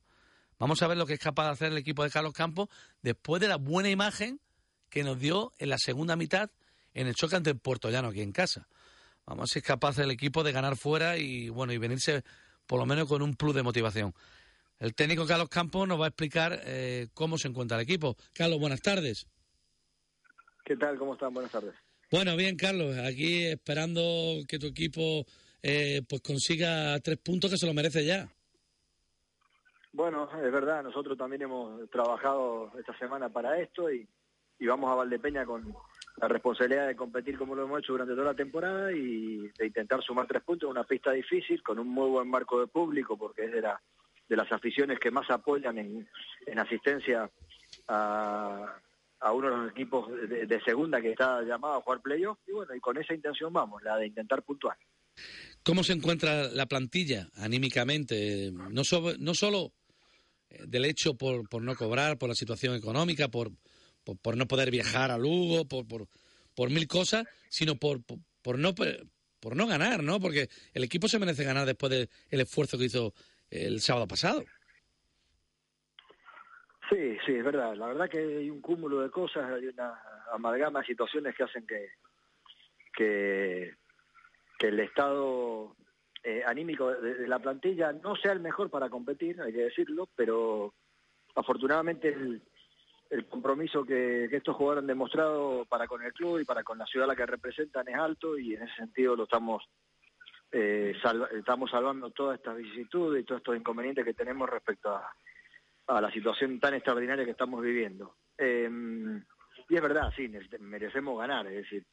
Vamos 0.58 0.80
a 0.82 0.86
ver 0.86 0.96
lo 0.96 1.06
que 1.06 1.14
es 1.14 1.20
capaz 1.20 1.44
de 1.44 1.50
hacer 1.50 1.72
el 1.72 1.78
equipo 1.78 2.02
de 2.02 2.10
Carlos 2.10 2.32
Campos 2.32 2.68
después 3.02 3.40
de 3.40 3.48
la 3.48 3.56
buena 3.56 3.90
imagen 3.90 4.40
que 4.88 5.04
nos 5.04 5.18
dio 5.18 5.52
en 5.58 5.68
la 5.68 5.78
segunda 5.78 6.16
mitad 6.16 6.50
en 6.94 7.06
el 7.06 7.14
choque 7.14 7.36
ante 7.36 7.50
el 7.50 7.58
Puerto 7.58 7.90
Llano 7.90 8.08
aquí 8.08 8.22
en 8.22 8.32
casa. 8.32 8.66
Vamos 9.26 9.40
a 9.40 9.42
ver 9.42 9.48
si 9.48 9.58
es 9.58 9.64
capaz 9.64 9.98
el 9.98 10.10
equipo 10.10 10.42
de 10.42 10.52
ganar 10.52 10.76
fuera 10.76 11.18
y 11.18 11.50
bueno 11.50 11.72
y 11.72 11.78
venirse 11.78 12.24
por 12.66 12.78
lo 12.78 12.86
menos 12.86 13.06
con 13.06 13.20
un 13.20 13.34
plus 13.34 13.54
de 13.54 13.62
motivación. 13.62 14.14
El 14.78 14.94
técnico 14.94 15.26
Carlos 15.26 15.48
Campos 15.48 15.88
nos 15.88 15.98
va 15.98 16.04
a 16.04 16.08
explicar 16.08 16.60
eh, 16.64 17.08
cómo 17.14 17.38
se 17.38 17.48
encuentra 17.48 17.78
el 17.78 17.84
equipo. 17.84 18.16
Carlos, 18.34 18.60
buenas 18.60 18.82
tardes. 18.82 19.26
¿Qué 20.64 20.76
tal? 20.76 20.98
¿Cómo 20.98 21.14
están? 21.14 21.32
Buenas 21.32 21.52
tardes. 21.52 21.74
Bueno, 22.10 22.36
bien, 22.36 22.56
Carlos, 22.56 22.96
aquí 22.98 23.46
esperando 23.46 24.02
que 24.46 24.58
tu 24.58 24.66
equipo 24.66 25.24
eh, 25.62 26.02
pues 26.08 26.20
consiga 26.20 26.98
tres 27.00 27.18
puntos 27.18 27.50
que 27.50 27.56
se 27.56 27.66
lo 27.66 27.72
merece 27.72 28.04
ya. 28.04 28.28
Bueno, 29.92 30.28
es 30.44 30.52
verdad, 30.52 30.82
nosotros 30.82 31.16
también 31.16 31.42
hemos 31.42 31.88
trabajado 31.90 32.70
esta 32.78 32.96
semana 32.98 33.30
para 33.30 33.58
esto 33.58 33.90
y, 33.90 34.06
y 34.58 34.66
vamos 34.66 34.92
a 34.92 34.94
Valdepeña 34.94 35.46
con 35.46 35.74
la 36.16 36.28
responsabilidad 36.28 36.86
de 36.86 36.96
competir 36.96 37.38
como 37.38 37.54
lo 37.54 37.64
hemos 37.64 37.80
hecho 37.80 37.92
durante 37.92 38.14
toda 38.14 38.26
la 38.26 38.34
temporada 38.34 38.92
y 38.92 39.48
de 39.58 39.66
intentar 39.66 40.02
sumar 40.02 40.26
tres 40.26 40.42
puntos, 40.42 40.70
una 40.70 40.84
pista 40.84 41.12
difícil, 41.12 41.62
con 41.62 41.78
un 41.78 41.88
muy 41.88 42.10
buen 42.10 42.28
marco 42.28 42.60
de 42.60 42.66
público, 42.66 43.16
porque 43.16 43.46
es 43.46 43.52
de, 43.52 43.62
la, 43.62 43.80
de 44.28 44.36
las 44.36 44.50
aficiones 44.52 44.98
que 44.98 45.10
más 45.10 45.28
apoyan 45.30 45.78
en, 45.78 46.08
en 46.46 46.58
asistencia 46.58 47.30
a, 47.88 48.80
a 49.20 49.32
uno 49.32 49.50
de 49.50 49.56
los 49.56 49.70
equipos 49.70 50.10
de, 50.28 50.46
de 50.46 50.60
segunda 50.62 51.00
que 51.00 51.10
está 51.12 51.42
llamado 51.42 51.74
a 51.74 51.80
jugar 51.80 52.00
playoff, 52.02 52.38
y 52.46 52.52
bueno, 52.52 52.74
y 52.74 52.80
con 52.80 52.96
esa 52.98 53.14
intención 53.14 53.52
vamos, 53.52 53.82
la 53.82 53.96
de 53.96 54.06
intentar 54.06 54.42
puntuar. 54.42 54.76
¿Cómo 55.62 55.82
se 55.82 55.92
encuentra 55.94 56.48
la 56.48 56.66
plantilla 56.66 57.28
anímicamente? 57.36 58.50
No, 58.52 58.84
so- 58.84 59.16
no 59.18 59.34
solo 59.34 59.72
eh, 60.50 60.64
del 60.66 60.84
hecho 60.84 61.14
por, 61.14 61.48
por 61.48 61.62
no 61.62 61.74
cobrar, 61.74 62.18
por 62.18 62.28
la 62.28 62.34
situación 62.34 62.74
económica, 62.74 63.28
por, 63.28 63.50
por, 64.22 64.36
no 64.36 64.46
poder 64.46 64.70
viajar 64.70 65.10
a 65.10 65.18
Lugo, 65.18 65.66
por, 65.66 65.86
por, 65.88 66.08
por 66.54 66.70
mil 66.70 66.86
cosas, 66.86 67.26
sino 67.48 67.76
por, 67.76 68.00
por 68.42 68.58
no 68.58 68.74
por 69.40 69.54
no 69.54 69.66
ganar, 69.66 70.02
¿no? 70.02 70.18
Porque 70.18 70.48
el 70.72 70.82
equipo 70.82 71.06
se 71.08 71.18
merece 71.20 71.44
ganar 71.44 71.66
después 71.66 71.90
del 71.90 72.08
esfuerzo 72.40 72.78
que 72.78 72.86
hizo 72.86 73.14
el 73.50 73.80
sábado 73.80 74.06
pasado. 74.08 74.44
Sí, 76.88 77.18
sí, 77.26 77.34
es 77.34 77.44
verdad. 77.44 77.74
La 77.74 77.88
verdad 77.88 78.08
que 78.08 78.18
hay 78.18 78.50
un 78.50 78.60
cúmulo 78.60 79.00
de 79.00 79.10
cosas, 79.10 79.50
hay 79.50 79.66
una 79.66 80.00
amalgama 80.32 80.80
de 80.80 80.86
situaciones 80.86 81.34
que 81.34 81.42
hacen 81.42 81.66
que, 81.66 81.88
que, 82.94 83.74
el 84.60 84.80
estado 84.80 85.76
eh, 86.22 86.42
anímico 86.46 86.90
de, 86.92 87.26
la 87.26 87.38
plantilla 87.38 87.92
no 87.92 88.16
sea 88.16 88.32
el 88.32 88.40
mejor 88.40 88.70
para 88.70 88.88
competir, 88.88 89.40
hay 89.40 89.52
que 89.52 89.64
decirlo, 89.64 90.08
pero 90.14 90.74
afortunadamente 91.34 92.08
el, 92.08 92.42
el 93.10 93.26
compromiso 93.26 93.84
que 93.84 94.24
estos 94.26 94.56
jugadores 94.56 94.82
han 94.82 94.88
demostrado 94.88 95.64
para 95.66 95.86
con 95.86 96.02
el 96.02 96.12
club 96.12 96.40
y 96.40 96.44
para 96.44 96.64
con 96.64 96.78
la 96.78 96.86
ciudad 96.86 97.04
a 97.04 97.12
la 97.12 97.16
que 97.16 97.26
representan 97.26 97.88
es 97.88 97.96
alto 97.96 98.38
y 98.38 98.54
en 98.54 98.62
ese 98.62 98.74
sentido 98.76 99.16
lo 99.16 99.24
estamos 99.24 99.62
eh, 100.52 100.94
estamos 101.38 101.70
salvando 101.70 102.10
todas 102.10 102.38
estas 102.38 102.56
vicisitudes 102.56 103.22
y 103.22 103.24
todos 103.24 103.40
estos 103.40 103.56
inconvenientes 103.56 104.04
que 104.04 104.14
tenemos 104.14 104.48
respecto 104.48 104.94
a, 104.94 106.00
la 106.00 106.10
situación 106.10 106.58
tan 106.58 106.74
extraordinaria 106.74 107.24
que 107.24 107.30
estamos 107.30 107.62
viviendo. 107.62 108.16
Eh, 108.36 108.68
y 109.68 109.74
es 109.74 109.82
verdad, 109.82 110.12
sí, 110.16 110.30
merecemos 110.60 111.18
ganar, 111.18 111.46
es 111.46 111.64
decir, 111.64 111.84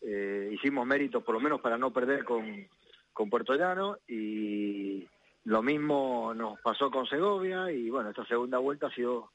eh, 0.00 0.50
hicimos 0.52 0.86
méritos 0.86 1.24
por 1.24 1.34
lo 1.34 1.40
menos 1.40 1.60
para 1.60 1.76
no 1.76 1.92
perder 1.92 2.24
con, 2.24 2.68
con 3.12 3.28
Puerto 3.28 3.54
Llano 3.54 3.98
y 4.06 5.06
lo 5.44 5.62
mismo 5.62 6.32
nos 6.34 6.60
pasó 6.60 6.90
con 6.90 7.06
Segovia 7.06 7.70
y 7.72 7.90
bueno, 7.90 8.10
esta 8.10 8.24
segunda 8.26 8.58
vuelta 8.58 8.86
ha 8.86 8.94
sido 8.94 9.32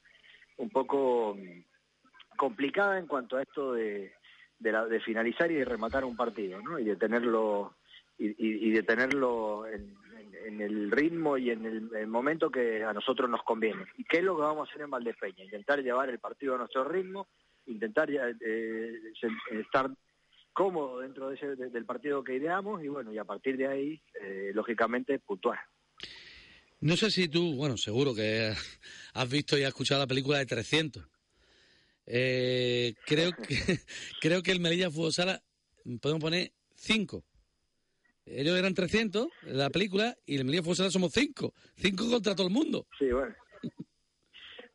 un 0.58 0.70
poco 0.70 1.36
mm, 1.36 2.38
complicada 2.38 2.98
en 2.98 3.08
cuanto 3.08 3.36
a 3.36 3.42
esto 3.42 3.74
de, 3.74 4.14
de, 4.60 4.72
de 4.90 5.00
finalizar 5.02 5.52
y 5.52 5.56
de 5.56 5.66
rematar 5.66 6.06
un 6.06 6.16
partido, 6.16 6.62
¿no? 6.62 6.80
Y 6.80 6.86
de 6.86 6.96
tenerlo 6.96 7.76
y, 8.18 8.28
y- 8.28 8.68
y 8.68 8.72
de 8.72 8.84
tenerlo 8.84 9.66
en, 9.68 9.96
en- 10.18 10.36
en 10.46 10.62
el 10.62 10.92
ritmo 10.92 11.38
y 11.38 11.50
en 11.52 11.66
el, 11.66 11.90
el 11.96 12.08
momento 12.08 12.50
que 12.52 12.84
a 12.84 12.94
nosotros 12.94 13.30
nos 13.30 13.44
conviene. 13.44 13.86
¿Y 13.98 14.04
qué 14.04 14.18
es 14.18 14.24
lo 14.24 14.36
que 14.36 14.42
vamos 14.44 14.68
a 14.68 14.72
hacer 14.72 14.84
en 14.84 14.90
Valdepeña? 14.92 15.44
Intentar 15.44 15.82
llevar 15.82 16.10
el 16.10 16.20
partido 16.20 16.56
a 16.56 16.58
nuestro 16.58 16.84
ritmo, 16.84 17.28
intentar 17.68 18.10
eh, 18.12 18.94
estar 19.52 19.90
cómodo 20.54 21.00
dentro 21.00 21.30
de 21.30 21.36
ese, 21.36 21.56
de- 21.56 21.70
del 21.70 21.86
partido 21.86 22.24
que 22.24 22.36
ideamos 22.36 22.84
y 22.84 22.88
bueno, 22.88 23.12
y 23.14 23.18
a 23.18 23.24
partir 23.26 23.58
de 23.58 23.68
ahí, 23.68 24.02
eh, 24.22 24.52
lógicamente, 24.54 25.18
puntuar. 25.20 25.60
No 26.82 26.98
sé 26.98 27.10
si 27.12 27.30
tú, 27.30 27.56
bueno, 27.56 27.78
seguro 27.78 28.14
que 28.14 28.52
has 29.14 29.30
visto 29.32 29.58
y 29.58 29.64
has 29.64 29.70
escuchado 29.70 30.02
la 30.02 30.08
película 30.08 30.38
de 30.40 30.46
300. 30.46 31.08
Eh, 32.06 32.94
creo 33.06 33.32
que 33.48 33.56
creo 34.22 34.44
que 34.44 34.52
el 34.52 34.60
Melilla 34.60 34.92
Fútbol 34.92 35.14
Sala 35.14 35.42
podemos 36.02 36.22
poner 36.22 36.52
5. 36.76 37.24
Ellos 38.26 38.58
eran 38.58 38.74
300 38.74 39.28
en 39.44 39.58
la 39.58 39.70
película 39.70 40.16
y 40.26 40.38
el 40.38 40.48
Fútbol 40.62 40.76
Sala 40.76 40.92
somos 40.92 41.12
5. 41.12 41.54
5 41.76 42.10
contra 42.10 42.36
todo 42.36 42.48
el 42.48 42.54
mundo. 42.54 42.86
Sí, 42.98 43.12
bueno. 43.12 43.36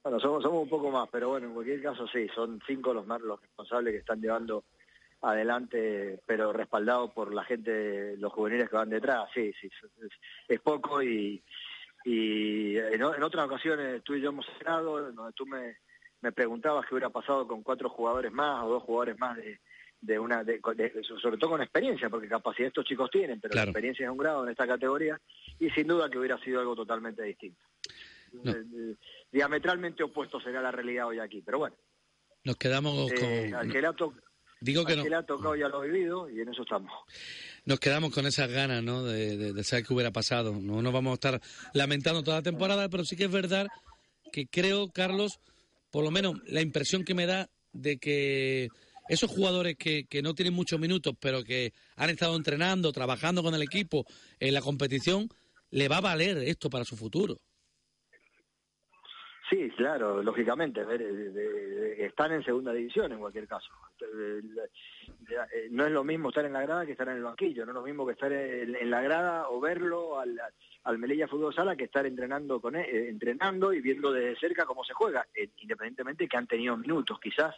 Bueno, 0.02 0.20
somos, 0.20 0.42
somos 0.42 0.62
un 0.62 0.68
poco 0.68 0.90
más, 0.90 1.08
pero 1.10 1.28
bueno, 1.30 1.48
en 1.48 1.54
cualquier 1.54 1.82
caso 1.82 2.06
sí, 2.08 2.28
son 2.34 2.60
cinco 2.66 2.94
los 2.94 3.06
más 3.06 3.20
los 3.20 3.40
responsables 3.40 3.92
que 3.92 3.98
están 3.98 4.20
llevando 4.20 4.64
adelante, 5.20 6.20
pero 6.24 6.52
respaldados 6.52 7.10
por 7.12 7.34
la 7.34 7.44
gente, 7.44 8.16
los 8.16 8.32
juveniles 8.32 8.70
que 8.70 8.76
van 8.76 8.88
detrás, 8.88 9.28
sí, 9.34 9.52
sí, 9.60 9.68
es, 10.48 10.60
poco 10.60 11.02
y, 11.02 11.42
y 12.04 12.76
en 12.76 13.02
otras 13.02 13.44
ocasiones 13.44 14.02
tú 14.04 14.14
y 14.14 14.20
yo 14.20 14.30
hemos 14.30 14.46
cenado, 14.56 15.12
donde 15.12 15.32
tú 15.34 15.44
me, 15.44 15.76
me 16.20 16.32
preguntabas 16.32 16.86
qué 16.86 16.94
hubiera 16.94 17.10
pasado 17.10 17.46
con 17.46 17.62
cuatro 17.62 17.88
jugadores 17.90 18.32
más 18.32 18.64
o 18.64 18.68
dos 18.68 18.82
jugadores 18.84 19.18
más 19.18 19.36
de, 19.36 19.60
de 20.00 20.18
una, 20.18 20.44
de- 20.44 20.60
de- 20.76 21.02
sobre 21.20 21.36
todo 21.38 21.50
con 21.50 21.62
experiencia, 21.62 22.08
porque 22.08 22.28
capacidad 22.28 22.68
estos 22.68 22.84
chicos 22.84 23.10
tienen, 23.10 23.40
pero 23.40 23.54
la 23.54 23.64
experiencia 23.64 24.04
es 24.06 24.10
un 24.10 24.18
grado 24.18 24.44
en 24.44 24.50
esta 24.50 24.66
categoría 24.66 25.20
y 25.58 25.68
sin 25.70 25.86
duda 25.88 26.08
que 26.08 26.18
hubiera 26.18 26.38
sido 26.42 26.60
algo 26.60 26.76
totalmente 26.76 27.22
distinto. 27.22 27.60
No. 28.32 28.52
Eh, 28.52 28.64
eh, 28.76 28.94
diametralmente 29.32 30.02
opuesto 30.02 30.40
será 30.40 30.60
la 30.62 30.70
realidad 30.70 31.06
hoy 31.08 31.18
aquí, 31.18 31.42
pero 31.44 31.58
bueno, 31.58 31.76
Nos 32.44 32.56
quedamos 32.56 33.10
eh, 33.12 33.50
con 33.50 33.54
al 33.60 33.72
que 33.72 33.80
le 33.80 33.86
ha, 33.88 33.94
digo 34.60 34.84
que 34.84 34.96
no, 34.96 35.02
que 35.02 35.10
le 35.10 35.16
ha 35.16 35.22
tocado 35.24 35.56
ya 35.56 35.68
lo 35.68 35.78
ha 35.80 35.84
vivido 35.84 36.28
y 36.30 36.40
en 36.42 36.48
eso 36.50 36.62
estamos. 36.62 36.92
nos 37.64 37.80
quedamos 37.80 38.12
con 38.14 38.26
esas 38.26 38.50
ganas, 38.50 38.82
¿no? 38.82 39.02
De, 39.04 39.36
de- 39.36 39.52
de 39.52 39.64
saber 39.64 39.84
qué 39.86 39.94
hubiera 39.94 40.10
pasado. 40.12 40.52
No 40.60 40.80
nos 40.82 40.92
vamos 40.92 41.12
a 41.12 41.14
estar 41.14 41.40
lamentando 41.74 42.22
toda 42.22 42.36
la 42.38 42.42
temporada, 42.42 42.88
pero 42.88 43.04
sí 43.04 43.16
que 43.16 43.24
es 43.24 43.32
verdad 43.32 43.66
que 44.32 44.46
creo, 44.46 44.88
Carlos, 44.92 45.40
por 45.90 46.04
lo 46.04 46.10
menos 46.10 46.38
la 46.46 46.60
impresión 46.60 47.04
que 47.04 47.14
me 47.14 47.26
da 47.26 47.48
de 47.72 47.96
que 47.98 48.68
esos 49.08 49.30
jugadores 49.30 49.76
que, 49.76 50.06
que 50.06 50.22
no 50.22 50.34
tienen 50.34 50.54
muchos 50.54 50.78
minutos, 50.78 51.14
pero 51.20 51.42
que 51.42 51.72
han 51.96 52.10
estado 52.10 52.36
entrenando, 52.36 52.92
trabajando 52.92 53.42
con 53.42 53.54
el 53.54 53.62
equipo 53.62 54.04
en 54.38 54.54
la 54.54 54.60
competición, 54.60 55.28
le 55.70 55.88
va 55.88 55.98
a 55.98 56.02
valer 56.02 56.38
esto 56.38 56.70
para 56.70 56.84
su 56.84 56.96
futuro. 56.96 57.36
Sí, 59.48 59.70
claro, 59.76 60.22
lógicamente, 60.22 60.82
están 61.98 62.32
en 62.32 62.44
segunda 62.44 62.70
división 62.72 63.12
en 63.12 63.18
cualquier 63.18 63.48
caso. 63.48 63.70
No 65.70 65.86
es 65.86 65.90
lo 65.90 66.04
mismo 66.04 66.28
estar 66.28 66.44
en 66.44 66.52
la 66.52 66.60
grada 66.60 66.84
que 66.84 66.92
estar 66.92 67.08
en 67.08 67.16
el 67.16 67.22
banquillo, 67.22 67.64
no 67.64 67.72
es 67.72 67.74
lo 67.74 67.82
mismo 67.82 68.04
que 68.04 68.12
estar 68.12 68.30
en, 68.30 68.90
la 68.90 69.00
grada 69.00 69.48
o 69.48 69.58
verlo 69.58 70.20
al, 70.20 70.38
al 70.84 70.98
Melilla 70.98 71.28
Fútbol 71.28 71.54
Sala 71.54 71.76
que 71.76 71.84
estar 71.84 72.04
entrenando 72.04 72.60
con 72.60 72.76
eh, 72.76 73.08
entrenando 73.08 73.72
y 73.72 73.80
viendo 73.80 74.12
desde 74.12 74.38
cerca 74.38 74.66
cómo 74.66 74.84
se 74.84 74.92
juega, 74.92 75.26
eh, 75.34 75.48
independientemente 75.58 76.28
que 76.28 76.36
han 76.36 76.46
tenido 76.46 76.76
minutos, 76.76 77.18
quizás 77.18 77.54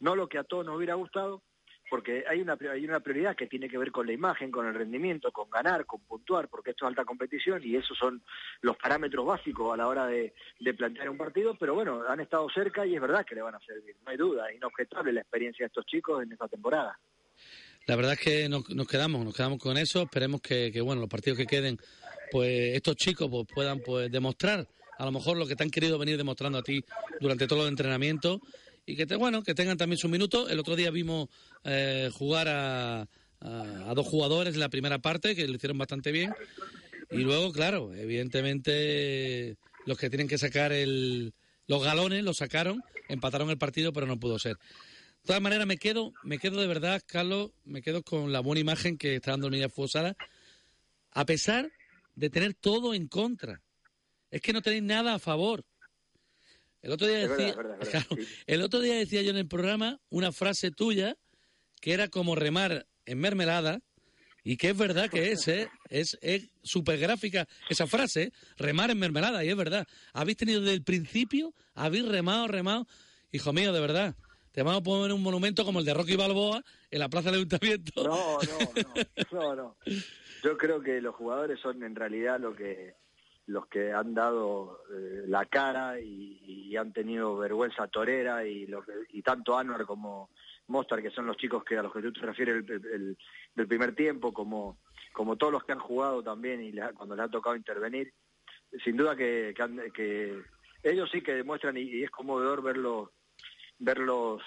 no 0.00 0.16
lo 0.16 0.28
que 0.28 0.38
a 0.38 0.44
todos 0.44 0.64
nos 0.64 0.76
hubiera 0.76 0.94
gustado, 0.94 1.42
porque 1.88 2.24
hay 2.28 2.40
una, 2.40 2.58
hay 2.72 2.84
una 2.84 3.00
prioridad 3.00 3.36
que 3.36 3.46
tiene 3.46 3.68
que 3.68 3.78
ver 3.78 3.92
con 3.92 4.06
la 4.06 4.12
imagen, 4.12 4.50
con 4.50 4.66
el 4.66 4.74
rendimiento, 4.74 5.30
con 5.30 5.48
ganar, 5.50 5.86
con 5.86 6.00
puntuar, 6.00 6.48
porque 6.48 6.70
esto 6.70 6.84
es 6.84 6.88
alta 6.88 7.04
competición 7.04 7.62
y 7.64 7.76
esos 7.76 7.96
son 7.96 8.22
los 8.60 8.76
parámetros 8.76 9.24
básicos 9.24 9.72
a 9.72 9.76
la 9.76 9.86
hora 9.86 10.06
de, 10.06 10.34
plantear 10.76 11.08
un 11.08 11.16
partido, 11.16 11.56
pero 11.58 11.74
bueno, 11.74 12.02
han 12.08 12.20
estado 12.20 12.48
cerca 12.50 12.84
y 12.84 12.94
es 12.94 13.00
verdad 13.00 13.24
que 13.24 13.34
le 13.34 13.42
van 13.42 13.54
a 13.54 13.60
servir, 13.60 13.96
no 14.04 14.10
hay 14.10 14.16
duda, 14.16 14.48
es 14.50 14.56
inobjetable 14.56 15.12
la 15.12 15.20
experiencia 15.20 15.64
de 15.64 15.68
estos 15.68 15.86
chicos 15.86 16.22
en 16.22 16.32
esta 16.32 16.48
temporada. 16.48 16.98
La 17.86 17.94
verdad 17.94 18.14
es 18.14 18.20
que 18.20 18.48
nos, 18.48 18.64
quedamos, 18.88 19.24
nos 19.24 19.34
quedamos 19.34 19.60
con 19.60 19.76
eso. 19.76 20.02
Esperemos 20.02 20.40
que, 20.40 20.72
que, 20.72 20.80
bueno, 20.80 21.02
los 21.02 21.08
partidos 21.08 21.38
que 21.38 21.46
queden, 21.46 21.78
pues 22.32 22.74
estos 22.74 22.96
chicos 22.96 23.28
pues, 23.30 23.46
puedan 23.54 23.78
pues 23.78 24.10
demostrar 24.10 24.66
a 24.98 25.04
lo 25.04 25.12
mejor 25.12 25.36
lo 25.36 25.46
que 25.46 25.56
te 25.56 25.62
han 25.62 25.70
querido 25.70 25.98
venir 25.98 26.16
demostrando 26.16 26.58
a 26.58 26.62
ti 26.62 26.82
durante 27.20 27.46
todos 27.46 27.62
los 27.62 27.70
entrenamientos 27.70 28.40
y 28.86 28.96
que 28.96 29.04
te, 29.06 29.16
bueno, 29.16 29.42
que 29.42 29.54
tengan 29.54 29.76
también 29.76 29.98
sus 29.98 30.10
minutos. 30.10 30.50
El 30.50 30.60
otro 30.60 30.76
día 30.76 30.90
vimos 30.90 31.28
eh, 31.64 32.08
jugar 32.12 32.48
a, 32.48 33.08
a, 33.40 33.92
dos 33.94 34.06
jugadores 34.06 34.54
en 34.54 34.60
la 34.60 34.68
primera 34.68 35.00
parte 35.00 35.34
que 35.34 35.46
lo 35.46 35.56
hicieron 35.56 35.76
bastante 35.76 36.12
bien 36.12 36.32
y 37.10 37.18
luego, 37.18 37.52
claro, 37.52 37.94
evidentemente 37.94 39.56
los 39.84 39.98
que 39.98 40.10
tienen 40.10 40.28
que 40.28 40.38
sacar 40.38 40.72
el, 40.72 41.34
los 41.66 41.82
galones 41.82 42.24
los 42.24 42.38
sacaron, 42.38 42.82
empataron 43.08 43.50
el 43.50 43.58
partido, 43.58 43.92
pero 43.92 44.06
no 44.06 44.18
pudo 44.18 44.38
ser. 44.38 44.56
De 44.56 45.28
todas 45.28 45.42
maneras, 45.42 45.66
me 45.66 45.76
quedo, 45.76 46.12
me 46.22 46.38
quedo 46.38 46.60
de 46.60 46.66
verdad, 46.66 47.02
Carlos, 47.04 47.50
me 47.64 47.82
quedo 47.82 48.02
con 48.02 48.32
la 48.32 48.40
buena 48.40 48.60
imagen 48.60 48.96
que 48.96 49.16
está 49.16 49.32
dando 49.32 49.48
el 49.48 49.52
Milla 49.52 49.68
Fusara, 49.68 50.16
a 51.12 51.26
pesar 51.26 51.70
de 52.14 52.30
tener 52.30 52.54
todo 52.54 52.94
en 52.94 53.08
contra. 53.08 53.60
Es 54.30 54.40
que 54.40 54.52
no 54.52 54.62
tenéis 54.62 54.82
nada 54.82 55.14
a 55.14 55.18
favor. 55.18 55.64
El 56.86 56.92
otro 56.92 57.08
día 57.08 57.18
verdad, 57.18 57.36
decía, 57.36 57.56
verdad, 57.56 57.78
verdad, 57.80 57.90
claro, 58.08 58.22
el 58.46 58.62
otro 58.62 58.80
día 58.80 58.94
decía 58.94 59.20
yo 59.22 59.30
en 59.30 59.38
el 59.38 59.48
programa 59.48 59.98
una 60.08 60.30
frase 60.30 60.70
tuya 60.70 61.16
que 61.80 61.92
era 61.92 62.06
como 62.06 62.36
remar 62.36 62.86
en 63.06 63.18
mermelada 63.18 63.80
y 64.44 64.56
que 64.56 64.70
es 64.70 64.78
verdad 64.78 65.10
que 65.10 65.32
es, 65.32 65.48
¿eh? 65.48 65.68
es 65.90 66.16
es 66.22 66.48
súper 66.62 67.00
gráfica 67.00 67.48
esa 67.68 67.88
frase, 67.88 68.32
remar 68.56 68.92
en 68.92 69.00
mermelada 69.00 69.44
y 69.44 69.48
es 69.48 69.56
verdad. 69.56 69.84
Habéis 70.12 70.36
tenido 70.36 70.60
desde 70.60 70.74
el 70.74 70.84
principio, 70.84 71.52
habéis 71.74 72.06
remado, 72.06 72.46
remado, 72.46 72.86
hijo 73.32 73.52
mío, 73.52 73.72
de 73.72 73.80
verdad. 73.80 74.14
Te 74.52 74.62
vamos 74.62 74.82
a 74.82 74.84
poner 74.84 75.12
un 75.12 75.24
monumento 75.24 75.64
como 75.64 75.80
el 75.80 75.84
de 75.84 75.92
Rocky 75.92 76.14
Balboa 76.14 76.62
en 76.88 76.98
la 77.00 77.08
Plaza 77.08 77.32
del 77.32 77.40
Ayuntamiento. 77.40 78.04
No, 78.04 78.38
no, 78.38 78.58
no, 79.32 79.32
no, 79.32 79.56
no. 79.56 79.76
Yo 80.44 80.56
creo 80.56 80.80
que 80.80 81.00
los 81.00 81.16
jugadores 81.16 81.58
son 81.58 81.82
en 81.82 81.96
realidad 81.96 82.38
lo 82.38 82.54
que 82.54 82.94
los 83.46 83.66
que 83.68 83.92
han 83.92 84.12
dado 84.14 84.80
eh, 84.92 85.24
la 85.28 85.44
cara 85.46 86.00
y, 86.00 86.76
han 86.76 86.92
tenido 86.92 87.38
vergüenza 87.38 87.86
torera 87.88 88.44
y, 88.44 88.66
lo 88.66 88.84
y 89.08 89.22
tanto 89.22 89.56
Anwar 89.56 89.86
como 89.86 90.28
Mostar, 90.66 91.00
que 91.00 91.10
son 91.10 91.26
los 91.26 91.38
chicos 91.38 91.64
que 91.64 91.78
a 91.78 91.82
los 91.82 91.90
que 91.92 92.02
tú 92.02 92.12
te 92.12 92.20
refieres 92.20 92.68
el- 92.68 92.86
el- 92.92 93.18
del 93.54 93.66
primer 93.66 93.94
tiempo, 93.94 94.34
como, 94.34 94.78
como 95.14 95.36
todos 95.36 95.52
los 95.54 95.64
que 95.64 95.72
han 95.72 95.78
jugado 95.78 96.22
también 96.22 96.60
y 96.62 96.72
cuando 96.94 97.16
le 97.16 97.22
ha 97.22 97.28
tocado 97.28 97.56
intervenir, 97.56 98.12
sin 98.84 98.96
duda 98.96 99.16
que, 99.16 99.54
han- 99.58 99.90
que 99.92 100.42
ellos 100.82 101.08
sí 101.10 101.22
que 101.22 101.34
demuestran 101.34 101.76
y, 101.78 101.82
y 101.82 102.04
es 102.04 102.10
conmovedor 102.10 102.62
verlos 102.62 103.08
verlos 103.78 104.42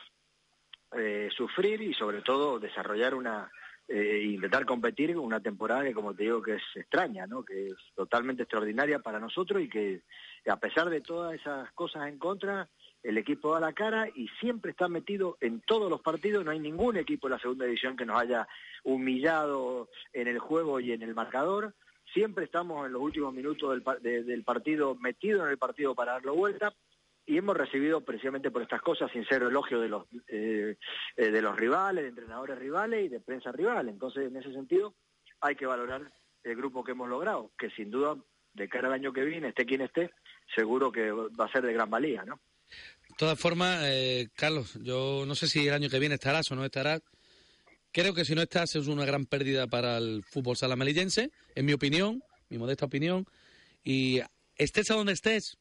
eh, 0.98 1.30
sufrir 1.36 1.82
y 1.82 1.94
sobre 1.94 2.22
todo 2.22 2.60
desarrollar 2.60 3.16
una 3.16 3.50
eh, 3.92 4.22
intentar 4.24 4.66
competir 4.66 5.18
una 5.18 5.40
temporada 5.40 5.84
que 5.84 5.94
como 5.94 6.14
te 6.14 6.24
digo 6.24 6.44
que 6.44 6.56
es 6.56 6.64
extraña 6.76 7.26
no 7.26 7.44
que 7.44 7.68
es 7.68 7.76
totalmente 7.96 8.44
extraordinaria 8.44 9.00
para 9.00 9.20
nosotros 9.20 9.64
y 9.64 9.68
que 9.68 10.02
a 10.48 10.58
pesar 10.58 10.90
de 10.90 11.02
todas 11.02 11.34
esas 11.34 11.72
cosas 11.72 12.08
en 12.08 12.20
contra 12.20 12.70
el 13.04 13.18
equipo 13.18 13.54
da 13.54 13.60
la 13.60 13.74
cara 13.74 14.08
y 14.14 14.28
siempre 14.40 14.72
está 14.72 14.88
metido 14.88 15.38
en 15.42 15.62
todos 15.62 15.90
los 15.90 16.02
partidos. 16.02 16.44
No 16.44 16.52
hay 16.52 16.60
ningún 16.60 16.98
equipo 16.98 17.28
de 17.28 17.36
la 17.36 17.40
segunda 17.40 17.66
división 17.66 17.96
que 17.96 18.06
nos 18.06 18.20
haya 18.20 18.48
humillado 18.84 19.90
en 20.14 20.28
el 20.28 20.40
juego 20.40 20.80
y 20.80 20.92
en 20.92 21.02
el 21.02 21.16
marcador. 21.16 21.74
Siempre 22.14 22.46
estamos 22.46 22.86
en 22.86 22.94
los 22.94 23.02
últimos 23.02 23.34
minutos 23.34 23.82
del, 24.02 24.26
del 24.26 24.44
partido 24.44 24.96
metidos 24.96 25.46
en 25.46 25.52
el 25.52 25.58
partido 25.58 25.96
para 25.96 26.14
darlo 26.14 26.36
vuelta 26.36 26.74
y 27.30 27.38
hemos 27.38 27.56
recibido 27.56 28.02
precisamente 28.02 28.50
por 28.50 28.64
estas 28.64 28.82
cosas 28.82 29.12
sincero 29.12 29.50
elogio 29.50 29.80
de 29.80 29.88
los 29.88 30.08
eh, 30.28 30.78
eh, 31.16 31.30
de 31.30 31.42
los 31.44 31.56
rivales, 31.56 32.04
de 32.04 32.10
entrenadores 32.10 32.58
rivales 32.58 33.06
y 33.06 33.08
de 33.08 33.20
prensa 33.20 33.52
rival. 33.52 33.88
Entonces, 33.88 34.28
en 34.28 34.36
ese 34.36 34.52
sentido, 34.52 34.96
hay 35.40 35.56
que 35.56 35.68
valorar 35.68 36.12
el 36.44 36.56
grupo 36.56 36.84
que 36.84 36.94
hemos 36.94 37.08
logrado, 37.08 37.52
que 37.56 37.70
sin 37.70 37.92
duda, 37.92 38.18
de 38.54 38.68
cara 38.68 38.88
al 38.88 38.96
año 38.96 39.14
que 39.14 39.24
viene, 39.24 39.50
esté 39.50 39.68
quien 39.68 39.82
esté, 39.82 40.10
seguro 40.56 40.92
que 40.92 41.12
va 41.12 41.46
a 41.46 41.52
ser 41.52 41.64
de 41.64 41.74
gran 41.74 41.92
valía, 41.92 42.26
¿no? 42.26 42.40
De 43.10 43.16
todas 43.16 43.40
formas, 43.40 43.84
eh, 43.84 44.30
Carlos, 44.36 44.80
yo 44.82 45.24
no 45.28 45.36
sé 45.36 45.48
si 45.48 45.68
el 45.68 45.74
año 45.76 45.90
que 45.90 46.00
viene 46.00 46.16
estarás 46.16 46.52
o 46.52 46.56
no 46.56 46.66
estarás. 46.66 47.04
Creo 47.92 48.16
que 48.16 48.26
si 48.26 48.34
no 48.34 48.42
estás 48.42 48.76
es 48.76 48.88
una 48.88 49.06
gran 49.06 49.28
pérdida 49.28 49.68
para 49.68 50.00
el 50.00 50.24
fútbol 50.24 50.58
sala 50.58 50.76
melillense, 50.76 51.30
en 51.54 51.66
mi 51.68 51.74
opinión, 51.74 52.24
mi 52.50 52.58
modesta 52.58 52.88
opinión. 52.88 53.28
Y 53.84 54.20
estés 54.56 54.90
a 54.90 54.96
donde 54.96 55.14
estés, 55.14 55.60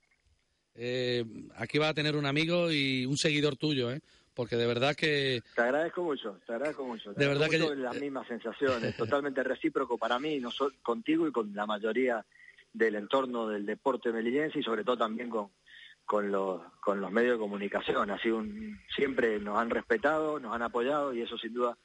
eh, 0.78 1.24
aquí 1.56 1.78
vas 1.78 1.90
a 1.90 1.94
tener 1.94 2.16
un 2.16 2.24
amigo 2.24 2.70
y 2.70 3.04
un 3.04 3.16
seguidor 3.16 3.56
tuyo, 3.56 3.90
¿eh? 3.90 4.00
Porque 4.32 4.56
de 4.56 4.68
verdad 4.68 4.94
que 4.94 5.42
Te 5.56 5.62
agradezco 5.62 6.04
mucho, 6.04 6.38
te 6.46 6.52
agradezco 6.52 6.84
mucho. 6.84 7.12
Te 7.12 7.20
De 7.20 7.26
verdad 7.26 7.48
que- 7.50 7.58
las 7.74 8.00
mismas 8.00 8.28
sensaciones, 8.28 8.96
totalmente 8.96 9.42
recíproco 9.42 9.98
para 9.98 10.20
mí, 10.20 10.38
no 10.38 10.50
contigo 10.82 11.26
y 11.26 11.32
con 11.32 11.52
la 11.54 11.66
mayoría 11.66 12.24
del 12.72 12.94
entorno 12.94 13.48
del 13.48 13.66
deporte 13.66 14.12
melillense 14.12 14.60
y 14.60 14.62
sobre 14.62 14.84
todo 14.84 14.96
también 14.96 15.28
con, 15.28 15.48
con, 16.04 16.30
los, 16.30 16.62
con 16.80 17.00
los 17.00 17.10
medios 17.10 17.32
de 17.32 17.38
comunicación. 17.40 18.10
Así 18.12 18.30
un, 18.30 18.80
siempre 18.94 19.40
nos 19.40 19.58
han 19.58 19.70
respetado, 19.70 20.38
nos 20.38 20.54
han 20.54 20.62
apoyado 20.62 21.12
y 21.12 21.22
eso 21.22 21.36
sin 21.36 21.54
duda 21.54 21.76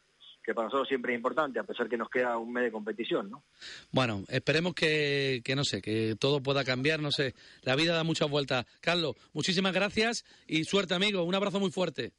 que 0.43 0.53
para 0.53 0.65
nosotros 0.65 0.87
siempre 0.87 1.13
es 1.13 1.17
importante, 1.17 1.59
a 1.59 1.63
pesar 1.63 1.87
que 1.87 1.97
nos 1.97 2.09
queda 2.09 2.37
un 2.37 2.51
mes 2.51 2.65
de 2.65 2.71
competición, 2.71 3.31
¿no? 3.31 3.43
Bueno, 3.91 4.23
esperemos 4.27 4.73
que, 4.73 5.41
que 5.43 5.55
no 5.55 5.63
sé, 5.63 5.81
que 5.81 6.15
todo 6.19 6.41
pueda 6.41 6.63
cambiar, 6.63 6.99
no 6.99 7.11
sé. 7.11 7.33
La 7.63 7.75
vida 7.75 7.95
da 7.95 8.03
muchas 8.03 8.29
vueltas. 8.29 8.65
Carlos, 8.81 9.15
muchísimas 9.33 9.73
gracias 9.73 10.25
y 10.47 10.65
suerte, 10.65 10.93
amigo. 10.93 11.23
Un 11.23 11.35
abrazo 11.35 11.59
muy 11.59 11.71
fuerte. 11.71 12.11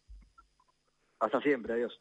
Hasta 1.21 1.41
siempre, 1.41 1.75
adiós. 1.75 2.01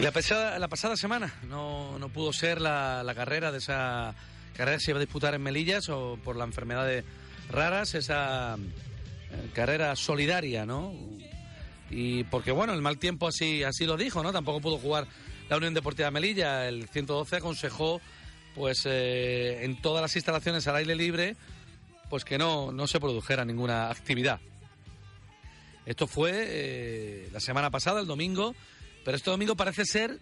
La 0.00 0.12
pasada, 0.12 0.58
la 0.58 0.68
pasada 0.68 0.96
semana 0.96 1.34
no, 1.46 1.98
no 1.98 2.08
pudo 2.08 2.32
ser 2.32 2.58
la, 2.58 3.02
la 3.04 3.14
carrera 3.14 3.52
de 3.52 3.58
esa 3.58 4.14
carrera 4.54 4.78
que 4.78 4.84
se 4.84 4.92
iba 4.92 4.98
a 4.98 5.00
disputar 5.00 5.34
en 5.34 5.42
Melillas 5.42 5.90
o 5.90 6.18
por 6.24 6.36
las 6.36 6.46
enfermedades 6.46 7.04
raras, 7.50 7.94
esa 7.94 8.56
eh, 8.56 9.50
carrera 9.52 9.94
solidaria, 9.96 10.64
¿no? 10.64 10.94
Y 11.90 12.24
porque, 12.24 12.50
bueno, 12.50 12.72
el 12.72 12.80
mal 12.80 12.98
tiempo 12.98 13.28
así, 13.28 13.62
así 13.62 13.84
lo 13.84 13.98
dijo, 13.98 14.22
¿no? 14.22 14.32
Tampoco 14.32 14.60
pudo 14.60 14.78
jugar 14.78 15.06
la 15.50 15.58
Unión 15.58 15.74
Deportiva 15.74 16.10
Melilla. 16.10 16.66
El 16.66 16.88
112 16.88 17.36
aconsejó, 17.36 18.00
pues, 18.54 18.86
eh, 18.86 19.64
en 19.64 19.82
todas 19.82 20.00
las 20.00 20.16
instalaciones 20.16 20.66
al 20.66 20.76
aire 20.76 20.94
libre, 20.94 21.36
pues 22.08 22.24
que 22.24 22.38
no, 22.38 22.72
no 22.72 22.86
se 22.86 23.00
produjera 23.00 23.44
ninguna 23.44 23.90
actividad. 23.90 24.40
Esto 25.84 26.06
fue 26.06 26.32
eh, 26.34 27.28
la 27.32 27.40
semana 27.40 27.70
pasada, 27.70 28.00
el 28.00 28.06
domingo, 28.06 28.54
pero 29.04 29.16
este 29.16 29.30
domingo 29.30 29.56
parece 29.56 29.84
ser 29.84 30.18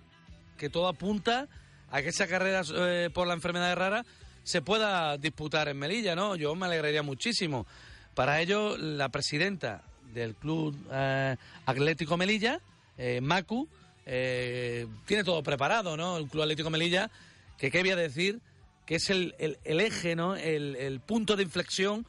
que 0.57 0.69
todo 0.69 0.89
apunta 0.89 1.49
a 1.91 2.03
que 2.03 2.09
esa 2.09 2.27
carrera 2.27 2.63
eh, 2.75 3.11
por 3.13 3.27
la 3.27 3.35
enfermedad 3.35 3.77
rara 3.77 4.05
se 4.43 4.63
pueda 4.63 5.17
disputar 5.17 5.69
en 5.69 5.79
Melilla, 5.79 6.15
¿no? 6.15 6.37
Yo 6.37 6.55
me 6.55 6.67
alegraría 6.67 7.03
muchísimo. 7.03 7.67
Para 8.15 8.41
ello, 8.41 8.77
la 8.77 9.09
presidenta 9.11 9.83
del 10.13 10.35
Club 10.35 10.77
eh, 10.91 11.37
Atlético 11.67 12.17
Melilla, 12.17 12.61
eh, 12.97 13.21
Macu, 13.21 13.69
tiene 14.05 15.23
todo 15.23 15.43
preparado, 15.43 15.99
¿no? 15.99 16.17
El 16.17 16.29
Club 16.29 16.43
Atlético 16.43 16.71
Melilla, 16.71 17.11
que 17.59 17.71
qué 17.71 17.83
voy 17.83 17.91
a 17.91 17.97
decir, 17.97 18.41
que 18.87 18.95
es 18.95 19.11
el, 19.11 19.35
eje, 19.65 20.17
¿no? 20.17 20.35
El, 20.35 21.01
punto 21.05 21.37
de 21.37 21.43
inflexión 21.43 22.07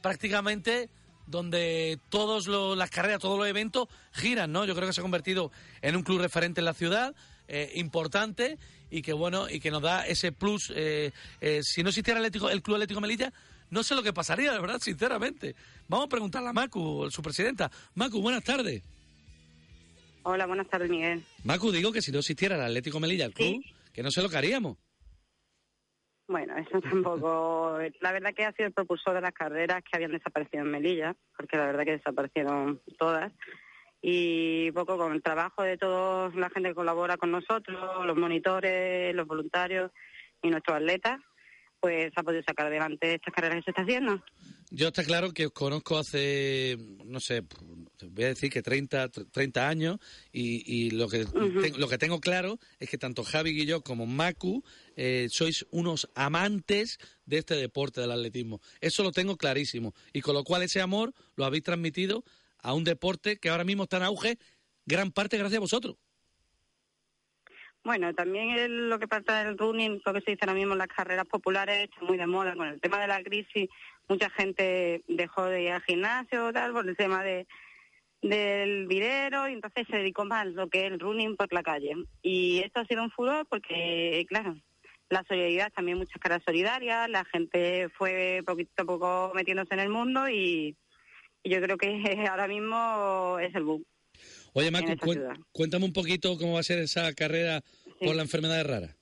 prácticamente 0.00 0.88
donde 1.28 1.98
todas 2.08 2.46
las 2.48 2.90
carreras, 2.90 3.20
todos 3.20 3.38
los 3.38 3.46
eventos 3.46 3.88
giran, 4.12 4.50
¿no? 4.52 4.64
Yo 4.64 4.74
creo 4.74 4.86
que 4.88 4.92
se 4.92 5.00
ha 5.00 5.02
convertido 5.02 5.50
en 5.82 5.94
un 5.96 6.02
club 6.02 6.20
referente 6.20 6.60
en 6.60 6.64
la 6.64 6.74
ciudad, 6.74 7.14
eh, 7.48 7.70
importante 7.76 8.58
y 8.90 9.02
que 9.02 9.12
bueno 9.12 9.48
y 9.50 9.60
que 9.60 9.70
nos 9.70 9.82
da 9.82 10.06
ese 10.06 10.32
plus. 10.32 10.72
eh, 10.74 11.12
eh, 11.40 11.60
si 11.62 11.82
no 11.82 11.90
existiera 11.90 12.18
el, 12.20 12.24
Atlético- 12.26 12.50
el 12.50 12.62
Club 12.62 12.76
Atlético 12.76 13.00
Melilla, 13.00 13.32
no 13.70 13.82
sé 13.82 13.94
lo 13.94 14.02
que 14.02 14.12
pasaría, 14.14 14.52
de 14.52 14.58
verdad, 14.60 14.80
sinceramente. 14.80 15.54
Vamos 15.88 16.06
a 16.06 16.08
preguntarle 16.08 16.48
a 16.48 16.52
Macu, 16.54 17.10
su 17.10 17.20
presidenta. 17.22 17.70
Macu, 17.94 18.20
buenas 18.22 18.42
tardes. 18.44 18.82
Hola, 20.22 20.46
buenas 20.46 20.68
tardes, 20.68 20.90
Miguel. 20.90 21.22
Macu, 21.44 21.70
digo 21.72 21.92
que 21.92 22.02
si 22.02 22.10
no 22.12 22.18
existiera 22.18 22.56
el 22.56 22.62
Atlético 22.62 23.00
Melilla, 23.00 23.24
el 23.26 23.32
club, 23.34 23.62
que 23.92 24.02
no 24.02 24.10
sé 24.10 24.22
lo 24.22 24.28
que 24.28 24.36
haríamos. 24.36 24.76
Bueno, 26.28 26.54
eso 26.58 26.80
tampoco. 26.80 27.78
La 28.00 28.12
verdad 28.12 28.34
que 28.34 28.44
ha 28.44 28.52
sido 28.52 28.68
el 28.68 28.74
propulsor 28.74 29.14
de 29.14 29.22
las 29.22 29.32
carreras 29.32 29.82
que 29.82 29.96
habían 29.96 30.12
desaparecido 30.12 30.62
en 30.62 30.70
Melilla, 30.70 31.16
porque 31.36 31.56
la 31.56 31.66
verdad 31.66 31.84
que 31.84 31.96
desaparecieron 31.96 32.80
todas. 32.98 33.32
Y 34.00 34.70
poco 34.72 34.96
con 34.96 35.12
el 35.12 35.22
trabajo 35.22 35.62
de 35.62 35.76
toda 35.76 36.30
la 36.34 36.50
gente 36.50 36.68
que 36.68 36.74
colabora 36.74 37.16
con 37.16 37.32
nosotros, 37.32 38.06
los 38.06 38.16
monitores, 38.16 39.12
los 39.14 39.26
voluntarios 39.26 39.90
y 40.42 40.50
nuestros 40.50 40.76
atletas, 40.76 41.18
pues 41.80 42.12
ha 42.16 42.22
podido 42.22 42.42
sacar 42.42 42.66
adelante 42.66 43.14
estas 43.14 43.32
carreras 43.34 43.58
que 43.58 43.62
se 43.64 43.70
está 43.70 43.82
haciendo. 43.82 44.22
Yo 44.70 44.88
está 44.88 45.02
claro 45.02 45.32
que 45.32 45.46
os 45.46 45.52
conozco 45.52 45.96
hace, 45.96 46.76
no 47.06 47.20
sé, 47.20 47.42
voy 48.10 48.24
a 48.24 48.28
decir 48.28 48.50
que 48.50 48.60
30, 48.62 49.08
30 49.08 49.66
años 49.68 49.98
y, 50.30 50.62
y 50.66 50.90
lo, 50.90 51.08
que 51.08 51.24
te- 51.24 51.78
lo 51.78 51.88
que 51.88 51.96
tengo 51.96 52.20
claro 52.20 52.58
es 52.78 52.90
que 52.90 52.98
tanto 52.98 53.24
Javi 53.24 53.50
y 53.62 53.64
yo 53.64 53.80
como 53.80 54.04
Macu 54.06 54.62
eh, 54.96 55.28
sois 55.30 55.64
unos 55.70 56.08
amantes 56.14 56.98
de 57.24 57.38
este 57.38 57.54
deporte 57.54 58.00
del 58.02 58.12
atletismo. 58.12 58.60
Eso 58.82 59.02
lo 59.02 59.10
tengo 59.12 59.36
clarísimo. 59.38 59.94
Y 60.12 60.20
con 60.20 60.34
lo 60.34 60.44
cual 60.44 60.62
ese 60.62 60.80
amor 60.82 61.14
lo 61.36 61.46
habéis 61.46 61.62
transmitido 61.64 62.22
a 62.60 62.74
un 62.74 62.84
deporte 62.84 63.38
que 63.38 63.48
ahora 63.48 63.64
mismo 63.64 63.84
está 63.84 63.96
en 63.98 64.02
auge, 64.02 64.38
gran 64.84 65.12
parte 65.12 65.38
gracias 65.38 65.56
a 65.58 65.60
vosotros. 65.60 65.96
Bueno, 67.84 68.12
también 68.14 68.88
lo 68.88 68.98
que 68.98 69.08
pasa 69.08 69.42
el 69.42 69.56
running, 69.56 70.02
lo 70.04 70.12
que 70.12 70.20
se 70.20 70.32
dice 70.32 70.44
ahora 70.44 70.54
mismo 70.54 70.72
en 70.72 70.78
las 70.78 70.88
carreras 70.88 71.26
populares, 71.26 71.84
está 71.84 72.04
muy 72.04 72.18
de 72.18 72.26
moda 72.26 72.54
con 72.54 72.68
el 72.68 72.80
tema 72.80 73.00
de 73.00 73.08
la 73.08 73.22
crisis. 73.22 73.68
Mucha 74.08 74.28
gente 74.30 75.02
dejó 75.06 75.46
de 75.46 75.62
ir 75.62 75.72
al 75.72 75.82
gimnasio 75.82 76.52
tal 76.52 76.72
por 76.72 76.88
el 76.88 76.96
tema 76.96 77.22
de 77.22 77.46
del 78.20 78.88
videro 78.88 79.48
y 79.48 79.52
entonces 79.52 79.86
se 79.88 79.98
dedicó 79.98 80.24
más 80.24 80.42
a 80.42 80.44
lo 80.46 80.68
que 80.68 80.86
es 80.86 80.92
el 80.92 80.98
running 80.98 81.36
por 81.36 81.52
la 81.52 81.62
calle. 81.62 81.94
Y 82.22 82.58
esto 82.58 82.80
ha 82.80 82.84
sido 82.84 83.02
un 83.02 83.10
furor 83.10 83.46
porque, 83.48 84.26
claro, 84.28 84.56
la 85.08 85.24
solidaridad, 85.26 85.72
también 85.72 85.98
muchas 85.98 86.20
caras 86.20 86.42
solidarias, 86.44 87.08
la 87.08 87.24
gente 87.24 87.88
fue 87.90 88.42
poquito 88.44 88.82
a 88.82 88.86
poco 88.86 89.32
metiéndose 89.34 89.74
en 89.74 89.80
el 89.80 89.88
mundo 89.88 90.28
y, 90.28 90.76
Y 91.42 91.50
yo 91.50 91.60
creo 91.60 91.76
que 91.78 91.88
ahora 92.30 92.48
mismo 92.48 93.38
es 93.40 93.54
el 93.54 93.64
boom. 93.64 93.84
Oye, 94.54 94.70
Marco, 94.70 94.92
cuéntame 95.52 95.84
un 95.84 95.92
poquito 95.92 96.36
cómo 96.38 96.54
va 96.54 96.60
a 96.60 96.64
ser 96.64 96.78
esa 96.78 97.12
carrera 97.14 97.62
por 98.00 98.16
la 98.16 98.22
enfermedad 98.22 98.64
rara. 98.64 98.96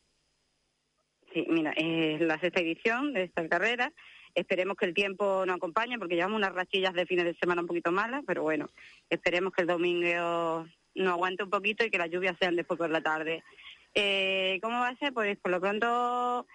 Sí, 1.32 1.46
mira, 1.48 1.72
es 1.76 2.20
la 2.20 2.38
sexta 2.40 2.60
edición 2.60 3.12
de 3.12 3.24
esta 3.24 3.46
carrera. 3.48 3.92
Esperemos 4.34 4.76
que 4.76 4.86
el 4.86 4.94
tiempo 4.94 5.44
nos 5.46 5.56
acompañe 5.56 5.98
porque 5.98 6.14
llevamos 6.14 6.36
unas 6.36 6.52
rachillas 6.54 6.92
de 6.94 7.06
fines 7.06 7.24
de 7.24 7.34
semana 7.34 7.62
un 7.62 7.66
poquito 7.66 7.90
malas, 7.90 8.22
pero 8.26 8.42
bueno, 8.42 8.68
esperemos 9.08 9.52
que 9.52 9.62
el 9.62 9.68
domingo 9.68 10.66
nos 10.94 11.12
aguante 11.12 11.42
un 11.42 11.50
poquito 11.50 11.84
y 11.84 11.90
que 11.90 11.98
las 11.98 12.10
lluvias 12.10 12.36
sean 12.38 12.56
después 12.56 12.78
por 12.78 12.90
la 12.90 13.00
tarde. 13.00 13.42
Eh, 13.94 14.58
¿Cómo 14.62 14.80
va 14.80 14.88
a 14.88 14.96
ser? 14.96 15.12
Pues 15.14 15.38
por 15.38 15.50
lo 15.50 15.60
pronto 15.60 16.46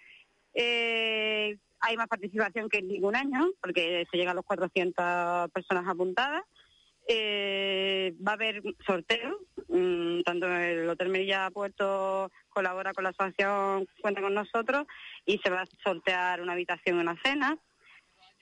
eh, 0.54 1.58
hay 1.80 1.98
más 1.98 2.08
participación 2.08 2.70
que 2.70 2.80
en 2.80 2.88
ningún 2.88 3.16
año, 3.16 3.50
porque 3.62 4.06
se 4.12 4.18
llega 4.18 4.32
a 4.32 4.36
los 4.36 4.46
400 4.46 5.50
personas 5.52 5.88
apuntadas. 5.88 6.44
Eh, 7.08 8.14
va 8.26 8.32
a 8.32 8.36
haber 8.36 8.62
sorteo, 8.86 9.40
mm, 9.68 10.22
tanto 10.22 10.48
el 10.48 10.90
Hotel 10.90 11.10
Merilla 11.10 11.50
Puerto 11.50 12.32
colabora 12.50 12.94
con 12.94 13.04
la 13.04 13.10
asociación, 13.10 13.88
cuenta 14.02 14.22
con 14.22 14.34
nosotros, 14.34 14.86
y 15.26 15.40
se 15.40 15.50
va 15.50 15.62
a 15.62 15.68
sortear 15.84 16.42
una 16.42 16.54
habitación 16.54 16.98
y 16.98 17.02
una 17.02 17.20
cena. 17.24 17.58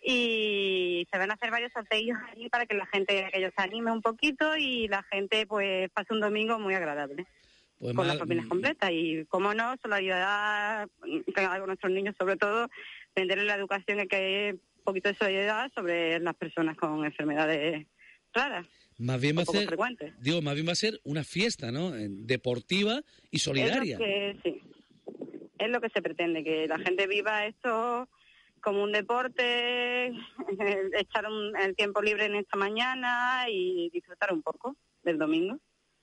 Y 0.01 1.07
se 1.11 1.17
van 1.17 1.31
a 1.31 1.33
hacer 1.33 1.51
varios 1.51 1.73
sorteos 1.73 2.17
allí 2.31 2.49
para 2.49 2.65
que 2.65 2.73
la 2.73 2.85
gente, 2.85 3.29
que 3.31 3.39
ellos 3.39 3.51
se 3.55 3.63
anime 3.63 3.91
un 3.91 4.01
poquito 4.01 4.55
y 4.55 4.87
la 4.87 5.03
gente 5.03 5.45
pues 5.45 5.89
pase 5.91 6.13
un 6.13 6.21
domingo 6.21 6.57
muy 6.57 6.73
agradable. 6.73 7.25
Pues 7.79 7.95
con 7.95 8.07
las 8.07 8.17
familias 8.17 8.47
completas 8.47 8.91
y, 8.91 9.25
como 9.25 9.53
no, 9.53 9.75
solidaridad 9.81 10.89
con 10.99 11.65
nuestros 11.65 11.91
niños, 11.91 12.13
sobre 12.19 12.35
todo, 12.35 12.67
venderles 13.15 13.47
la 13.47 13.55
educación 13.55 14.05
que 14.07 14.15
hay 14.15 14.51
un 14.51 14.83
poquito 14.83 15.07
de 15.07 15.15
solidaridad 15.15 15.71
sobre 15.73 16.19
las 16.19 16.35
personas 16.35 16.75
con 16.75 17.05
enfermedades 17.05 17.87
raras. 18.33 18.67
Más 18.97 19.21
bien 19.21 19.37
va 19.37 19.43
a 19.43 19.45
ser, 19.45 19.69
digo, 20.19 20.41
más 20.41 20.55
bien 20.55 20.67
va 20.67 20.73
a 20.73 20.75
ser 20.75 20.99
una 21.03 21.23
fiesta, 21.23 21.71
¿no? 21.71 21.91
Deportiva 21.91 23.01
y 23.31 23.39
solidaria. 23.39 23.95
Es 23.95 23.99
lo 23.99 24.05
que, 24.05 24.37
sí. 24.43 24.61
Es 25.57 25.69
lo 25.69 25.81
que 25.81 25.89
se 25.89 26.01
pretende, 26.01 26.43
que 26.43 26.67
la 26.67 26.79
gente 26.79 27.07
viva 27.07 27.45
esto 27.45 28.09
como 28.61 28.83
un 28.83 28.91
deporte, 28.91 30.07
echar 30.97 31.25
el 31.63 31.75
tiempo 31.75 32.01
libre 32.01 32.25
en 32.25 32.35
esta 32.35 32.57
mañana 32.57 33.45
y 33.49 33.89
disfrutar 33.91 34.33
un 34.33 34.41
poco 34.41 34.75
del 35.03 35.17
domingo. 35.17 35.57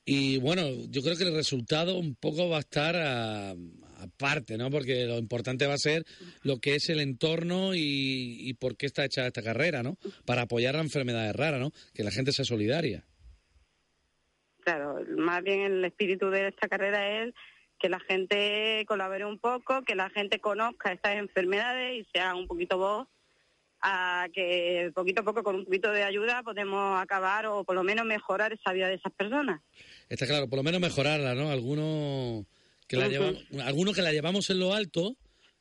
Y 0.04 0.38
bueno, 0.38 0.62
yo 0.88 1.02
creo 1.02 1.16
que 1.16 1.24
el 1.24 1.34
resultado 1.34 1.98
un 1.98 2.14
poco 2.14 2.48
va 2.48 2.58
a 2.58 2.60
estar 2.60 2.94
aparte, 4.14 4.56
¿no? 4.56 4.70
Porque 4.70 5.04
lo 5.04 5.18
importante 5.18 5.66
va 5.66 5.74
a 5.74 5.78
ser 5.78 6.04
lo 6.42 6.58
que 6.58 6.74
es 6.74 6.88
el 6.88 7.00
entorno 7.00 7.72
y, 7.74 8.54
por 8.60 8.76
qué 8.76 8.86
está 8.86 9.04
hecha 9.04 9.26
esta 9.26 9.42
carrera, 9.42 9.82
¿no? 9.82 9.96
Para 10.24 10.42
apoyar 10.42 10.76
a 10.76 10.80
enfermedades 10.80 11.34
raras, 11.34 11.60
¿no? 11.60 11.70
Que 11.94 12.04
la 12.04 12.10
gente 12.10 12.32
sea 12.32 12.44
solidaria. 12.44 13.04
Claro, 14.64 14.98
más 15.16 15.42
bien 15.44 15.60
el 15.60 15.84
espíritu 15.84 16.30
de 16.30 16.48
esta 16.48 16.68
carrera 16.68 17.22
es 17.22 17.34
que 17.78 17.88
la 17.88 18.00
gente 18.00 18.84
colabore 18.88 19.24
un 19.24 19.38
poco, 19.38 19.82
que 19.82 19.94
la 19.94 20.10
gente 20.10 20.40
conozca 20.40 20.92
estas 20.92 21.16
enfermedades 21.16 22.00
y 22.00 22.08
sea 22.12 22.34
un 22.34 22.46
poquito 22.46 22.78
voz 22.78 23.06
a 23.82 24.26
que 24.32 24.90
poquito 24.94 25.20
a 25.20 25.24
poco 25.24 25.42
con 25.42 25.56
un 25.56 25.64
poquito 25.64 25.92
de 25.92 26.02
ayuda 26.02 26.42
podemos 26.42 27.00
acabar 27.00 27.46
o 27.46 27.64
por 27.64 27.74
lo 27.74 27.84
menos 27.84 28.06
mejorar 28.06 28.52
esa 28.52 28.72
vida 28.72 28.88
de 28.88 28.94
esas 28.94 29.12
personas. 29.12 29.60
Está 30.08 30.26
claro, 30.26 30.48
por 30.48 30.58
lo 30.58 30.62
menos 30.62 30.80
mejorarla, 30.80 31.34
¿no? 31.34 31.50
Algunos 31.50 32.46
que 32.86 32.96
la 32.96 33.08
llevamos, 33.08 33.44
algunos 33.64 33.94
que 33.94 34.02
la 34.02 34.12
llevamos 34.12 34.48
en 34.50 34.60
lo 34.60 34.72
alto, 34.72 35.16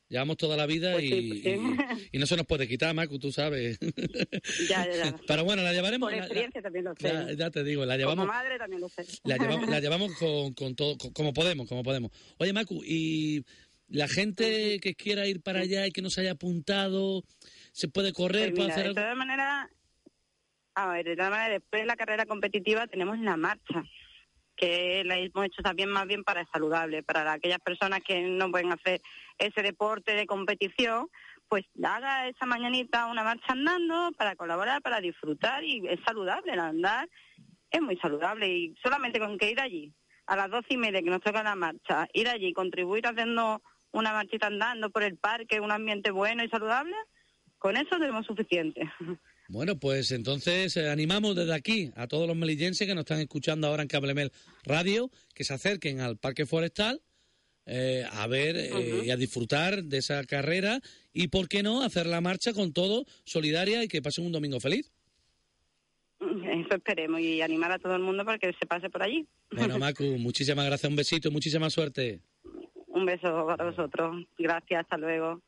llevamos 0.07 0.37
toda 0.37 0.55
la 0.55 0.65
vida 0.65 0.93
pues 0.93 1.09
pues 1.09 2.09
y, 2.11 2.19
no 2.19 2.25
se 2.25 2.37
nos 2.37 2.45
puede 2.45 2.67
quitar, 2.67 2.93
Marco, 2.93 3.19
tú 3.19 3.31
sabes. 3.31 3.79
Ya, 4.69 4.87
ya, 4.87 5.15
Pero 5.27 5.43
bueno, 5.43 5.63
la 5.63 5.73
llevaremos. 5.73 6.09
Por 6.09 6.17
experiencia 6.17 6.61
también 6.61 6.85
lo 6.85 6.93
sé. 6.95 7.35
Ya, 7.35 7.49
te 7.49 7.63
digo, 7.63 7.85
la 7.85 7.97
llevamos. 7.97 8.25
Como 8.25 8.33
madre 8.33 8.57
también 8.57 8.81
lo 8.81 8.89
sé. 8.89 9.05
La 9.23 9.37
llevamos, 9.37 9.69
la 9.69 9.79
llevamos 9.81 10.15
con, 10.17 10.53
con 10.53 10.75
todo, 10.75 10.97
como 11.13 11.33
podemos, 11.33 11.67
como 11.67 11.83
podemos. 11.83 12.11
Oye, 12.37 12.53
Macu, 12.53 12.83
y 12.83 13.43
la 13.87 14.07
gente 14.07 14.79
que 14.79 14.95
quiera 14.95 15.27
ir 15.27 15.41
para 15.41 15.61
allá 15.61 15.87
y 15.87 15.91
que 15.91 16.01
no 16.01 16.09
se 16.09 16.21
haya 16.21 16.31
apuntado, 16.31 17.23
se 17.71 17.87
puede 17.87 18.13
correr, 18.13 18.53
pues 18.53 18.67
puede 18.67 18.71
hacer. 18.71 18.87
De 18.89 18.93
todas 18.93 19.17
maneras, 19.17 19.69
a 20.75 20.87
ver, 20.89 21.05
de 21.05 21.15
todas 21.15 21.31
maneras, 21.31 21.61
después 21.61 21.81
de 21.81 21.85
la 21.87 21.95
carrera 21.95 22.25
competitiva 22.25 22.87
tenemos 22.87 23.19
la 23.19 23.37
marcha 23.37 23.83
que 24.55 25.03
la 25.05 25.17
hemos 25.17 25.45
hecho 25.45 25.61
también 25.61 25.89
más 25.89 26.07
bien 26.07 26.23
para 26.23 26.45
saludable, 26.51 27.03
para 27.03 27.31
aquellas 27.31 27.59
personas 27.59 28.01
que 28.01 28.21
no 28.21 28.49
pueden 28.51 28.71
hacer 28.71 29.01
ese 29.37 29.61
deporte 29.61 30.13
de 30.13 30.25
competición, 30.25 31.09
pues 31.47 31.65
haga 31.83 32.27
esa 32.27 32.45
mañanita 32.45 33.07
una 33.07 33.23
marcha 33.23 33.53
andando 33.53 34.11
para 34.17 34.35
colaborar, 34.35 34.81
para 34.81 35.01
disfrutar 35.01 35.63
y 35.63 35.87
es 35.87 35.99
saludable 36.05 36.53
el 36.53 36.59
andar, 36.59 37.07
es 37.69 37.81
muy 37.81 37.97
saludable 37.97 38.47
y 38.47 38.75
solamente 38.81 39.19
con 39.19 39.37
que 39.37 39.51
ir 39.51 39.59
allí 39.59 39.93
a 40.27 40.35
las 40.35 40.49
doce 40.49 40.67
y 40.69 40.77
media 40.77 41.01
que 41.01 41.09
nos 41.09 41.21
toca 41.21 41.43
la 41.43 41.55
marcha, 41.55 42.07
ir 42.13 42.27
allí 42.27 42.53
contribuir 42.53 43.05
haciendo 43.05 43.61
una 43.91 44.11
marchita 44.11 44.47
andando 44.47 44.89
por 44.89 45.03
el 45.03 45.17
parque, 45.17 45.59
un 45.59 45.71
ambiente 45.71 46.11
bueno 46.11 46.43
y 46.43 46.49
saludable, 46.49 46.95
con 47.57 47.77
eso 47.77 47.97
tenemos 47.99 48.25
suficiente. 48.25 48.89
Bueno, 49.47 49.77
pues 49.77 50.11
entonces 50.11 50.75
eh, 50.75 50.89
animamos 50.89 51.35
desde 51.35 51.53
aquí 51.53 51.91
a 51.95 52.07
todos 52.07 52.27
los 52.27 52.35
melillenses 52.35 52.87
que 52.87 52.95
nos 52.95 53.03
están 53.03 53.19
escuchando 53.19 53.67
ahora 53.67 53.83
en 53.83 53.87
Cablemel 53.87 54.31
Radio 54.63 55.11
que 55.35 55.43
se 55.43 55.53
acerquen 55.53 55.99
al 55.99 56.17
Parque 56.17 56.45
Forestal 56.47 57.01
eh, 57.67 58.05
a 58.11 58.27
ver 58.27 58.55
eh, 58.57 59.01
y 59.05 59.09
a 59.11 59.17
disfrutar 59.17 59.83
de 59.83 59.97
esa 59.97 60.23
carrera 60.23 60.79
y, 61.13 61.27
¿por 61.27 61.47
qué 61.47 61.63
no?, 61.63 61.83
hacer 61.83 62.05
la 62.07 62.21
marcha 62.21 62.53
con 62.53 62.73
todo, 62.73 63.05
solidaria 63.23 63.83
y 63.83 63.87
que 63.87 64.01
pasen 64.01 64.25
un 64.25 64.31
domingo 64.31 64.59
feliz. 64.59 64.91
Eso 66.19 66.75
esperemos 66.75 67.19
y 67.21 67.41
animar 67.41 67.71
a 67.71 67.79
todo 67.79 67.95
el 67.95 68.01
mundo 68.01 68.25
para 68.25 68.39
que 68.39 68.53
se 68.53 68.65
pase 68.65 68.89
por 68.89 69.03
allí. 69.03 69.27
Bueno, 69.51 69.77
Macu, 69.79 70.03
muchísimas 70.17 70.65
gracias, 70.65 70.89
un 70.89 70.95
besito 70.95 71.31
muchísima 71.31 71.69
suerte. 71.69 72.21
Un 72.87 73.05
beso 73.05 73.45
para 73.45 73.65
vosotros. 73.65 74.25
Gracias, 74.37 74.81
hasta 74.81 74.97
luego. 74.97 75.41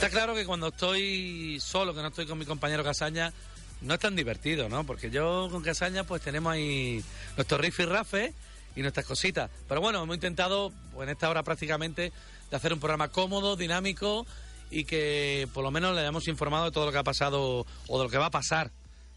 Está 0.00 0.08
claro 0.08 0.34
que 0.34 0.46
cuando 0.46 0.68
estoy 0.68 1.58
solo, 1.60 1.94
que 1.94 2.00
no 2.00 2.08
estoy 2.08 2.24
con 2.24 2.38
mi 2.38 2.46
compañero 2.46 2.82
Casaña, 2.82 3.34
no 3.82 3.92
es 3.92 4.00
tan 4.00 4.16
divertido, 4.16 4.66
¿no? 4.66 4.84
Porque 4.84 5.10
yo 5.10 5.48
con 5.50 5.62
Casaña 5.62 6.04
pues 6.04 6.22
tenemos 6.22 6.54
ahí 6.54 7.04
nuestro 7.36 7.58
riff 7.58 7.80
y 7.80 7.84
rafe 7.84 8.32
y 8.74 8.80
nuestras 8.80 9.04
cositas. 9.04 9.50
Pero 9.68 9.82
bueno, 9.82 10.02
hemos 10.02 10.16
intentado, 10.16 10.72
pues 10.94 11.06
en 11.06 11.12
esta 11.12 11.28
hora 11.28 11.42
prácticamente, 11.42 12.14
de 12.50 12.56
hacer 12.56 12.72
un 12.72 12.80
programa 12.80 13.08
cómodo, 13.08 13.56
dinámico 13.56 14.26
y 14.70 14.84
que 14.84 15.46
por 15.52 15.62
lo 15.62 15.70
menos 15.70 15.94
le 15.94 16.00
hayamos 16.00 16.28
informado 16.28 16.64
de 16.64 16.70
todo 16.70 16.86
lo 16.86 16.92
que 16.92 16.98
ha 16.98 17.04
pasado 17.04 17.66
o 17.86 17.98
de 17.98 18.04
lo 18.04 18.08
que 18.08 18.16
va 18.16 18.26
a 18.26 18.30
pasar 18.30 18.70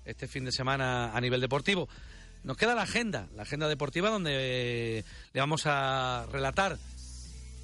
este 0.04 0.28
fin 0.28 0.44
de 0.44 0.52
semana 0.52 1.16
a 1.16 1.22
nivel 1.22 1.40
deportivo. 1.40 1.88
Nos 2.44 2.58
queda 2.58 2.76
la 2.76 2.82
agenda, 2.82 3.30
la 3.38 3.44
agenda 3.44 3.70
deportiva 3.70 4.10
donde 4.10 5.06
le 5.32 5.40
vamos 5.40 5.62
a 5.66 6.28
relatar 6.30 6.78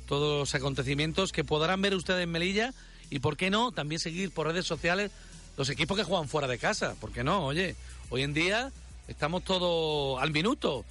todos 0.08 0.40
los 0.40 0.56
acontecimientos 0.56 1.34
que 1.34 1.44
podrán 1.44 1.82
ver 1.82 1.96
ustedes 1.96 2.24
en 2.24 2.32
Melilla 2.32 2.74
y 3.10 3.20
por 3.20 3.38
qué 3.38 3.50
no, 3.50 3.72
también 3.72 4.00
seguir 4.00 4.32
por 4.32 4.48
redes 4.48 4.66
sociales 4.66 5.12
los 5.58 5.70
equipos 5.70 5.98
que 5.98 6.04
juegan 6.04 6.30
fuera 6.30 6.48
de 6.48 6.58
casa. 6.58 6.96
¿Por 7.00 7.12
qué 7.12 7.24
no? 7.24 7.46
Oye, 7.46 7.76
hoy 8.10 8.24
en 8.24 8.34
día 8.34 8.72
estamos 9.08 9.44
todos 9.44 10.22
al 10.22 10.32
minuto. 10.32 10.86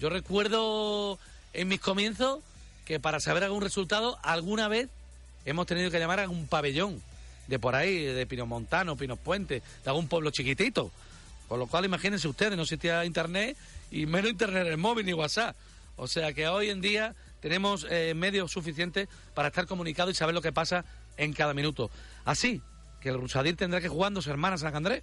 Yo 0.00 0.08
recuerdo 0.08 1.18
en 1.52 1.68
mis 1.68 1.80
comienzos 1.80 2.40
que 2.84 3.00
para 3.00 3.20
saber 3.20 3.44
algún 3.44 3.62
resultado, 3.62 4.18
alguna 4.22 4.68
vez 4.68 4.88
hemos 5.44 5.66
tenido 5.66 5.90
que 5.90 5.98
llamar 5.98 6.20
a 6.20 6.28
un 6.28 6.46
pabellón 6.46 7.02
de 7.46 7.58
por 7.58 7.74
ahí, 7.74 7.98
de 8.04 8.26
Pino 8.26 8.46
Montano, 8.46 8.96
Pinos 8.96 9.18
Puente, 9.18 9.62
de 9.84 9.90
algún 9.90 10.08
pueblo 10.08 10.30
chiquitito. 10.30 10.90
Con 11.48 11.58
lo 11.58 11.66
cual, 11.66 11.84
imagínense 11.84 12.26
ustedes, 12.26 12.56
no 12.56 12.62
existía 12.62 13.04
internet 13.04 13.56
y 13.90 14.06
menos 14.06 14.30
internet 14.30 14.66
en 14.66 14.72
el 14.72 14.78
móvil 14.78 15.06
ni 15.06 15.12
WhatsApp. 15.12 15.54
O 15.96 16.08
sea 16.08 16.32
que 16.32 16.48
hoy 16.48 16.70
en 16.70 16.80
día 16.80 17.14
tenemos 17.40 17.86
eh, 17.90 18.14
medios 18.14 18.50
suficientes 18.50 19.08
para 19.34 19.48
estar 19.48 19.66
comunicados 19.66 20.14
y 20.14 20.16
saber 20.16 20.34
lo 20.34 20.40
que 20.42 20.52
pasa 20.52 20.84
en 21.16 21.32
cada 21.32 21.54
minuto. 21.54 21.90
Así 22.24 22.62
que 23.00 23.10
el 23.10 23.20
Rusadir 23.20 23.56
tendrá 23.56 23.80
que 23.80 23.88
jugar 23.88 24.12
dos 24.12 24.26
hermanas 24.26 24.60
San 24.60 24.74
Andrés, 24.74 25.02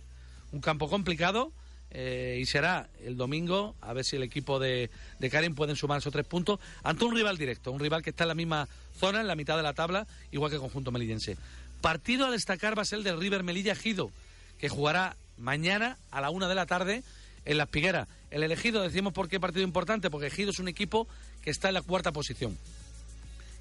un 0.51 0.61
campo 0.61 0.89
complicado. 0.89 1.51
Eh, 1.93 2.39
y 2.41 2.45
será 2.45 2.87
el 3.03 3.17
domingo, 3.17 3.75
a 3.81 3.91
ver 3.91 4.05
si 4.05 4.15
el 4.15 4.23
equipo 4.23 4.59
de, 4.59 4.89
de 5.19 5.29
Karen 5.29 5.55
pueden 5.55 5.75
sumar 5.75 5.99
esos 5.99 6.13
tres 6.13 6.25
puntos 6.25 6.57
ante 6.83 7.03
un 7.03 7.13
rival 7.13 7.37
directo, 7.37 7.69
un 7.73 7.81
rival 7.81 8.01
que 8.01 8.11
está 8.11 8.23
en 8.23 8.29
la 8.29 8.33
misma 8.33 8.69
zona, 8.97 9.19
en 9.19 9.27
la 9.27 9.35
mitad 9.35 9.57
de 9.57 9.63
la 9.63 9.73
tabla, 9.73 10.07
igual 10.31 10.49
que 10.49 10.55
el 10.55 10.61
conjunto 10.61 10.91
melillense. 10.91 11.35
Partido 11.81 12.27
a 12.27 12.31
destacar 12.31 12.77
va 12.77 12.83
a 12.83 12.85
ser 12.85 12.99
el 12.99 13.03
del 13.03 13.19
River 13.19 13.43
Melilla 13.43 13.75
Gido, 13.75 14.09
que 14.57 14.69
jugará 14.69 15.17
mañana 15.37 15.97
a 16.11 16.21
la 16.21 16.29
una 16.29 16.47
de 16.47 16.55
la 16.55 16.65
tarde 16.65 17.03
en 17.43 17.57
Las 17.57 17.67
Pigueras. 17.67 18.07
El 18.29 18.43
elegido, 18.43 18.81
decimos 18.81 19.11
por 19.11 19.27
qué 19.27 19.39
partido 19.39 19.65
importante, 19.65 20.09
porque 20.09 20.29
Gido 20.29 20.51
es 20.51 20.59
un 20.59 20.69
equipo 20.69 21.07
que 21.41 21.49
está 21.49 21.67
en 21.67 21.73
la 21.73 21.81
cuarta 21.81 22.13
posición 22.13 22.57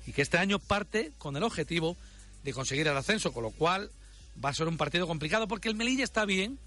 y 0.07 0.13
que 0.13 0.23
este 0.23 0.39
año 0.39 0.59
parte 0.59 1.13
con 1.19 1.37
el 1.37 1.43
objetivo 1.43 1.97
de 2.43 2.53
conseguir 2.53 2.87
el 2.87 2.97
ascenso, 2.97 3.33
con 3.33 3.43
lo 3.43 3.51
cual 3.51 3.91
va 4.43 4.51
a 4.51 4.55
ser 4.55 4.69
un 4.69 4.77
partido 4.77 5.07
complicado 5.07 5.49
porque 5.49 5.69
el 5.69 5.75
Melilla 5.75 6.05
está 6.05 6.25
bien, 6.25 6.59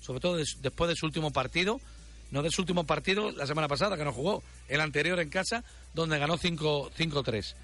sobre 0.00 0.20
todo 0.20 0.36
después 0.36 0.88
de 0.88 0.96
su 0.96 1.06
último 1.06 1.30
partido, 1.30 1.80
no 2.30 2.42
de 2.42 2.50
su 2.50 2.62
último 2.62 2.84
partido 2.84 3.30
la 3.32 3.46
semana 3.46 3.68
pasada 3.68 3.96
que 3.96 4.04
no 4.04 4.12
jugó, 4.12 4.42
el 4.68 4.80
anterior 4.80 5.20
en 5.20 5.30
casa, 5.30 5.64
donde 5.94 6.18
ganó 6.18 6.38
5-3. 6.38 7.54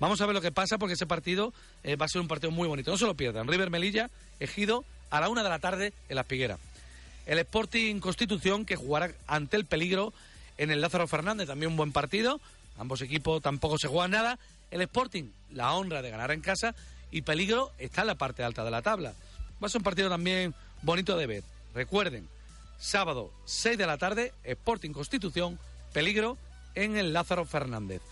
Vamos 0.00 0.20
a 0.20 0.26
ver 0.26 0.34
lo 0.34 0.40
que 0.40 0.52
pasa 0.52 0.78
porque 0.78 0.94
ese 0.94 1.06
partido 1.06 1.52
eh, 1.82 1.96
va 1.96 2.06
a 2.06 2.08
ser 2.08 2.20
un 2.20 2.28
partido 2.28 2.52
muy 2.52 2.68
bonito. 2.68 2.90
No 2.90 2.98
se 2.98 3.06
lo 3.06 3.14
pierdan. 3.14 3.48
River 3.48 3.70
Melilla, 3.70 4.10
Ejido, 4.38 4.84
a 5.10 5.20
la 5.20 5.28
una 5.28 5.42
de 5.42 5.48
la 5.48 5.58
tarde 5.58 5.92
en 6.08 6.16
la 6.16 6.22
Piguera. 6.22 6.58
El 7.26 7.38
Sporting 7.40 7.98
Constitución 7.98 8.64
que 8.64 8.76
jugará 8.76 9.12
ante 9.26 9.56
el 9.56 9.64
peligro 9.64 10.12
en 10.56 10.70
el 10.70 10.80
Lázaro 10.80 11.08
Fernández, 11.08 11.48
también 11.48 11.72
un 11.72 11.76
buen 11.76 11.92
partido. 11.92 12.40
Ambos 12.78 13.02
equipos 13.02 13.42
tampoco 13.42 13.76
se 13.76 13.88
juegan 13.88 14.12
nada. 14.12 14.38
El 14.70 14.82
Sporting, 14.82 15.30
la 15.50 15.72
honra 15.72 16.02
de 16.02 16.10
ganar 16.10 16.30
en 16.30 16.40
casa 16.40 16.74
y 17.10 17.22
peligro 17.22 17.72
está 17.78 18.02
en 18.02 18.08
la 18.08 18.14
parte 18.16 18.44
alta 18.44 18.64
de 18.64 18.70
la 18.70 18.82
tabla. 18.82 19.14
Va 19.62 19.66
a 19.66 19.68
ser 19.68 19.80
un 19.80 19.84
partido 19.84 20.08
también 20.08 20.54
bonito 20.82 21.16
de 21.16 21.26
ver. 21.26 21.44
Recuerden, 21.74 22.28
sábado 22.78 23.32
6 23.46 23.78
de 23.78 23.86
la 23.86 23.98
tarde, 23.98 24.32
Sporting 24.44 24.90
Constitución, 24.90 25.58
peligro 25.92 26.36
en 26.74 26.96
el 26.96 27.12
Lázaro 27.12 27.44
Fernández. 27.44 28.02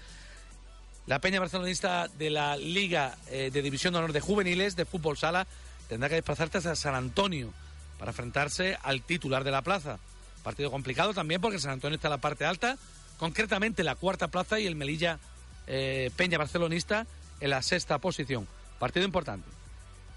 La 1.07 1.21
Peña 1.21 1.39
Barcelonista 1.39 2.09
de 2.09 2.31
la 2.31 2.57
Liga 2.57 3.17
eh, 3.31 3.51
de 3.53 3.63
División 3.63 3.93
de 3.93 3.99
Honor 3.99 4.13
de 4.13 4.21
Juveniles 4.21 4.75
de 4.75 4.85
Fútbol 4.85 5.17
Sala 5.17 5.47
tendrá 5.89 6.09
que 6.09 6.17
desplazarse 6.17 6.59
hasta 6.59 6.75
San 6.75 6.97
Antonio 6.97 7.53
para 7.99 8.11
enfrentarse 8.11 8.77
al 8.83 9.03
titular 9.03 9.45
de 9.45 9.53
la 9.53 9.63
plaza. 9.63 9.99
Partido 10.43 10.71
complicado 10.71 11.15
también 11.15 11.41
porque 11.41 11.61
San 11.61 11.73
Antonio 11.73 11.95
está 11.95 12.09
en 12.09 12.13
la 12.13 12.21
parte 12.21 12.45
alta, 12.45 12.77
concretamente 13.19 13.85
la 13.85 13.95
cuarta 13.95 14.29
plaza 14.29 14.59
y 14.59 14.67
el 14.67 14.75
Melilla 14.75 15.21
eh, 15.67 16.11
Peña 16.17 16.39
Barcelonista 16.39 17.07
en 17.41 17.51
la 17.51 17.63
sexta 17.63 17.99
posición. 17.99 18.47
Partido 18.79 19.05
importante. 19.05 19.49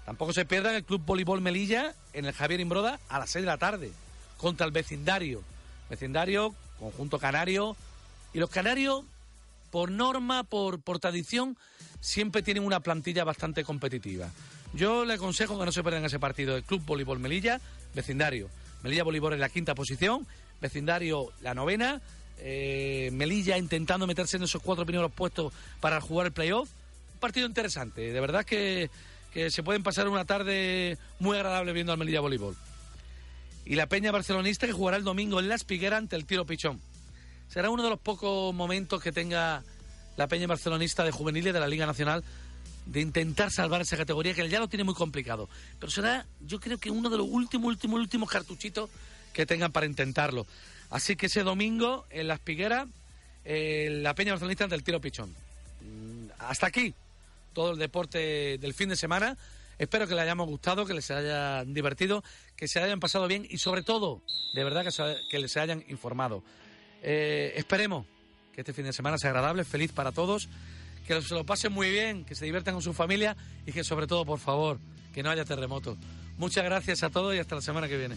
Tampoco 0.04 0.32
se 0.32 0.44
pierda 0.44 0.76
el 0.76 0.84
Club 0.84 1.02
Voleibol 1.04 1.40
Melilla 1.40 1.94
en 2.12 2.24
el 2.24 2.32
Javier 2.32 2.60
Imbroda 2.60 2.98
a 3.08 3.18
las 3.18 3.30
6 3.30 3.42
de 3.42 3.46
la 3.46 3.58
tarde 3.58 3.92
contra 4.38 4.66
el 4.66 4.72
vecindario. 4.72 5.42
Vecindario, 5.88 6.54
conjunto 6.78 7.18
canario. 7.18 7.76
Y 8.32 8.38
los 8.38 8.50
canarios 8.50 9.04
por 9.70 9.90
norma, 9.90 10.44
por, 10.44 10.80
tradición, 10.98 11.56
siempre 12.00 12.42
tienen 12.42 12.64
una 12.64 12.80
plantilla 12.80 13.24
bastante 13.24 13.64
competitiva. 13.64 14.28
Yo 14.72 15.04
le 15.04 15.14
aconsejo 15.14 15.58
que 15.58 15.64
no 15.64 15.72
se 15.72 15.82
pierdan 15.82 16.04
ese 16.04 16.18
partido. 16.18 16.56
El 16.56 16.64
Club 16.64 16.82
Voleibol 16.84 17.18
Melilla, 17.18 17.60
vecindario. 17.94 18.48
Melilla 18.82 19.04
Voleibol 19.04 19.34
en 19.34 19.40
la 19.40 19.48
quinta 19.48 19.74
posición, 19.74 20.26
vecindario 20.60 21.32
la 21.40 21.54
novena. 21.54 22.00
Eh, 22.42 23.10
Melilla 23.12 23.58
intentando 23.58 24.06
meterse 24.06 24.36
en 24.36 24.44
esos 24.44 24.62
cuatro 24.62 24.86
primeros 24.86 25.12
puestos 25.12 25.52
para 25.80 26.00
jugar 26.00 26.26
el 26.26 26.32
playoff. 26.32 26.70
Un 27.14 27.20
partido 27.20 27.46
interesante. 27.46 28.12
De 28.12 28.20
verdad 28.20 28.44
que, 28.44 28.90
se 29.32 29.62
pueden 29.62 29.82
pasar 29.82 30.08
una 30.08 30.24
tarde 30.24 30.98
muy 31.18 31.36
agradable 31.36 31.72
viendo 31.72 31.92
al 31.92 31.98
Melilla 31.98 32.20
Voleibol. 32.20 32.56
Y 33.64 33.76
la 33.76 33.86
Peña 33.86 34.10
Barcelonista 34.10 34.66
que 34.66 34.72
jugará 34.72 34.96
el 34.96 35.04
domingo 35.04 35.38
en 35.38 35.48
La 35.48 35.54
Espiguera 35.54 35.96
ante 35.96 36.16
el 36.16 36.24
Tiro 36.24 36.44
Pichón 36.44 36.80
será 37.48 37.68
uno 37.68 37.82
de 37.82 37.90
los 37.90 37.98
pocos 37.98 38.54
momentos 38.54 39.02
que 39.02 39.12
tenga 39.12 39.62
la 40.16 40.28
Peña 40.28 40.46
Barcelonista 40.46 41.04
de 41.04 41.10
juveniles 41.10 41.52
de 41.52 41.60
la 41.60 41.68
Liga 41.68 41.84
Nacional 41.84 42.22
de 42.86 43.00
intentar 43.00 43.50
salvar 43.50 43.80
esa 43.80 43.96
categoría 43.96 44.34
que 44.34 44.48
ya 44.48 44.60
lo 44.60 44.68
tiene 44.68 44.84
muy 44.84 44.94
complicado. 44.94 45.48
Pero 45.78 45.90
será, 45.90 46.26
yo 46.40 46.60
creo 46.60 46.78
que 46.78 46.90
uno 46.90 47.10
de 47.10 47.18
los 47.18 47.26
últimos, 47.28 47.68
últimos, 47.68 48.00
últimos 48.00 48.30
cartuchitos 48.30 48.88
que 49.32 49.46
tengan 49.46 49.72
para 49.72 49.86
intentarlo. 49.86 50.46
Así 50.90 51.16
que 51.16 51.26
ese 51.26 51.42
domingo 51.42 52.06
en 52.10 52.28
Las 52.28 52.40
Pigueras, 52.40 52.86
eh, 53.44 53.88
la 54.02 54.14
Peña 54.14 54.32
Barcelonista 54.32 54.66
del 54.66 54.82
tiro 54.82 55.00
pichón. 55.00 55.34
Mm, 55.80 56.26
hasta 56.38 56.66
aquí 56.66 56.94
todo 57.52 57.72
el 57.72 57.78
deporte 57.78 58.58
del 58.58 58.74
fin 58.74 58.88
de 58.88 58.96
semana. 58.96 59.36
Espero 59.78 60.06
que 60.06 60.14
les 60.14 60.22
hayamos 60.22 60.46
gustado, 60.46 60.84
que 60.84 60.92
les 60.92 61.10
hayan 61.10 61.72
divertido, 61.72 62.22
que 62.54 62.68
se 62.68 62.80
hayan 62.80 63.00
pasado 63.00 63.26
bien 63.28 63.46
y 63.48 63.58
sobre 63.58 63.82
todo, 63.82 64.20
de 64.52 64.62
verdad, 64.62 64.84
que, 64.84 65.16
que 65.30 65.38
les 65.38 65.56
hayan 65.56 65.84
informado. 65.88 66.42
Eh, 67.02 67.54
esperemos 67.56 68.04
que 68.54 68.60
este 68.60 68.74
fin 68.74 68.84
de 68.84 68.92
semana 68.92 69.16
sea 69.16 69.30
agradable, 69.30 69.64
feliz 69.64 69.92
para 69.92 70.12
todos, 70.12 70.48
que 71.06 71.22
se 71.22 71.34
lo 71.34 71.44
pasen 71.44 71.72
muy 71.72 71.90
bien, 71.90 72.24
que 72.24 72.34
se 72.34 72.44
diviertan 72.44 72.74
con 72.74 72.82
su 72.82 72.92
familia 72.92 73.36
y 73.64 73.72
que 73.72 73.84
sobre 73.84 74.06
todo, 74.06 74.26
por 74.26 74.38
favor, 74.38 74.78
que 75.14 75.22
no 75.22 75.30
haya 75.30 75.44
terremotos. 75.44 75.96
Muchas 76.36 76.64
gracias 76.64 77.02
a 77.02 77.10
todos 77.10 77.34
y 77.34 77.38
hasta 77.38 77.54
la 77.54 77.62
semana 77.62 77.88
que 77.88 77.96
viene. 77.96 78.16